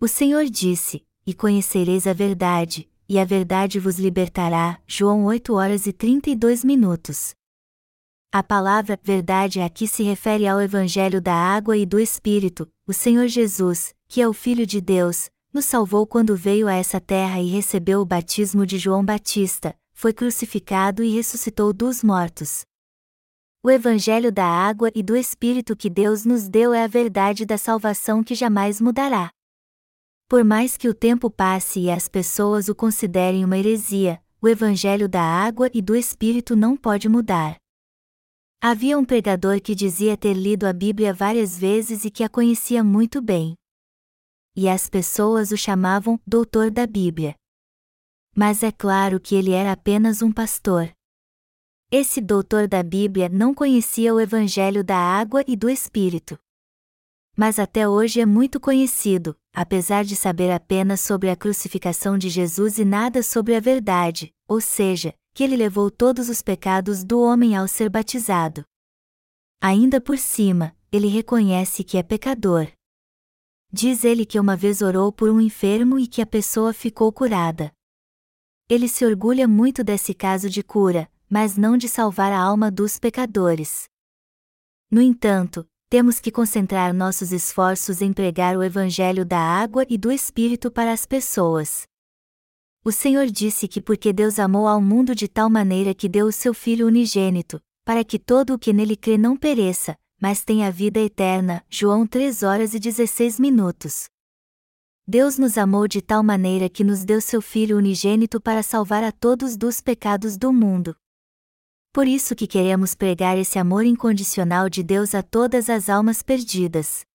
O 0.00 0.06
Senhor 0.06 0.44
disse: 0.44 1.04
E 1.26 1.34
conhecereis 1.34 2.06
a 2.06 2.12
verdade, 2.12 2.88
e 3.08 3.18
a 3.18 3.24
verdade 3.24 3.80
vos 3.80 3.98
libertará. 3.98 4.78
João 4.86 5.24
8 5.24 5.52
horas 5.54 5.88
e 5.88 5.92
32 5.92 6.62
minutos. 6.62 7.34
A 8.36 8.42
palavra 8.42 8.98
verdade 9.00 9.60
aqui 9.60 9.86
se 9.86 10.02
refere 10.02 10.44
ao 10.48 10.60
Evangelho 10.60 11.20
da 11.20 11.32
água 11.32 11.76
e 11.76 11.86
do 11.86 12.00
Espírito, 12.00 12.68
o 12.84 12.92
Senhor 12.92 13.28
Jesus, 13.28 13.94
que 14.08 14.20
é 14.20 14.26
o 14.26 14.32
Filho 14.32 14.66
de 14.66 14.80
Deus, 14.80 15.30
nos 15.52 15.66
salvou 15.66 16.04
quando 16.04 16.34
veio 16.34 16.66
a 16.66 16.74
essa 16.74 17.00
terra 17.00 17.40
e 17.40 17.48
recebeu 17.48 18.00
o 18.00 18.04
batismo 18.04 18.66
de 18.66 18.76
João 18.76 19.04
Batista, 19.04 19.72
foi 19.92 20.12
crucificado 20.12 21.04
e 21.04 21.14
ressuscitou 21.14 21.72
dos 21.72 22.02
mortos. 22.02 22.64
O 23.62 23.70
Evangelho 23.70 24.32
da 24.32 24.46
água 24.46 24.90
e 24.96 25.00
do 25.00 25.16
Espírito 25.16 25.76
que 25.76 25.88
Deus 25.88 26.24
nos 26.24 26.48
deu 26.48 26.74
é 26.74 26.82
a 26.82 26.88
verdade 26.88 27.46
da 27.46 27.56
salvação 27.56 28.24
que 28.24 28.34
jamais 28.34 28.80
mudará. 28.80 29.30
Por 30.28 30.42
mais 30.42 30.76
que 30.76 30.88
o 30.88 30.94
tempo 30.94 31.30
passe 31.30 31.82
e 31.82 31.88
as 31.88 32.08
pessoas 32.08 32.68
o 32.68 32.74
considerem 32.74 33.44
uma 33.44 33.56
heresia, 33.56 34.20
o 34.42 34.48
Evangelho 34.48 35.08
da 35.08 35.22
água 35.22 35.70
e 35.72 35.80
do 35.80 35.94
Espírito 35.94 36.56
não 36.56 36.76
pode 36.76 37.08
mudar. 37.08 37.62
Havia 38.66 38.98
um 38.98 39.04
pregador 39.04 39.60
que 39.60 39.74
dizia 39.74 40.16
ter 40.16 40.32
lido 40.32 40.64
a 40.66 40.72
Bíblia 40.72 41.12
várias 41.12 41.58
vezes 41.58 42.06
e 42.06 42.10
que 42.10 42.24
a 42.24 42.30
conhecia 42.30 42.82
muito 42.82 43.20
bem. 43.20 43.54
E 44.56 44.70
as 44.70 44.88
pessoas 44.88 45.52
o 45.52 45.56
chamavam 45.58 46.18
Doutor 46.26 46.70
da 46.70 46.86
Bíblia. 46.86 47.34
Mas 48.34 48.62
é 48.62 48.72
claro 48.72 49.20
que 49.20 49.34
ele 49.34 49.50
era 49.50 49.72
apenas 49.72 50.22
um 50.22 50.32
pastor. 50.32 50.90
Esse 51.90 52.22
doutor 52.22 52.66
da 52.66 52.82
Bíblia 52.82 53.28
não 53.28 53.52
conhecia 53.52 54.14
o 54.14 54.18
Evangelho 54.18 54.82
da 54.82 54.96
água 54.96 55.44
e 55.46 55.56
do 55.56 55.68
Espírito. 55.68 56.38
Mas 57.36 57.58
até 57.58 57.86
hoje 57.86 58.18
é 58.18 58.24
muito 58.24 58.58
conhecido, 58.58 59.36
apesar 59.52 60.06
de 60.06 60.16
saber 60.16 60.50
apenas 60.50 61.02
sobre 61.02 61.28
a 61.28 61.36
crucificação 61.36 62.16
de 62.16 62.30
Jesus 62.30 62.78
e 62.78 62.84
nada 62.86 63.22
sobre 63.22 63.56
a 63.56 63.60
verdade, 63.60 64.32
ou 64.48 64.58
seja, 64.58 65.14
que 65.34 65.42
ele 65.42 65.56
levou 65.56 65.90
todos 65.90 66.28
os 66.28 66.40
pecados 66.40 67.02
do 67.02 67.20
homem 67.20 67.56
ao 67.56 67.66
ser 67.66 67.90
batizado. 67.90 68.64
Ainda 69.60 70.00
por 70.00 70.16
cima, 70.16 70.74
ele 70.92 71.08
reconhece 71.08 71.82
que 71.82 71.98
é 71.98 72.02
pecador. 72.04 72.70
Diz 73.72 74.04
ele 74.04 74.24
que 74.24 74.38
uma 74.38 74.54
vez 74.56 74.80
orou 74.80 75.12
por 75.12 75.28
um 75.28 75.40
enfermo 75.40 75.98
e 75.98 76.06
que 76.06 76.22
a 76.22 76.26
pessoa 76.26 76.72
ficou 76.72 77.12
curada. 77.12 77.72
Ele 78.68 78.86
se 78.88 79.04
orgulha 79.04 79.48
muito 79.48 79.82
desse 79.82 80.14
caso 80.14 80.48
de 80.48 80.62
cura, 80.62 81.10
mas 81.28 81.56
não 81.56 81.76
de 81.76 81.88
salvar 81.88 82.32
a 82.32 82.38
alma 82.38 82.70
dos 82.70 82.98
pecadores. 83.00 83.88
No 84.88 85.02
entanto, 85.02 85.66
temos 85.90 86.20
que 86.20 86.30
concentrar 86.30 86.94
nossos 86.94 87.32
esforços 87.32 88.00
em 88.00 88.12
pregar 88.12 88.56
o 88.56 88.62
Evangelho 88.62 89.24
da 89.24 89.40
água 89.40 89.84
e 89.88 89.98
do 89.98 90.12
Espírito 90.12 90.70
para 90.70 90.92
as 90.92 91.04
pessoas. 91.04 91.88
O 92.86 92.92
Senhor 92.92 93.28
disse 93.28 93.66
que 93.66 93.80
porque 93.80 94.12
Deus 94.12 94.38
amou 94.38 94.68
ao 94.68 94.78
mundo 94.78 95.14
de 95.14 95.26
tal 95.26 95.48
maneira 95.48 95.94
que 95.94 96.06
deu 96.06 96.26
o 96.26 96.32
seu 96.32 96.52
Filho 96.52 96.86
unigênito, 96.86 97.58
para 97.82 98.04
que 98.04 98.18
todo 98.18 98.52
o 98.52 98.58
que 98.58 98.74
nele 98.74 98.94
crê 98.94 99.16
não 99.16 99.38
pereça, 99.38 99.96
mas 100.20 100.44
tenha 100.44 100.70
vida 100.70 101.00
eterna. 101.00 101.64
João 101.70 102.06
3 102.06 102.42
horas 102.42 102.74
e 102.74 102.78
16 102.78 103.40
minutos. 103.40 104.04
Deus 105.08 105.38
nos 105.38 105.56
amou 105.56 105.88
de 105.88 106.02
tal 106.02 106.22
maneira 106.22 106.68
que 106.68 106.84
nos 106.84 107.06
deu 107.06 107.22
seu 107.22 107.40
Filho 107.40 107.78
unigênito 107.78 108.38
para 108.38 108.62
salvar 108.62 109.02
a 109.02 109.10
todos 109.10 109.56
dos 109.56 109.80
pecados 109.80 110.36
do 110.36 110.52
mundo. 110.52 110.94
Por 111.90 112.06
isso 112.06 112.36
que 112.36 112.46
queremos 112.46 112.94
pregar 112.94 113.38
esse 113.38 113.58
amor 113.58 113.86
incondicional 113.86 114.68
de 114.68 114.82
Deus 114.82 115.14
a 115.14 115.22
todas 115.22 115.70
as 115.70 115.88
almas 115.88 116.20
perdidas. 116.20 117.06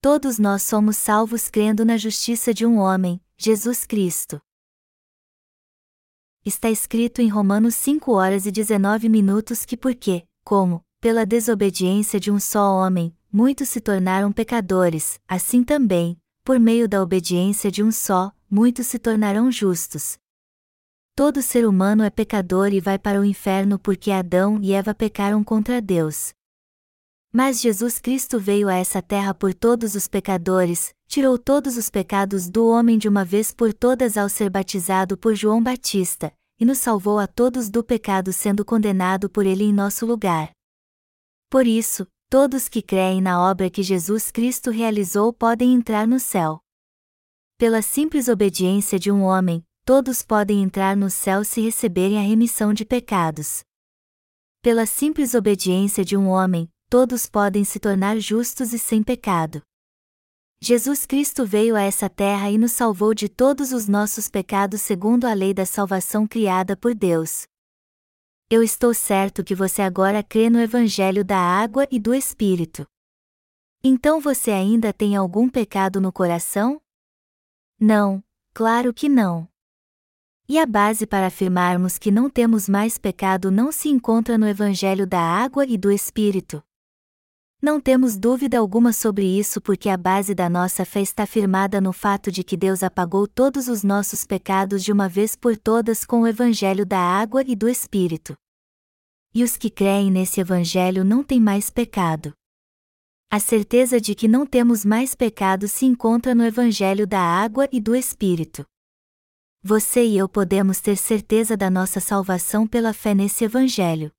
Todos 0.00 0.38
nós 0.38 0.62
somos 0.62 0.96
salvos 0.96 1.48
crendo 1.48 1.84
na 1.84 1.96
justiça 1.96 2.54
de 2.54 2.64
um 2.64 2.78
homem, 2.78 3.20
Jesus 3.36 3.84
Cristo. 3.84 4.40
Está 6.46 6.70
escrito 6.70 7.20
em 7.20 7.28
Romanos 7.28 7.74
5 7.74 8.12
horas 8.12 8.46
e 8.46 8.52
19 8.52 9.08
minutos 9.08 9.64
que 9.64 9.76
porque, 9.76 10.24
como, 10.44 10.84
pela 11.00 11.26
desobediência 11.26 12.20
de 12.20 12.30
um 12.30 12.38
só 12.38 12.76
homem, 12.76 13.12
muitos 13.30 13.70
se 13.70 13.80
tornaram 13.80 14.30
pecadores, 14.30 15.20
assim 15.26 15.64
também, 15.64 16.16
por 16.44 16.60
meio 16.60 16.88
da 16.88 17.02
obediência 17.02 17.68
de 17.68 17.82
um 17.82 17.90
só, 17.90 18.32
muitos 18.48 18.86
se 18.86 19.00
tornarão 19.00 19.50
justos. 19.50 20.16
Todo 21.16 21.42
ser 21.42 21.66
humano 21.66 22.04
é 22.04 22.10
pecador 22.10 22.72
e 22.72 22.80
vai 22.80 23.00
para 23.00 23.20
o 23.20 23.24
inferno 23.24 23.80
porque 23.80 24.12
Adão 24.12 24.60
e 24.62 24.72
Eva 24.72 24.94
pecaram 24.94 25.42
contra 25.42 25.82
Deus. 25.82 26.37
Mas 27.32 27.60
Jesus 27.60 27.98
Cristo 27.98 28.38
veio 28.40 28.68
a 28.68 28.74
essa 28.74 29.02
terra 29.02 29.34
por 29.34 29.52
todos 29.52 29.94
os 29.94 30.08
pecadores, 30.08 30.94
tirou 31.06 31.38
todos 31.38 31.76
os 31.76 31.90
pecados 31.90 32.48
do 32.48 32.66
homem 32.66 32.96
de 32.96 33.06
uma 33.08 33.24
vez 33.24 33.52
por 33.52 33.72
todas 33.74 34.16
ao 34.16 34.28
ser 34.28 34.48
batizado 34.48 35.16
por 35.16 35.34
João 35.34 35.62
Batista, 35.62 36.32
e 36.58 36.64
nos 36.64 36.78
salvou 36.78 37.18
a 37.18 37.26
todos 37.26 37.68
do 37.68 37.84
pecado 37.84 38.32
sendo 38.32 38.64
condenado 38.64 39.28
por 39.28 39.46
ele 39.46 39.64
em 39.64 39.72
nosso 39.72 40.06
lugar. 40.06 40.50
Por 41.50 41.66
isso, 41.66 42.06
todos 42.30 42.68
que 42.68 42.82
creem 42.82 43.20
na 43.20 43.42
obra 43.42 43.70
que 43.70 43.82
Jesus 43.82 44.30
Cristo 44.30 44.70
realizou 44.70 45.32
podem 45.32 45.74
entrar 45.74 46.06
no 46.06 46.18
céu. 46.18 46.60
Pela 47.58 47.82
simples 47.82 48.28
obediência 48.28 48.98
de 48.98 49.10
um 49.10 49.22
homem, 49.22 49.64
todos 49.84 50.22
podem 50.22 50.62
entrar 50.62 50.96
no 50.96 51.10
céu 51.10 51.44
se 51.44 51.60
receberem 51.60 52.18
a 52.18 52.22
remissão 52.22 52.72
de 52.72 52.84
pecados. 52.84 53.60
Pela 54.62 54.86
simples 54.86 55.34
obediência 55.34 56.04
de 56.04 56.16
um 56.16 56.28
homem, 56.28 56.68
todos 56.88 57.26
podem 57.26 57.64
se 57.64 57.78
tornar 57.78 58.18
justos 58.18 58.72
e 58.72 58.78
sem 58.78 59.02
pecado. 59.02 59.62
Jesus 60.60 61.06
Cristo 61.06 61.46
veio 61.46 61.76
a 61.76 61.82
essa 61.82 62.08
terra 62.08 62.50
e 62.50 62.58
nos 62.58 62.72
salvou 62.72 63.14
de 63.14 63.28
todos 63.28 63.72
os 63.72 63.86
nossos 63.86 64.28
pecados 64.28 64.80
segundo 64.80 65.26
a 65.26 65.32
lei 65.32 65.54
da 65.54 65.64
salvação 65.64 66.26
criada 66.26 66.76
por 66.76 66.94
Deus. 66.94 67.46
Eu 68.50 68.62
estou 68.62 68.92
certo 68.94 69.44
que 69.44 69.54
você 69.54 69.82
agora 69.82 70.22
crê 70.22 70.50
no 70.50 70.58
Evangelho 70.58 71.24
da 71.24 71.38
água 71.38 71.86
e 71.90 72.00
do 72.00 72.14
Espírito. 72.14 72.86
Então 73.84 74.20
você 74.20 74.50
ainda 74.50 74.92
tem 74.92 75.14
algum 75.14 75.48
pecado 75.48 76.00
no 76.00 76.10
coração? 76.10 76.80
Não, 77.78 78.24
claro 78.52 78.92
que 78.92 79.08
não. 79.08 79.46
E 80.48 80.58
a 80.58 80.64
base 80.64 81.06
para 81.06 81.26
afirmarmos 81.26 81.98
que 81.98 82.10
não 82.10 82.30
temos 82.30 82.68
mais 82.68 82.96
pecado 82.96 83.50
não 83.50 83.70
se 83.70 83.90
encontra 83.90 84.38
no 84.38 84.48
Evangelho 84.48 85.06
da 85.06 85.20
água 85.20 85.64
e 85.66 85.76
do 85.76 85.92
Espírito. 85.92 86.62
Não 87.60 87.80
temos 87.80 88.16
dúvida 88.16 88.56
alguma 88.56 88.92
sobre 88.92 89.26
isso 89.26 89.60
porque 89.60 89.88
a 89.88 89.96
base 89.96 90.32
da 90.32 90.48
nossa 90.48 90.84
fé 90.84 91.00
está 91.00 91.26
firmada 91.26 91.80
no 91.80 91.92
fato 91.92 92.30
de 92.30 92.44
que 92.44 92.56
Deus 92.56 92.84
apagou 92.84 93.26
todos 93.26 93.66
os 93.66 93.82
nossos 93.82 94.24
pecados 94.24 94.84
de 94.84 94.92
uma 94.92 95.08
vez 95.08 95.34
por 95.34 95.56
todas 95.56 96.04
com 96.04 96.20
o 96.20 96.26
Evangelho 96.28 96.86
da 96.86 97.00
água 97.00 97.42
e 97.44 97.56
do 97.56 97.68
Espírito. 97.68 98.36
E 99.34 99.42
os 99.42 99.56
que 99.56 99.70
creem 99.70 100.08
nesse 100.08 100.40
Evangelho 100.40 101.04
não 101.04 101.24
têm 101.24 101.40
mais 101.40 101.68
pecado. 101.68 102.32
A 103.28 103.40
certeza 103.40 104.00
de 104.00 104.14
que 104.14 104.28
não 104.28 104.46
temos 104.46 104.84
mais 104.84 105.16
pecado 105.16 105.66
se 105.66 105.84
encontra 105.84 106.36
no 106.36 106.44
Evangelho 106.44 107.08
da 107.08 107.20
água 107.20 107.68
e 107.72 107.80
do 107.80 107.94
Espírito. 107.96 108.64
Você 109.64 110.06
e 110.06 110.16
eu 110.16 110.28
podemos 110.28 110.80
ter 110.80 110.96
certeza 110.96 111.56
da 111.56 111.68
nossa 111.68 111.98
salvação 111.98 112.68
pela 112.68 112.92
fé 112.92 113.14
nesse 113.14 113.42
Evangelho. 113.42 114.12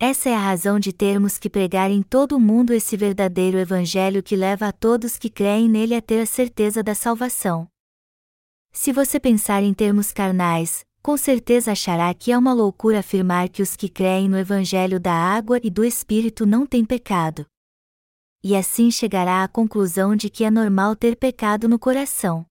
Essa 0.00 0.28
é 0.28 0.34
a 0.34 0.38
razão 0.38 0.78
de 0.78 0.92
termos 0.92 1.38
que 1.38 1.50
pregar 1.50 1.90
em 1.90 2.02
todo 2.02 2.36
o 2.36 2.40
mundo 2.40 2.72
esse 2.72 2.96
verdadeiro 2.96 3.58
Evangelho 3.58 4.22
que 4.22 4.36
leva 4.36 4.68
a 4.68 4.72
todos 4.72 5.18
que 5.18 5.28
creem 5.28 5.68
nele 5.68 5.92
a 5.92 6.00
ter 6.00 6.20
a 6.20 6.26
certeza 6.26 6.84
da 6.84 6.94
salvação. 6.94 7.68
Se 8.70 8.92
você 8.92 9.18
pensar 9.18 9.64
em 9.64 9.74
termos 9.74 10.12
carnais, 10.12 10.86
com 11.02 11.16
certeza 11.16 11.72
achará 11.72 12.14
que 12.14 12.30
é 12.30 12.38
uma 12.38 12.52
loucura 12.52 13.00
afirmar 13.00 13.48
que 13.48 13.60
os 13.60 13.74
que 13.74 13.88
creem 13.88 14.28
no 14.28 14.38
Evangelho 14.38 15.00
da 15.00 15.12
água 15.12 15.58
e 15.64 15.68
do 15.68 15.84
Espírito 15.84 16.46
não 16.46 16.64
têm 16.64 16.84
pecado. 16.84 17.44
E 18.40 18.54
assim 18.54 18.92
chegará 18.92 19.42
à 19.42 19.48
conclusão 19.48 20.14
de 20.14 20.30
que 20.30 20.44
é 20.44 20.50
normal 20.50 20.94
ter 20.94 21.16
pecado 21.16 21.68
no 21.68 21.76
coração. 21.76 22.46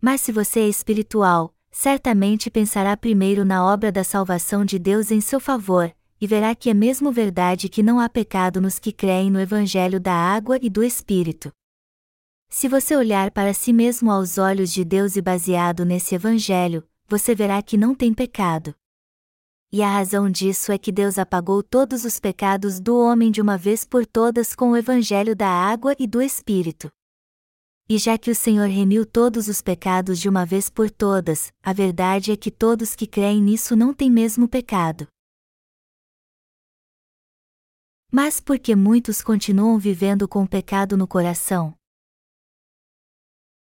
Mas 0.00 0.20
se 0.20 0.30
você 0.30 0.60
é 0.60 0.68
espiritual, 0.68 1.52
certamente 1.72 2.48
pensará 2.48 2.96
primeiro 2.96 3.44
na 3.44 3.66
obra 3.66 3.90
da 3.90 4.04
salvação 4.04 4.64
de 4.64 4.78
Deus 4.78 5.10
em 5.10 5.20
seu 5.20 5.40
favor, 5.40 5.92
e 6.20 6.26
verá 6.26 6.54
que 6.54 6.70
é 6.70 6.74
mesmo 6.74 7.10
verdade 7.10 7.68
que 7.68 7.82
não 7.82 8.00
há 8.00 8.08
pecado 8.08 8.60
nos 8.60 8.78
que 8.78 8.92
creem 8.92 9.30
no 9.30 9.40
Evangelho 9.40 10.00
da 10.00 10.14
água 10.14 10.58
e 10.62 10.70
do 10.70 10.82
Espírito. 10.82 11.52
Se 12.48 12.68
você 12.68 12.96
olhar 12.96 13.30
para 13.30 13.52
si 13.52 13.72
mesmo 13.72 14.10
aos 14.10 14.38
olhos 14.38 14.72
de 14.72 14.84
Deus 14.84 15.16
e 15.16 15.22
baseado 15.22 15.84
nesse 15.84 16.14
Evangelho, 16.14 16.86
você 17.06 17.34
verá 17.34 17.60
que 17.62 17.76
não 17.76 17.94
tem 17.94 18.14
pecado. 18.14 18.74
E 19.72 19.82
a 19.82 19.88
razão 19.88 20.30
disso 20.30 20.70
é 20.70 20.78
que 20.78 20.92
Deus 20.92 21.18
apagou 21.18 21.60
todos 21.60 22.04
os 22.04 22.20
pecados 22.20 22.78
do 22.78 22.96
homem 22.96 23.30
de 23.30 23.40
uma 23.40 23.58
vez 23.58 23.84
por 23.84 24.06
todas 24.06 24.54
com 24.54 24.70
o 24.70 24.76
Evangelho 24.76 25.34
da 25.34 25.48
água 25.48 25.96
e 25.98 26.06
do 26.06 26.22
Espírito. 26.22 26.92
E 27.88 27.98
já 27.98 28.16
que 28.16 28.30
o 28.30 28.34
Senhor 28.34 28.68
remiu 28.68 29.04
todos 29.04 29.48
os 29.48 29.60
pecados 29.60 30.20
de 30.20 30.28
uma 30.28 30.46
vez 30.46 30.70
por 30.70 30.88
todas, 30.88 31.52
a 31.62 31.72
verdade 31.72 32.30
é 32.30 32.36
que 32.36 32.50
todos 32.50 32.94
que 32.94 33.06
creem 33.06 33.42
nisso 33.42 33.74
não 33.74 33.92
têm 33.92 34.10
mesmo 34.10 34.46
pecado. 34.48 35.08
Mas 38.16 38.38
por 38.38 38.60
que 38.60 38.76
muitos 38.76 39.20
continuam 39.20 39.76
vivendo 39.76 40.28
com 40.28 40.44
o 40.44 40.48
pecado 40.48 40.96
no 40.96 41.04
coração? 41.04 41.74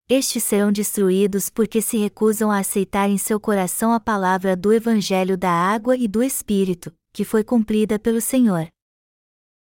Estes 0.07 0.45
serão 0.45 0.71
destruídos 0.71 1.49
porque 1.49 1.81
se 1.81 1.97
recusam 1.97 2.51
a 2.51 2.59
aceitar 2.59 3.09
em 3.09 3.17
seu 3.17 3.41
coração 3.41 3.91
a 3.91 3.99
palavra 3.99 4.55
do 4.55 4.71
Evangelho 4.71 5.39
da 5.39 5.51
água 5.51 5.97
e 5.97 6.07
do 6.07 6.23
Espírito, 6.23 6.95
que 7.11 7.25
foi 7.25 7.43
cumprida 7.43 7.99
pelo 7.99 8.21
Senhor. 8.21 8.69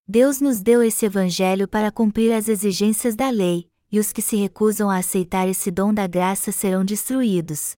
Deus 0.05 0.41
nos 0.41 0.59
deu 0.59 0.83
esse 0.83 1.05
Evangelho 1.05 1.65
para 1.65 1.89
cumprir 1.89 2.33
as 2.33 2.49
exigências 2.49 3.15
da 3.15 3.29
lei, 3.29 3.71
e 3.89 3.99
os 3.99 4.11
que 4.11 4.21
se 4.21 4.35
recusam 4.35 4.89
a 4.89 4.97
aceitar 4.97 5.47
esse 5.47 5.71
dom 5.71 5.93
da 5.93 6.07
graça 6.07 6.51
serão 6.51 6.83
destruídos. 6.83 7.77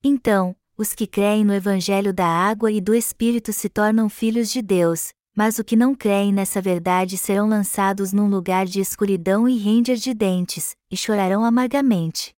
Então, 0.00 0.54
os 0.76 0.94
que 0.94 1.08
creem 1.08 1.44
no 1.44 1.52
Evangelho 1.52 2.14
da 2.14 2.28
água 2.28 2.70
e 2.70 2.80
do 2.80 2.94
Espírito 2.94 3.52
se 3.52 3.68
tornam 3.68 4.08
filhos 4.08 4.48
de 4.48 4.62
Deus, 4.62 5.12
mas 5.34 5.58
os 5.58 5.64
que 5.64 5.74
não 5.74 5.94
creem 5.94 6.32
nessa 6.32 6.60
verdade 6.60 7.18
serão 7.18 7.48
lançados 7.48 8.12
num 8.12 8.28
lugar 8.28 8.66
de 8.66 8.80
escuridão 8.80 9.48
e 9.48 9.58
ranger 9.58 9.96
de 9.96 10.14
dentes, 10.14 10.76
e 10.90 10.96
chorarão 10.96 11.44
amargamente. 11.44 12.32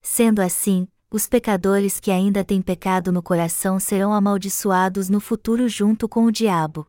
Sendo 0.00 0.40
assim, 0.40 0.86
os 1.10 1.26
pecadores 1.26 1.98
que 1.98 2.10
ainda 2.10 2.44
têm 2.44 2.62
pecado 2.62 3.10
no 3.10 3.22
coração 3.22 3.80
serão 3.80 4.12
amaldiçoados 4.12 5.08
no 5.08 5.18
futuro 5.20 5.68
junto 5.68 6.08
com 6.08 6.24
o 6.24 6.32
diabo. 6.32 6.86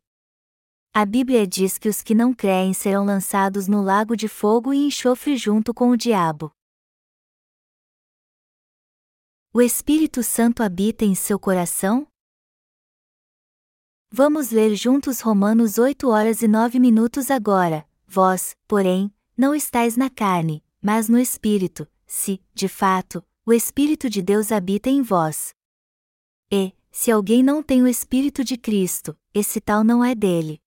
A 0.93 1.05
Bíblia 1.05 1.45
diz 1.47 1.77
que 1.77 1.89
os 1.89 2.01
que 2.01 2.15
não 2.15 2.33
creem 2.33 2.73
serão 2.73 3.05
lançados 3.05 3.67
no 3.67 3.81
lago 3.81 4.15
de 4.15 4.27
fogo 4.27 4.73
e 4.73 4.87
enxofre 4.87 5.37
junto 5.37 5.73
com 5.73 5.89
o 5.89 5.97
diabo. 5.97 6.51
O 9.53 9.61
Espírito 9.61 10.21
Santo 10.21 10.61
habita 10.61 11.05
em 11.05 11.15
seu 11.15 11.39
coração? 11.39 12.07
Vamos 14.19 14.49
ler 14.49 14.73
juntos 14.73 15.21
Romanos 15.21 15.77
8 15.77 16.09
horas 16.09 16.41
e 16.41 16.47
9 16.47 16.79
minutos 16.79 17.29
agora. 17.29 17.85
Vós, 18.07 18.55
porém, 18.67 19.13
não 19.37 19.53
estáis 19.53 19.95
na 19.95 20.09
carne, 20.09 20.63
mas 20.81 21.07
no 21.07 21.19
Espírito, 21.19 21.87
se, 22.07 22.41
de 22.51 22.67
fato, 22.67 23.23
o 23.45 23.53
Espírito 23.53 24.09
de 24.09 24.23
Deus 24.23 24.51
habita 24.51 24.89
em 24.89 25.03
vós. 25.03 25.53
E, 26.51 26.73
se 26.91 27.11
alguém 27.11 27.43
não 27.43 27.61
tem 27.61 27.83
o 27.83 27.87
Espírito 27.87 28.43
de 28.43 28.57
Cristo, 28.57 29.15
esse 29.35 29.61
tal 29.61 29.83
não 29.83 30.03
é 30.03 30.15
dele. 30.15 30.59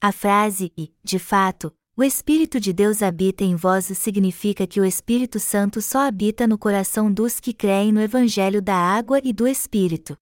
A 0.00 0.12
frase 0.12 0.72
e, 0.78 0.94
de 1.02 1.18
fato, 1.18 1.74
o 1.96 2.04
Espírito 2.04 2.60
de 2.60 2.72
Deus 2.72 3.02
habita 3.02 3.42
em 3.42 3.56
vós 3.56 3.86
significa 3.86 4.68
que 4.68 4.80
o 4.80 4.84
Espírito 4.84 5.40
Santo 5.40 5.82
só 5.82 6.06
habita 6.06 6.46
no 6.46 6.56
coração 6.56 7.12
dos 7.12 7.40
que 7.40 7.52
creem 7.52 7.90
no 7.90 8.00
Evangelho 8.00 8.62
da 8.62 8.76
água 8.76 9.20
e 9.24 9.32
do 9.32 9.48
Espírito. 9.48 10.16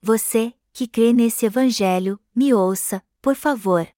Você, 0.00 0.54
que 0.72 0.86
crê 0.86 1.12
nesse 1.12 1.46
Evangelho, 1.46 2.18
me 2.34 2.54
ouça, 2.54 3.02
por 3.20 3.34
favor. 3.34 3.88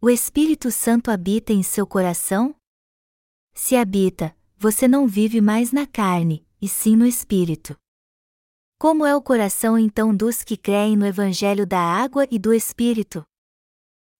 O 0.00 0.10
Espírito 0.10 0.70
Santo 0.70 1.10
habita 1.10 1.52
em 1.52 1.62
seu 1.62 1.86
coração? 1.86 2.54
Se 3.54 3.76
habita, 3.76 4.36
você 4.56 4.88
não 4.88 5.06
vive 5.06 5.40
mais 5.40 5.72
na 5.72 5.86
carne, 5.86 6.46
e 6.60 6.68
sim 6.68 6.96
no 6.96 7.06
Espírito. 7.06 7.76
Como 8.78 9.06
é 9.06 9.14
o 9.14 9.22
coração 9.22 9.78
então 9.78 10.14
dos 10.14 10.42
que 10.42 10.56
creem 10.56 10.96
no 10.96 11.06
Evangelho 11.06 11.66
da 11.66 11.78
água 11.78 12.26
e 12.30 12.38
do 12.38 12.52
Espírito? 12.52 13.24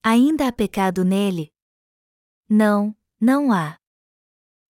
Ainda 0.05 0.47
há 0.47 0.53
pecado 0.53 1.05
nele? 1.05 1.51
Não, 2.49 2.95
não 3.21 3.53
há. 3.53 3.77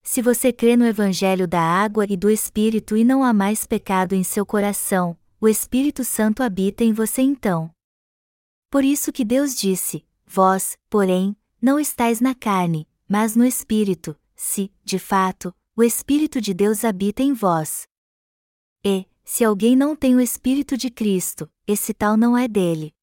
Se 0.02 0.20
você 0.20 0.52
crê 0.52 0.76
no 0.76 0.86
Evangelho 0.86 1.46
da 1.46 1.60
água 1.60 2.06
e 2.08 2.16
do 2.16 2.30
Espírito 2.30 2.96
e 2.96 3.04
não 3.04 3.22
há 3.22 3.32
mais 3.32 3.66
pecado 3.66 4.14
em 4.14 4.24
seu 4.24 4.44
coração, 4.44 5.16
o 5.42 5.48
Espírito 5.48 6.04
Santo 6.04 6.40
habita 6.40 6.84
em 6.84 6.92
você 6.92 7.20
então. 7.20 7.68
Por 8.70 8.84
isso 8.84 9.10
que 9.10 9.24
Deus 9.24 9.56
disse: 9.56 10.06
Vós, 10.24 10.78
porém, 10.88 11.36
não 11.60 11.80
estáis 11.80 12.20
na 12.20 12.32
carne, 12.32 12.88
mas 13.08 13.34
no 13.34 13.44
Espírito, 13.44 14.16
se, 14.36 14.72
de 14.84 15.00
fato, 15.00 15.52
o 15.74 15.82
Espírito 15.82 16.40
de 16.40 16.54
Deus 16.54 16.84
habita 16.84 17.24
em 17.24 17.32
vós. 17.32 17.88
E, 18.84 19.04
se 19.24 19.42
alguém 19.42 19.74
não 19.74 19.96
tem 19.96 20.14
o 20.14 20.20
Espírito 20.20 20.76
de 20.76 20.88
Cristo, 20.88 21.50
esse 21.66 21.92
tal 21.92 22.16
não 22.16 22.38
é 22.38 22.46
dele. 22.46 22.94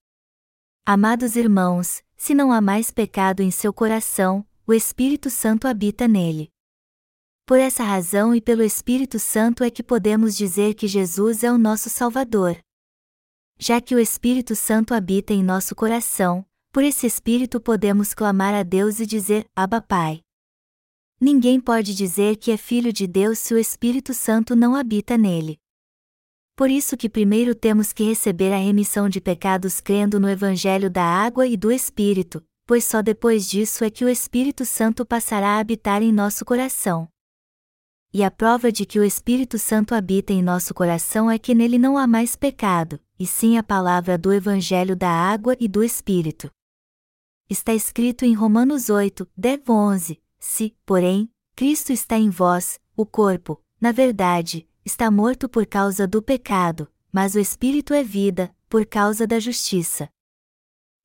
Amados 0.85 1.35
irmãos, 1.35 2.01
se 2.15 2.33
não 2.33 2.53
há 2.53 2.61
mais 2.61 2.89
pecado 2.89 3.41
em 3.41 3.51
seu 3.51 3.73
coração, 3.73 4.47
o 4.65 4.73
Espírito 4.73 5.29
Santo 5.29 5.67
habita 5.67 6.07
nele. 6.07 6.49
Por 7.49 7.57
essa 7.59 7.83
razão 7.83 8.35
e 8.35 8.39
pelo 8.39 8.61
Espírito 8.61 9.17
Santo 9.17 9.63
é 9.63 9.71
que 9.71 9.81
podemos 9.81 10.37
dizer 10.37 10.75
que 10.75 10.87
Jesus 10.87 11.43
é 11.43 11.51
o 11.51 11.57
nosso 11.57 11.89
Salvador. 11.89 12.55
Já 13.57 13.81
que 13.81 13.95
o 13.95 13.99
Espírito 13.99 14.55
Santo 14.55 14.93
habita 14.93 15.33
em 15.33 15.41
nosso 15.41 15.73
coração, 15.73 16.45
por 16.71 16.83
esse 16.83 17.07
Espírito 17.07 17.59
podemos 17.59 18.13
clamar 18.13 18.53
a 18.53 18.61
Deus 18.61 18.99
e 18.99 19.05
dizer: 19.07 19.47
Abba 19.55 19.81
Pai. 19.81 20.21
ninguém 21.19 21.59
pode 21.59 21.95
dizer 21.95 22.35
que 22.35 22.51
é 22.51 22.55
filho 22.55 22.93
de 22.93 23.07
Deus 23.07 23.39
se 23.39 23.51
o 23.55 23.57
Espírito 23.57 24.13
Santo 24.13 24.55
não 24.55 24.75
habita 24.75 25.17
nele. 25.17 25.57
Por 26.55 26.69
isso 26.69 26.95
que 26.95 27.09
primeiro 27.09 27.55
temos 27.55 27.91
que 27.91 28.03
receber 28.03 28.53
a 28.53 28.57
remissão 28.57 29.09
de 29.09 29.19
pecados 29.19 29.81
crendo 29.81 30.19
no 30.19 30.29
Evangelho 30.29 30.87
da 30.87 31.03
água 31.03 31.47
e 31.47 31.57
do 31.57 31.71
Espírito, 31.71 32.45
pois 32.67 32.83
só 32.83 33.01
depois 33.01 33.49
disso 33.49 33.83
é 33.83 33.89
que 33.89 34.05
o 34.05 34.09
Espírito 34.09 34.67
Santo 34.67 35.03
passará 35.03 35.55
a 35.55 35.59
habitar 35.59 36.03
em 36.03 36.13
nosso 36.13 36.45
coração. 36.45 37.09
E 38.11 38.23
a 38.23 38.31
prova 38.31 38.71
de 38.71 38.87
que 38.87 38.99
o 38.99 39.03
Espírito 39.03 39.59
Santo 39.59 39.93
habita 39.93 40.33
em 40.33 40.41
nosso 40.41 40.73
coração 40.73 41.29
é 41.29 41.37
que 41.37 41.53
nele 41.53 41.77
não 41.77 41.95
há 41.95 42.07
mais 42.07 42.35
pecado, 42.35 42.99
e 43.19 43.27
sim 43.27 43.55
a 43.55 43.61
palavra 43.61 44.17
do 44.17 44.33
Evangelho 44.33 44.95
da 44.95 45.11
água 45.11 45.55
e 45.59 45.67
do 45.67 45.83
Espírito. 45.83 46.49
Está 47.47 47.71
escrito 47.71 48.25
em 48.25 48.33
Romanos 48.33 48.89
8, 48.89 49.27
10, 49.37 49.61
11: 49.69 50.21
Se, 50.39 50.75
porém, 50.87 51.29
Cristo 51.55 51.91
está 51.91 52.17
em 52.17 52.31
vós, 52.31 52.79
o 52.97 53.05
corpo, 53.05 53.61
na 53.79 53.91
verdade, 53.91 54.67
está 54.83 55.11
morto 55.11 55.47
por 55.47 55.67
causa 55.67 56.07
do 56.07 56.19
pecado, 56.19 56.87
mas 57.11 57.35
o 57.35 57.39
Espírito 57.39 57.93
é 57.93 58.03
vida, 58.03 58.51
por 58.67 58.87
causa 58.87 59.27
da 59.27 59.39
justiça. 59.39 60.09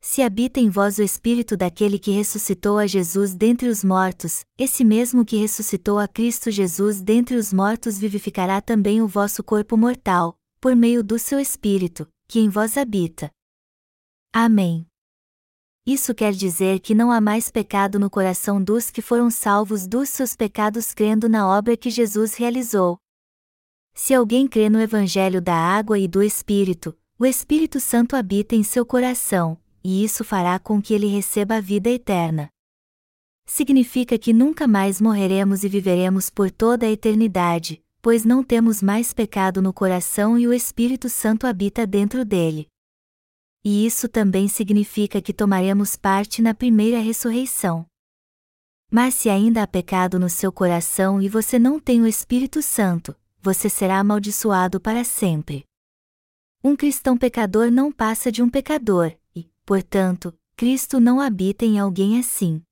Se 0.06 0.20
habita 0.20 0.60
em 0.60 0.68
vós 0.68 0.98
o 0.98 1.02
Espírito 1.02 1.56
daquele 1.56 1.98
que 1.98 2.10
ressuscitou 2.10 2.76
a 2.76 2.86
Jesus 2.86 3.34
dentre 3.34 3.68
os 3.68 3.82
mortos, 3.82 4.44
esse 4.58 4.84
mesmo 4.84 5.24
que 5.24 5.38
ressuscitou 5.38 5.98
a 5.98 6.06
Cristo 6.06 6.50
Jesus 6.50 7.00
dentre 7.00 7.36
os 7.36 7.54
mortos 7.54 7.98
vivificará 7.98 8.60
também 8.60 9.00
o 9.00 9.08
vosso 9.08 9.42
corpo 9.42 9.78
mortal, 9.78 10.38
por 10.60 10.76
meio 10.76 11.02
do 11.02 11.18
seu 11.18 11.40
Espírito, 11.40 12.06
que 12.28 12.38
em 12.38 12.50
vós 12.50 12.76
habita. 12.76 13.30
Amém. 14.30 14.86
Isso 15.86 16.14
quer 16.14 16.34
dizer 16.34 16.80
que 16.80 16.94
não 16.94 17.10
há 17.10 17.18
mais 17.18 17.50
pecado 17.50 17.98
no 17.98 18.10
coração 18.10 18.62
dos 18.62 18.90
que 18.90 19.00
foram 19.00 19.30
salvos 19.30 19.86
dos 19.86 20.10
seus 20.10 20.36
pecados 20.36 20.92
crendo 20.92 21.30
na 21.30 21.48
obra 21.48 21.78
que 21.78 21.88
Jesus 21.88 22.34
realizou, 22.34 22.98
se 23.94 24.12
alguém 24.12 24.46
crê 24.46 24.68
no 24.68 24.80
Evangelho 24.80 25.40
da 25.40 25.54
água 25.54 25.98
e 25.98 26.06
do 26.06 26.22
Espírito, 26.22 26.94
o 27.18 27.24
Espírito 27.24 27.80
Santo 27.80 28.14
habita 28.16 28.54
em 28.54 28.62
seu 28.62 28.84
coração, 28.84 29.56
e 29.84 30.02
isso 30.02 30.24
fará 30.24 30.58
com 30.58 30.80
que 30.80 30.94
ele 30.94 31.06
receba 31.06 31.56
a 31.56 31.60
vida 31.60 31.90
eterna. 31.90 32.48
Significa 33.46 34.18
que 34.18 34.32
nunca 34.32 34.66
mais 34.66 35.00
morreremos 35.00 35.62
e 35.62 35.68
viveremos 35.68 36.30
por 36.30 36.50
toda 36.50 36.86
a 36.86 36.90
eternidade, 36.90 37.84
pois 38.00 38.24
não 38.24 38.42
temos 38.42 38.80
mais 38.82 39.12
pecado 39.12 39.60
no 39.60 39.72
coração 39.72 40.38
e 40.38 40.48
o 40.48 40.52
Espírito 40.54 41.10
Santo 41.10 41.46
habita 41.46 41.86
dentro 41.86 42.24
dele. 42.24 42.66
E 43.62 43.84
isso 43.86 44.08
também 44.08 44.48
significa 44.48 45.20
que 45.20 45.32
tomaremos 45.32 45.96
parte 45.96 46.40
na 46.40 46.54
primeira 46.54 46.98
ressurreição. 47.00 47.86
Mas 48.90 49.14
se 49.14 49.28
ainda 49.28 49.62
há 49.62 49.66
pecado 49.66 50.18
no 50.18 50.30
seu 50.30 50.52
coração 50.52 51.20
e 51.20 51.28
você 51.28 51.58
não 51.58 51.80
tem 51.80 52.00
o 52.00 52.06
Espírito 52.06 52.62
Santo, 52.62 53.14
você 53.40 53.68
será 53.68 53.98
amaldiçoado 53.98 54.80
para 54.80 55.04
sempre. 55.04 55.64
Um 56.62 56.74
cristão 56.74 57.16
pecador 57.16 57.70
não 57.70 57.92
passa 57.92 58.32
de 58.32 58.42
um 58.42 58.48
pecador, 58.48 59.14
portanto, 59.64 60.32
Cristo 60.56 61.00
não 61.00 61.20
habita 61.20 61.64
em 61.64 61.78
alguém 61.78 62.18
assim. 62.18 62.62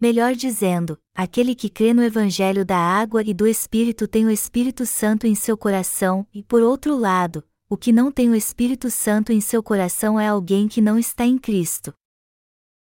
Melhor 0.00 0.34
dizendo, 0.34 0.98
aquele 1.14 1.54
que 1.54 1.70
crê 1.70 1.94
no 1.94 2.02
Evangelho 2.02 2.64
da 2.64 2.76
água 2.76 3.22
e 3.22 3.32
do 3.32 3.46
Espírito 3.46 4.08
tem 4.08 4.26
o 4.26 4.30
Espírito 4.30 4.84
Santo 4.84 5.26
em 5.26 5.34
seu 5.34 5.56
coração, 5.56 6.26
e 6.34 6.42
por 6.42 6.60
outro 6.60 6.96
lado, 6.96 7.44
o 7.68 7.76
que 7.76 7.92
não 7.92 8.10
tem 8.10 8.28
o 8.28 8.34
Espírito 8.34 8.90
Santo 8.90 9.32
em 9.32 9.40
seu 9.40 9.62
coração 9.62 10.18
é 10.18 10.28
alguém 10.28 10.68
que 10.68 10.80
não 10.80 10.98
está 10.98 11.24
em 11.24 11.38
Cristo. 11.38 11.94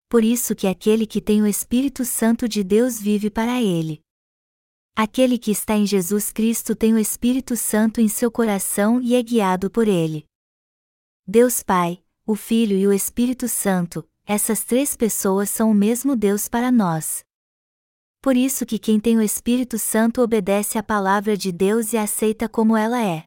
Por 0.09 0.25
isso 0.25 0.57
que 0.57 0.67
aquele 0.67 1.07
que 1.07 1.21
tem 1.21 1.43
o 1.43 1.47
Espírito 1.47 2.05
Santo 2.05 2.49
de 2.49 2.65
Deus 2.65 2.99
vive 2.99 3.31
para 3.31 3.63
ele. 3.63 4.01
Aquele 4.97 5.39
que 5.39 5.53
está 5.53 5.77
em 5.77 5.87
Jesus 5.87 6.33
Cristo 6.33 6.75
tem 6.75 6.93
o 6.93 6.99
Espírito 6.99 7.57
Santo 7.57 8.01
em 8.01 8.09
seu 8.09 8.31
coração 8.31 9.01
e 9.01 9.15
é 9.15 9.23
guiado 9.23 9.71
por 9.71 9.87
ele. 9.87 10.27
Deus 11.27 11.63
Pai, 11.63 12.03
o 12.31 12.37
Filho 12.37 12.77
e 12.77 12.87
o 12.87 12.93
Espírito 12.93 13.49
Santo, 13.49 14.09
essas 14.25 14.63
três 14.63 14.95
pessoas 14.95 15.51
são 15.51 15.73
o 15.73 15.75
mesmo 15.75 16.15
Deus 16.15 16.49
para 16.49 16.71
nós. 16.71 17.25
Por 18.23 18.37
isso 18.37 18.65
que 18.65 18.79
quem 18.79 19.01
tem 19.01 19.17
o 19.17 19.23
Espírito 19.23 19.77
Santo 19.77 20.23
obedece 20.23 20.79
à 20.79 20.83
palavra 20.83 21.37
de 21.37 21.51
Deus 21.51 21.93
e 21.93 21.97
a 21.97 22.05
aceita 22.05 22.49
como 22.49 22.77
ela 22.77 23.03
é. 23.05 23.25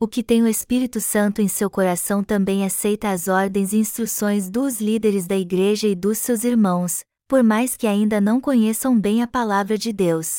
O 0.00 0.08
que 0.08 0.22
tem 0.22 0.42
o 0.42 0.48
Espírito 0.48 1.02
Santo 1.02 1.42
em 1.42 1.48
seu 1.48 1.68
coração 1.68 2.24
também 2.24 2.64
aceita 2.64 3.10
as 3.10 3.28
ordens 3.28 3.74
e 3.74 3.76
instruções 3.76 4.48
dos 4.48 4.80
líderes 4.80 5.26
da 5.26 5.36
igreja 5.36 5.86
e 5.86 5.94
dos 5.94 6.16
seus 6.16 6.44
irmãos, 6.44 7.04
por 7.28 7.42
mais 7.42 7.76
que 7.76 7.86
ainda 7.86 8.22
não 8.22 8.40
conheçam 8.40 8.98
bem 8.98 9.22
a 9.22 9.26
palavra 9.26 9.76
de 9.76 9.92
Deus. 9.92 10.38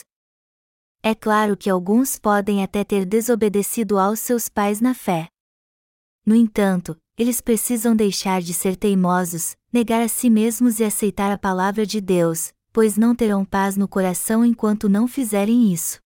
É 1.03 1.13
claro 1.13 1.55
que 1.55 1.69
alguns 1.69 2.17
podem 2.17 2.63
até 2.63 2.83
ter 2.83 3.05
desobedecido 3.05 3.99
aos 3.99 4.19
seus 4.19 4.49
pais 4.49 4.81
na 4.81 4.95
fé. 4.95 5.27
No 6.25 6.35
entanto, 6.35 6.97
eles 7.19 7.41
precisam 7.41 7.93
deixar 7.93 8.41
de 8.41 8.53
ser 8.53 8.77
teimosos, 8.77 9.57
negar 9.73 10.01
a 10.01 10.07
si 10.07 10.29
mesmos 10.29 10.79
e 10.79 10.85
aceitar 10.85 11.29
a 11.33 11.37
palavra 11.37 11.85
de 11.85 11.99
Deus, 11.99 12.53
pois 12.71 12.95
não 12.95 13.13
terão 13.13 13.43
paz 13.43 13.75
no 13.75 13.89
coração 13.89 14.45
enquanto 14.45 14.87
não 14.87 15.05
fizerem 15.05 15.73
isso. 15.73 15.99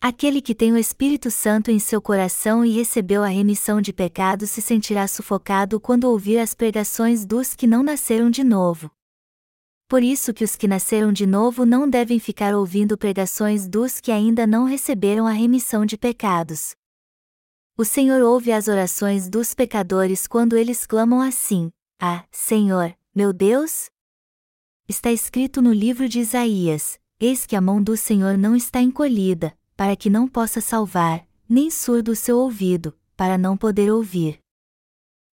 Aquele 0.00 0.40
que 0.40 0.54
tem 0.54 0.72
o 0.72 0.78
Espírito 0.78 1.30
Santo 1.30 1.70
em 1.70 1.78
seu 1.78 2.00
coração 2.00 2.64
e 2.64 2.70
recebeu 2.70 3.22
a 3.22 3.26
remissão 3.26 3.82
de 3.82 3.92
pecados 3.92 4.50
se 4.50 4.62
sentirá 4.62 5.06
sufocado 5.06 5.78
quando 5.78 6.04
ouvir 6.04 6.38
as 6.38 6.54
pregações 6.54 7.26
dos 7.26 7.54
que 7.54 7.66
não 7.66 7.82
nasceram 7.82 8.30
de 8.30 8.42
novo. 8.42 8.90
Por 9.86 10.02
isso 10.02 10.32
que 10.32 10.42
os 10.42 10.56
que 10.56 10.66
nasceram 10.66 11.12
de 11.12 11.26
novo 11.26 11.66
não 11.66 11.86
devem 11.88 12.18
ficar 12.18 12.54
ouvindo 12.54 12.96
pregações 12.96 13.68
dos 13.68 14.00
que 14.00 14.10
ainda 14.10 14.46
não 14.46 14.64
receberam 14.64 15.26
a 15.26 15.32
remissão 15.32 15.84
de 15.84 15.98
pecados. 15.98 16.74
O 17.76 17.84
Senhor 17.84 18.22
ouve 18.22 18.52
as 18.52 18.68
orações 18.68 19.28
dos 19.28 19.52
pecadores 19.52 20.28
quando 20.28 20.56
eles 20.56 20.86
clamam 20.86 21.20
assim: 21.20 21.72
Ah, 22.00 22.24
Senhor, 22.30 22.96
meu 23.12 23.32
Deus? 23.32 23.90
Está 24.88 25.10
escrito 25.10 25.60
no 25.60 25.72
livro 25.72 26.08
de 26.08 26.20
Isaías: 26.20 27.00
Eis 27.18 27.44
que 27.44 27.56
a 27.56 27.60
mão 27.60 27.82
do 27.82 27.96
Senhor 27.96 28.38
não 28.38 28.54
está 28.54 28.80
encolhida, 28.80 29.58
para 29.76 29.96
que 29.96 30.08
não 30.08 30.28
possa 30.28 30.60
salvar, 30.60 31.26
nem 31.48 31.68
surdo 31.68 32.12
o 32.12 32.16
seu 32.16 32.38
ouvido, 32.38 32.96
para 33.16 33.36
não 33.36 33.56
poder 33.56 33.90
ouvir. 33.90 34.38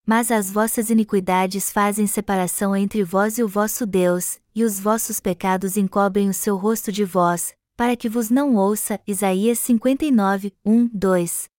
Mas 0.04 0.32
as 0.32 0.50
vossas 0.50 0.90
iniquidades 0.90 1.70
fazem 1.70 2.08
separação 2.08 2.74
entre 2.74 3.04
vós 3.04 3.38
e 3.38 3.44
o 3.44 3.46
vosso 3.46 3.86
Deus, 3.86 4.40
e 4.52 4.64
os 4.64 4.80
vossos 4.80 5.20
pecados 5.20 5.76
encobrem 5.76 6.28
o 6.28 6.34
seu 6.34 6.56
rosto 6.56 6.90
de 6.90 7.04
vós, 7.04 7.54
para 7.76 7.94
que 7.94 8.08
vos 8.08 8.30
não 8.30 8.56
ouça. 8.56 8.98
Isaías 9.06 9.60
59, 9.60 10.52
1, 10.64 10.90
2. 10.92 11.51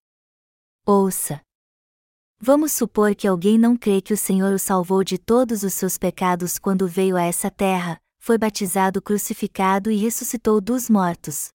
Ouça. 0.86 1.42
Vamos 2.42 2.74
supor 2.74 3.16
que 3.16 3.26
alguém 3.26 3.58
não 3.58 3.78
crê 3.78 4.02
que 4.02 4.14
o 4.14 4.18
Senhor 4.18 4.54
o 4.54 4.60
salvou 4.60 5.02
de 5.02 5.18
todos 5.18 5.64
os 5.64 5.74
seus 5.74 5.98
pecados 5.98 6.60
quando 6.60 6.86
veio 6.86 7.16
a 7.16 7.24
essa 7.24 7.50
terra, 7.50 8.02
foi 8.20 8.38
batizado, 8.38 9.02
crucificado 9.02 9.90
e 9.90 9.96
ressuscitou 9.96 10.60
dos 10.60 10.90
mortos. 10.90 11.52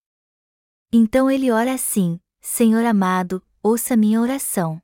Então 0.91 1.31
ele 1.31 1.51
ora 1.51 1.75
assim: 1.75 2.19
Senhor 2.41 2.83
amado, 2.87 3.43
ouça 3.63 3.99
minha 3.99 4.19
oração. 4.19 4.81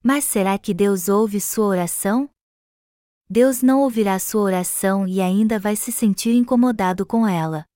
Mas 0.00 0.24
será 0.26 0.56
que 0.56 0.72
Deus 0.72 1.08
ouve 1.08 1.40
sua 1.40 1.66
oração? 1.66 2.30
Deus 3.28 3.62
não 3.62 3.80
ouvirá 3.80 4.20
sua 4.20 4.42
oração 4.42 5.08
e 5.08 5.20
ainda 5.20 5.58
vai 5.58 5.74
se 5.74 5.90
sentir 5.90 6.36
incomodado 6.36 7.04
com 7.04 7.26
ela. 7.26 7.66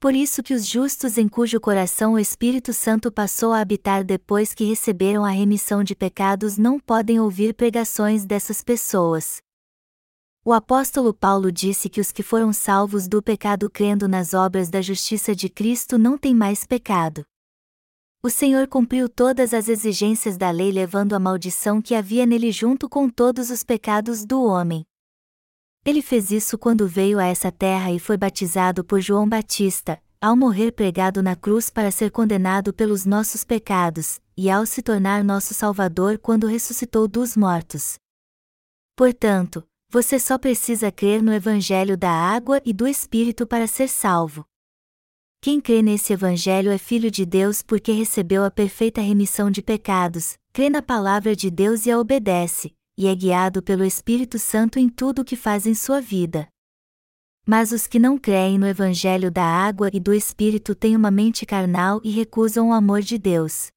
Por 0.00 0.14
isso 0.14 0.44
que 0.44 0.54
os 0.54 0.64
justos 0.64 1.18
em 1.18 1.26
cujo 1.26 1.60
coração 1.60 2.12
o 2.12 2.18
Espírito 2.20 2.72
Santo 2.72 3.10
passou 3.10 3.52
a 3.52 3.60
habitar 3.60 4.04
depois 4.04 4.54
que 4.54 4.62
receberam 4.62 5.24
a 5.24 5.30
remissão 5.30 5.82
de 5.82 5.96
pecados 5.96 6.56
não 6.56 6.78
podem 6.78 7.18
ouvir 7.18 7.52
pregações 7.52 8.24
dessas 8.24 8.62
pessoas. 8.62 9.42
O 10.44 10.52
apóstolo 10.52 11.12
Paulo 11.12 11.50
disse 11.50 11.88
que 11.88 12.00
os 12.00 12.12
que 12.12 12.22
foram 12.22 12.52
salvos 12.52 13.08
do 13.08 13.20
pecado 13.20 13.68
crendo 13.68 14.06
nas 14.06 14.34
obras 14.34 14.70
da 14.70 14.80
justiça 14.80 15.34
de 15.34 15.48
Cristo 15.48 15.98
não 15.98 16.16
têm 16.16 16.32
mais 16.32 16.64
pecado. 16.64 17.24
O 18.22 18.30
Senhor 18.30 18.68
cumpriu 18.68 19.08
todas 19.08 19.52
as 19.52 19.68
exigências 19.68 20.36
da 20.36 20.50
lei 20.50 20.70
levando 20.70 21.14
a 21.14 21.18
maldição 21.18 21.82
que 21.82 21.96
havia 21.96 22.24
nele 22.24 22.52
junto 22.52 22.88
com 22.88 23.10
todos 23.10 23.50
os 23.50 23.64
pecados 23.64 24.24
do 24.24 24.44
homem. 24.44 24.84
Ele 25.88 26.02
fez 26.02 26.30
isso 26.30 26.58
quando 26.58 26.86
veio 26.86 27.18
a 27.18 27.24
essa 27.24 27.50
terra 27.50 27.90
e 27.90 27.98
foi 27.98 28.18
batizado 28.18 28.84
por 28.84 29.00
João 29.00 29.26
Batista, 29.26 29.98
ao 30.20 30.36
morrer 30.36 30.70
pregado 30.70 31.22
na 31.22 31.34
cruz 31.34 31.70
para 31.70 31.90
ser 31.90 32.10
condenado 32.10 32.74
pelos 32.74 33.06
nossos 33.06 33.42
pecados, 33.42 34.20
e 34.36 34.50
ao 34.50 34.66
se 34.66 34.82
tornar 34.82 35.24
nosso 35.24 35.54
Salvador 35.54 36.18
quando 36.18 36.46
ressuscitou 36.46 37.08
dos 37.08 37.38
mortos. 37.38 37.98
Portanto, 38.94 39.66
você 39.90 40.18
só 40.18 40.36
precisa 40.36 40.92
crer 40.92 41.22
no 41.22 41.32
Evangelho 41.32 41.96
da 41.96 42.10
água 42.10 42.60
e 42.66 42.74
do 42.74 42.86
Espírito 42.86 43.46
para 43.46 43.66
ser 43.66 43.88
salvo. 43.88 44.44
Quem 45.40 45.58
crê 45.58 45.80
nesse 45.80 46.12
Evangelho 46.12 46.70
é 46.70 46.76
filho 46.76 47.10
de 47.10 47.24
Deus 47.24 47.62
porque 47.62 47.92
recebeu 47.92 48.44
a 48.44 48.50
perfeita 48.50 49.00
remissão 49.00 49.50
de 49.50 49.62
pecados, 49.62 50.36
crê 50.52 50.68
na 50.68 50.82
palavra 50.82 51.34
de 51.34 51.50
Deus 51.50 51.86
e 51.86 51.90
a 51.90 51.98
obedece, 51.98 52.76
e 52.98 53.06
é 53.06 53.14
guiado 53.14 53.62
pelo 53.62 53.84
Espírito 53.84 54.40
Santo 54.40 54.76
em 54.76 54.88
tudo 54.88 55.22
o 55.22 55.24
que 55.24 55.36
faz 55.36 55.68
em 55.68 55.74
sua 55.74 56.00
vida. 56.00 56.48
Mas 57.46 57.70
os 57.70 57.86
que 57.86 57.96
não 57.96 58.18
creem 58.18 58.58
no 58.58 58.66
Evangelho 58.66 59.30
da 59.30 59.44
água 59.44 59.88
e 59.92 60.00
do 60.00 60.12
Espírito 60.12 60.74
têm 60.74 60.96
uma 60.96 61.08
mente 61.08 61.46
carnal 61.46 62.00
e 62.02 62.10
recusam 62.10 62.70
o 62.70 62.72
amor 62.72 63.00
de 63.00 63.16
Deus. 63.16 63.68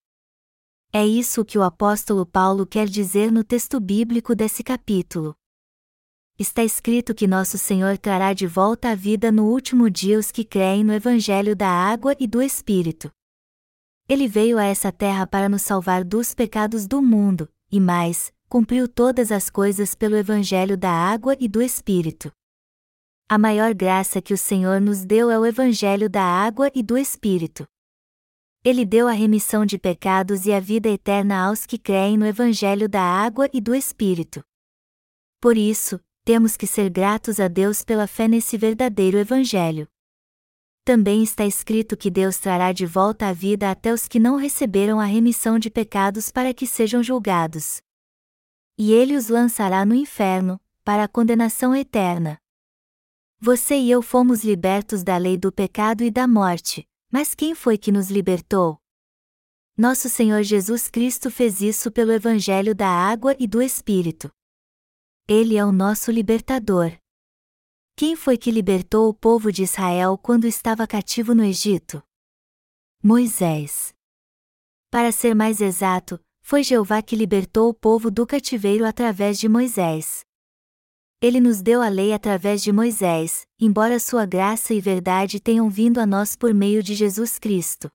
É 0.91 1.05
isso 1.05 1.45
que 1.45 1.55
o 1.55 1.61
apóstolo 1.61 2.26
Paulo 2.26 2.65
quer 2.65 2.88
dizer 2.88 3.32
no 3.32 3.43
texto 3.43 3.80
bíblico 3.80 4.36
desse 4.36 4.63
capítulo. 4.63 5.36
Está 6.39 6.63
escrito 6.63 7.13
que 7.13 7.28
nosso 7.28 7.59
Senhor 7.59 7.99
trará 7.99 8.34
de 8.34 8.47
volta 8.47 8.89
à 8.89 8.95
vida 8.95 9.32
no 9.32 9.45
último 9.45 9.88
dia 9.88 10.17
os 10.17 10.32
que 10.32 10.43
creem 10.43 10.84
no 10.84 10.93
Evangelho 10.93 11.55
da 11.55 11.69
água 11.69 12.15
e 12.19 12.26
do 12.26 12.41
Espírito. 12.41 13.11
Ele 14.09 14.28
veio 14.28 14.57
a 14.57 14.63
essa 14.63 14.91
terra 14.91 15.28
para 15.28 15.47
nos 15.47 15.61
salvar 15.61 16.03
dos 16.03 16.34
pecados 16.34 16.88
do 16.88 17.03
mundo, 17.03 17.47
e 17.72 17.80
mais, 17.80 18.34
cumpriu 18.52 18.86
todas 18.86 19.32
as 19.32 19.49
coisas 19.49 19.95
pelo 19.95 20.18
Evangelho 20.18 20.76
da 20.76 20.91
água 20.91 21.38
e 21.39 21.47
do 21.47 21.62
Espírito. 21.62 22.30
A 23.30 23.38
maior 23.38 23.74
graça 23.74 24.22
que 24.22 24.34
o 24.34 24.38
Senhor 24.38 24.82
nos 24.82 25.06
deu 25.06 25.32
é 25.32 25.39
o 25.39 25.45
Evangelho 25.45 26.10
da 26.10 26.22
água 26.22 26.70
e 26.76 26.84
do 26.84 26.97
Espírito. 26.97 27.66
Ele 28.62 28.86
deu 28.86 29.08
a 29.08 29.14
remissão 29.14 29.66
de 29.66 29.78
pecados 29.80 30.45
e 30.45 30.52
a 30.52 30.60
vida 30.60 30.89
eterna 30.89 31.47
aos 31.47 31.66
que 31.66 31.78
creem 31.78 32.18
no 32.18 32.26
Evangelho 32.26 32.89
da 32.89 33.02
água 33.02 33.49
e 33.54 33.62
do 33.62 33.74
Espírito. 33.74 34.43
Por 35.39 35.56
isso, 35.56 35.97
temos 36.26 36.58
que 36.58 36.68
ser 36.68 36.89
gratos 36.89 37.39
a 37.39 37.47
Deus 37.47 37.86
pela 37.86 38.06
fé 38.06 38.28
nesse 38.28 38.58
verdadeiro 38.58 39.18
Evangelho. 39.18 39.88
Também 40.84 41.24
está 41.24 41.45
escrito 41.45 41.95
que 41.95 42.12
Deus 42.12 42.38
trará 42.38 42.74
de 42.74 42.86
volta 42.86 43.30
a 43.30 43.34
vida 43.34 43.72
até 43.72 43.93
os 43.93 44.10
que 44.10 44.20
não 44.20 44.36
receberam 44.36 44.99
a 44.99 45.06
remissão 45.06 45.58
de 45.58 45.70
pecados 45.70 46.30
para 46.30 46.54
que 46.54 46.68
sejam 46.68 47.02
julgados. 47.02 47.82
E 48.78 48.91
ele 48.91 49.15
os 49.15 49.28
lançará 49.28 49.86
no 49.86 49.93
inferno, 49.93 50.59
para 50.84 51.03
a 51.03 51.07
condenação 51.07 51.76
eterna. 51.76 52.38
Você 53.39 53.76
e 53.76 53.89
eu 53.89 54.01
fomos 54.01 54.43
libertos 54.43 55.03
da 55.03 55.17
lei 55.17 55.38
do 55.38 55.51
pecado 55.51 56.03
e 56.03 56.11
da 56.11 56.28
morte, 56.28 56.88
mas 57.11 57.34
quem 57.34 57.55
foi 57.55 57.78
que 57.78 57.91
nos 57.91 58.09
libertou? 58.09 58.80
Nosso 59.78 60.09
Senhor 60.09 60.43
Jesus 60.43 60.89
Cristo 60.89 61.32
fez 61.32 61.61
isso 61.61 61.91
pelo 61.91 62.11
Evangelho 62.11 62.76
da 62.76 62.88
água 62.88 63.36
e 63.39 63.47
do 63.47 63.61
Espírito. 63.61 64.32
Ele 65.28 65.57
é 65.57 65.65
o 65.65 65.72
nosso 65.72 66.11
libertador. 66.11 66.91
Quem 67.95 68.15
foi 68.15 68.38
que 68.38 68.51
libertou 68.51 69.09
o 69.09 69.13
povo 69.13 69.51
de 69.51 69.63
Israel 69.63 70.17
quando 70.17 70.45
estava 70.45 70.86
cativo 70.86 71.34
no 71.34 71.43
Egito? 71.43 72.03
Moisés. 73.03 73.93
Para 74.89 75.11
ser 75.11 75.34
mais 75.34 75.61
exato, 75.61 76.19
foi 76.52 76.64
Jeová 76.64 77.02
que 77.02 77.16
libertou 77.16 77.70
o 77.70 77.74
povo 77.74 78.12
do 78.12 78.28
cativeiro 78.28 78.86
através 78.86 79.39
de 79.39 79.47
Moisés. 79.47 80.20
Ele 81.22 81.39
nos 81.39 81.62
deu 81.62 81.82
a 81.82 81.88
lei 81.88 82.12
através 82.12 82.62
de 82.62 82.74
Moisés, 82.74 83.47
embora 83.58 83.97
sua 84.02 84.26
graça 84.26 84.74
e 84.74 84.82
verdade 84.82 85.39
tenham 85.39 85.70
vindo 85.70 85.97
a 85.97 86.06
nós 86.06 86.36
por 86.36 86.54
meio 86.54 86.84
de 86.84 86.93
Jesus 86.93 87.39
Cristo. 87.39 87.89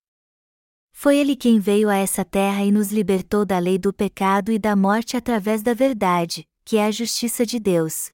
Foi 0.91 1.17
ele 1.17 1.35
quem 1.35 1.59
veio 1.59 1.87
a 1.87 1.97
essa 1.97 2.25
terra 2.25 2.65
e 2.65 2.71
nos 2.71 2.91
libertou 2.91 3.45
da 3.45 3.59
lei 3.59 3.77
do 3.77 3.93
pecado 3.93 4.51
e 4.51 4.57
da 4.57 4.75
morte 4.75 5.15
através 5.15 5.61
da 5.61 5.75
verdade, 5.75 6.43
que 6.65 6.77
é 6.77 6.87
a 6.87 6.89
justiça 6.89 7.45
de 7.45 7.59
Deus. 7.59 8.09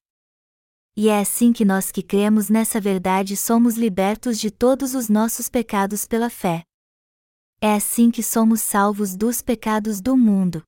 E 0.94 1.08
é 1.08 1.20
assim 1.20 1.54
que 1.54 1.64
nós 1.64 1.90
que 1.90 2.02
cremos 2.02 2.50
nessa 2.50 2.78
verdade 2.78 3.34
somos 3.34 3.76
libertos 3.78 4.38
de 4.38 4.50
todos 4.50 4.94
os 4.94 5.08
nossos 5.08 5.48
pecados 5.48 6.04
pela 6.04 6.28
fé. 6.28 6.66
É 7.66 7.76
assim 7.76 8.10
que 8.10 8.22
somos 8.22 8.60
salvos 8.60 9.16
dos 9.16 9.40
pecados 9.40 9.98
do 9.98 10.18
mundo. 10.18 10.62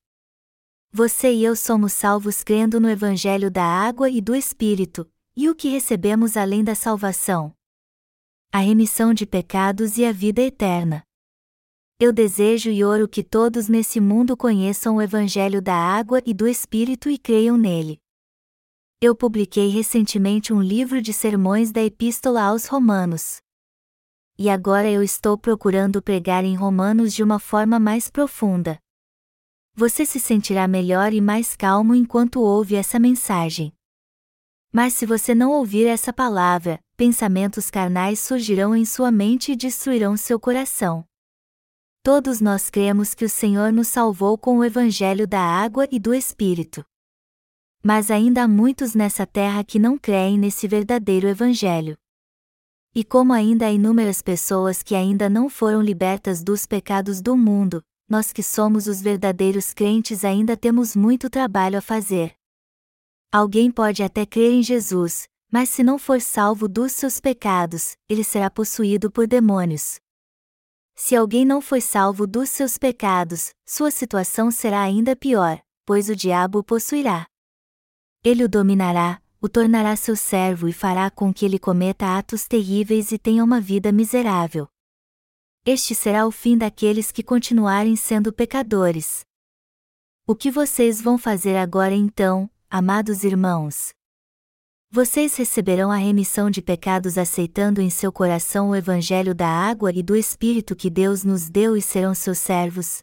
Você 0.90 1.30
e 1.30 1.44
eu 1.44 1.54
somos 1.54 1.92
salvos 1.92 2.42
crendo 2.42 2.80
no 2.80 2.88
Evangelho 2.88 3.50
da 3.50 3.62
água 3.62 4.08
e 4.08 4.18
do 4.18 4.34
Espírito, 4.34 5.06
e 5.36 5.46
o 5.50 5.54
que 5.54 5.68
recebemos 5.68 6.38
além 6.38 6.64
da 6.64 6.74
salvação? 6.74 7.52
A 8.50 8.60
remissão 8.60 9.12
de 9.12 9.26
pecados 9.26 9.98
e 9.98 10.06
a 10.06 10.10
vida 10.10 10.40
eterna. 10.40 11.02
Eu 12.00 12.14
desejo 12.14 12.70
e 12.70 12.82
oro 12.82 13.06
que 13.06 13.22
todos 13.22 13.68
nesse 13.68 14.00
mundo 14.00 14.34
conheçam 14.34 14.96
o 14.96 15.02
Evangelho 15.02 15.60
da 15.60 15.74
água 15.74 16.22
e 16.24 16.32
do 16.32 16.48
Espírito 16.48 17.10
e 17.10 17.18
creiam 17.18 17.58
nele. 17.58 18.00
Eu 19.02 19.14
publiquei 19.14 19.68
recentemente 19.68 20.50
um 20.50 20.62
livro 20.62 21.02
de 21.02 21.12
sermões 21.12 21.70
da 21.70 21.84
Epístola 21.84 22.40
aos 22.44 22.64
Romanos. 22.64 23.42
E 24.38 24.50
agora 24.50 24.90
eu 24.90 25.02
estou 25.02 25.38
procurando 25.38 26.02
pregar 26.02 26.44
em 26.44 26.54
Romanos 26.54 27.14
de 27.14 27.22
uma 27.22 27.38
forma 27.38 27.78
mais 27.78 28.10
profunda 28.10 28.78
você 29.76 30.06
se 30.06 30.18
sentirá 30.18 30.66
melhor 30.66 31.12
e 31.12 31.20
mais 31.20 31.54
calmo 31.54 31.94
enquanto 31.94 32.40
ouve 32.40 32.74
essa 32.74 32.98
mensagem. 32.98 33.74
Mas 34.72 34.94
se 34.94 35.04
você 35.04 35.34
não 35.34 35.52
ouvir 35.52 35.86
essa 35.86 36.14
palavra, 36.14 36.80
pensamentos 36.96 37.70
carnais 37.70 38.18
surgirão 38.18 38.74
em 38.74 38.86
sua 38.86 39.12
mente 39.12 39.52
e 39.52 39.56
destruirão 39.56 40.16
seu 40.16 40.40
coração. 40.40 41.04
Todos 42.02 42.40
nós 42.40 42.70
cremos 42.70 43.12
que 43.12 43.24
o 43.24 43.28
Senhor 43.28 43.70
nos 43.70 43.88
salvou 43.88 44.38
com 44.38 44.58
o 44.58 44.64
Evangelho 44.64 45.26
da 45.26 45.40
água 45.40 45.86
e 45.90 45.98
do 45.98 46.14
Espírito. 46.14 46.82
Mas 47.82 48.10
ainda 48.10 48.44
há 48.44 48.48
muitos 48.48 48.94
nessa 48.94 49.26
terra 49.26 49.62
que 49.62 49.78
não 49.78 49.98
creem 49.98 50.38
nesse 50.38 50.66
verdadeiro 50.66 51.28
Evangelho. 51.28 51.98
E 52.96 53.04
como 53.04 53.34
ainda 53.34 53.66
há 53.66 53.70
inúmeras 53.70 54.22
pessoas 54.22 54.82
que 54.82 54.94
ainda 54.94 55.28
não 55.28 55.50
foram 55.50 55.82
libertas 55.82 56.42
dos 56.42 56.64
pecados 56.64 57.20
do 57.20 57.36
mundo, 57.36 57.82
nós 58.08 58.32
que 58.32 58.42
somos 58.42 58.86
os 58.86 59.02
verdadeiros 59.02 59.74
crentes 59.74 60.24
ainda 60.24 60.56
temos 60.56 60.96
muito 60.96 61.28
trabalho 61.28 61.76
a 61.76 61.82
fazer. 61.82 62.34
Alguém 63.30 63.70
pode 63.70 64.02
até 64.02 64.24
crer 64.24 64.50
em 64.50 64.62
Jesus, 64.62 65.28
mas 65.52 65.68
se 65.68 65.82
não 65.82 65.98
for 65.98 66.22
salvo 66.22 66.66
dos 66.66 66.92
seus 66.92 67.20
pecados, 67.20 67.98
ele 68.08 68.24
será 68.24 68.48
possuído 68.48 69.10
por 69.10 69.26
demônios. 69.26 70.00
Se 70.94 71.14
alguém 71.14 71.44
não 71.44 71.60
foi 71.60 71.82
salvo 71.82 72.26
dos 72.26 72.48
seus 72.48 72.78
pecados, 72.78 73.50
sua 73.66 73.90
situação 73.90 74.50
será 74.50 74.80
ainda 74.80 75.14
pior, 75.14 75.60
pois 75.84 76.08
o 76.08 76.16
diabo 76.16 76.60
o 76.60 76.64
possuirá. 76.64 77.26
Ele 78.24 78.42
o 78.42 78.48
dominará, 78.48 79.20
o 79.46 79.48
tornará 79.48 79.96
seu 79.96 80.14
servo 80.14 80.68
e 80.68 80.72
fará 80.72 81.10
com 81.10 81.32
que 81.32 81.44
ele 81.44 81.58
cometa 81.58 82.18
atos 82.18 82.46
terríveis 82.46 83.12
e 83.12 83.18
tenha 83.18 83.42
uma 83.42 83.60
vida 83.60 83.90
miserável 83.90 84.68
este 85.66 85.96
será 85.96 86.24
o 86.24 86.30
fim 86.30 86.56
daqueles 86.56 87.10
que 87.10 87.24
continuarem 87.24 87.96
sendo 87.96 88.32
pecadores. 88.32 89.24
O 90.24 90.32
que 90.32 90.48
vocês 90.48 91.02
vão 91.02 91.18
fazer 91.18 91.56
agora 91.56 91.92
então, 91.92 92.48
amados 92.70 93.24
irmãos? 93.24 93.90
Vocês 94.88 95.34
receberão 95.34 95.90
a 95.90 95.96
remissão 95.96 96.48
de 96.48 96.62
pecados 96.62 97.18
aceitando 97.18 97.82
em 97.82 97.90
seu 97.90 98.12
coração 98.12 98.70
o 98.70 98.76
Evangelho 98.76 99.34
da 99.34 99.48
água 99.48 99.90
e 99.92 100.04
do 100.04 100.14
Espírito 100.14 100.76
que 100.76 100.88
Deus 100.88 101.24
nos 101.24 101.50
deu 101.50 101.76
e 101.76 101.82
serão 101.82 102.14
seus 102.14 102.38
servos? 102.38 103.02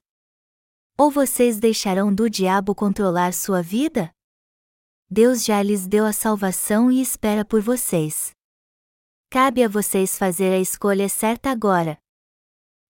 Ou 0.98 1.12
vocês 1.12 1.60
deixarão 1.60 2.16
do 2.16 2.30
diabo 2.30 2.74
controlar 2.74 3.34
sua 3.34 3.62
vida? 3.62 4.10
Deus 5.16 5.46
já 5.46 5.62
lhes 5.62 5.86
deu 5.86 6.08
a 6.08 6.12
salvação 6.12 6.92
e 6.92 7.00
espera 7.00 7.46
por 7.46 7.62
vocês. 7.62 8.32
Cabe 9.30 9.64
a 9.64 9.68
vocês 9.68 10.18
fazer 10.18 10.52
a 10.52 10.58
escolha 10.58 11.08
certa 11.08 11.52
agora. 11.52 12.00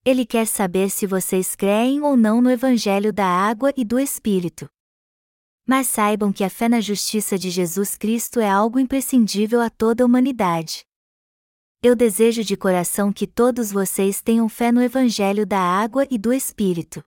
Ele 0.06 0.26
quer 0.26 0.48
saber 0.48 0.90
se 0.90 1.06
vocês 1.06 1.54
creem 1.54 2.00
ou 2.00 2.16
não 2.16 2.42
no 2.42 2.50
Evangelho 2.50 3.12
da 3.12 3.26
água 3.26 3.74
e 3.76 3.84
do 3.84 4.00
Espírito. 4.00 4.70
Mas 5.68 5.88
saibam 5.88 6.32
que 6.32 6.46
a 6.46 6.50
fé 6.50 6.70
na 6.70 6.80
justiça 6.80 7.38
de 7.38 7.50
Jesus 7.50 7.98
Cristo 7.98 8.40
é 8.40 8.50
algo 8.50 8.80
imprescindível 8.80 9.60
a 9.60 9.70
toda 9.70 10.02
a 10.02 10.06
humanidade. 10.06 10.86
Eu 11.82 11.94
desejo 11.94 12.42
de 12.42 12.56
coração 12.56 13.12
que 13.12 13.28
todos 13.28 13.70
vocês 13.70 14.22
tenham 14.22 14.48
fé 14.48 14.72
no 14.72 14.82
Evangelho 14.82 15.46
da 15.46 15.60
água 15.60 16.08
e 16.10 16.18
do 16.18 16.32
Espírito. 16.32 17.04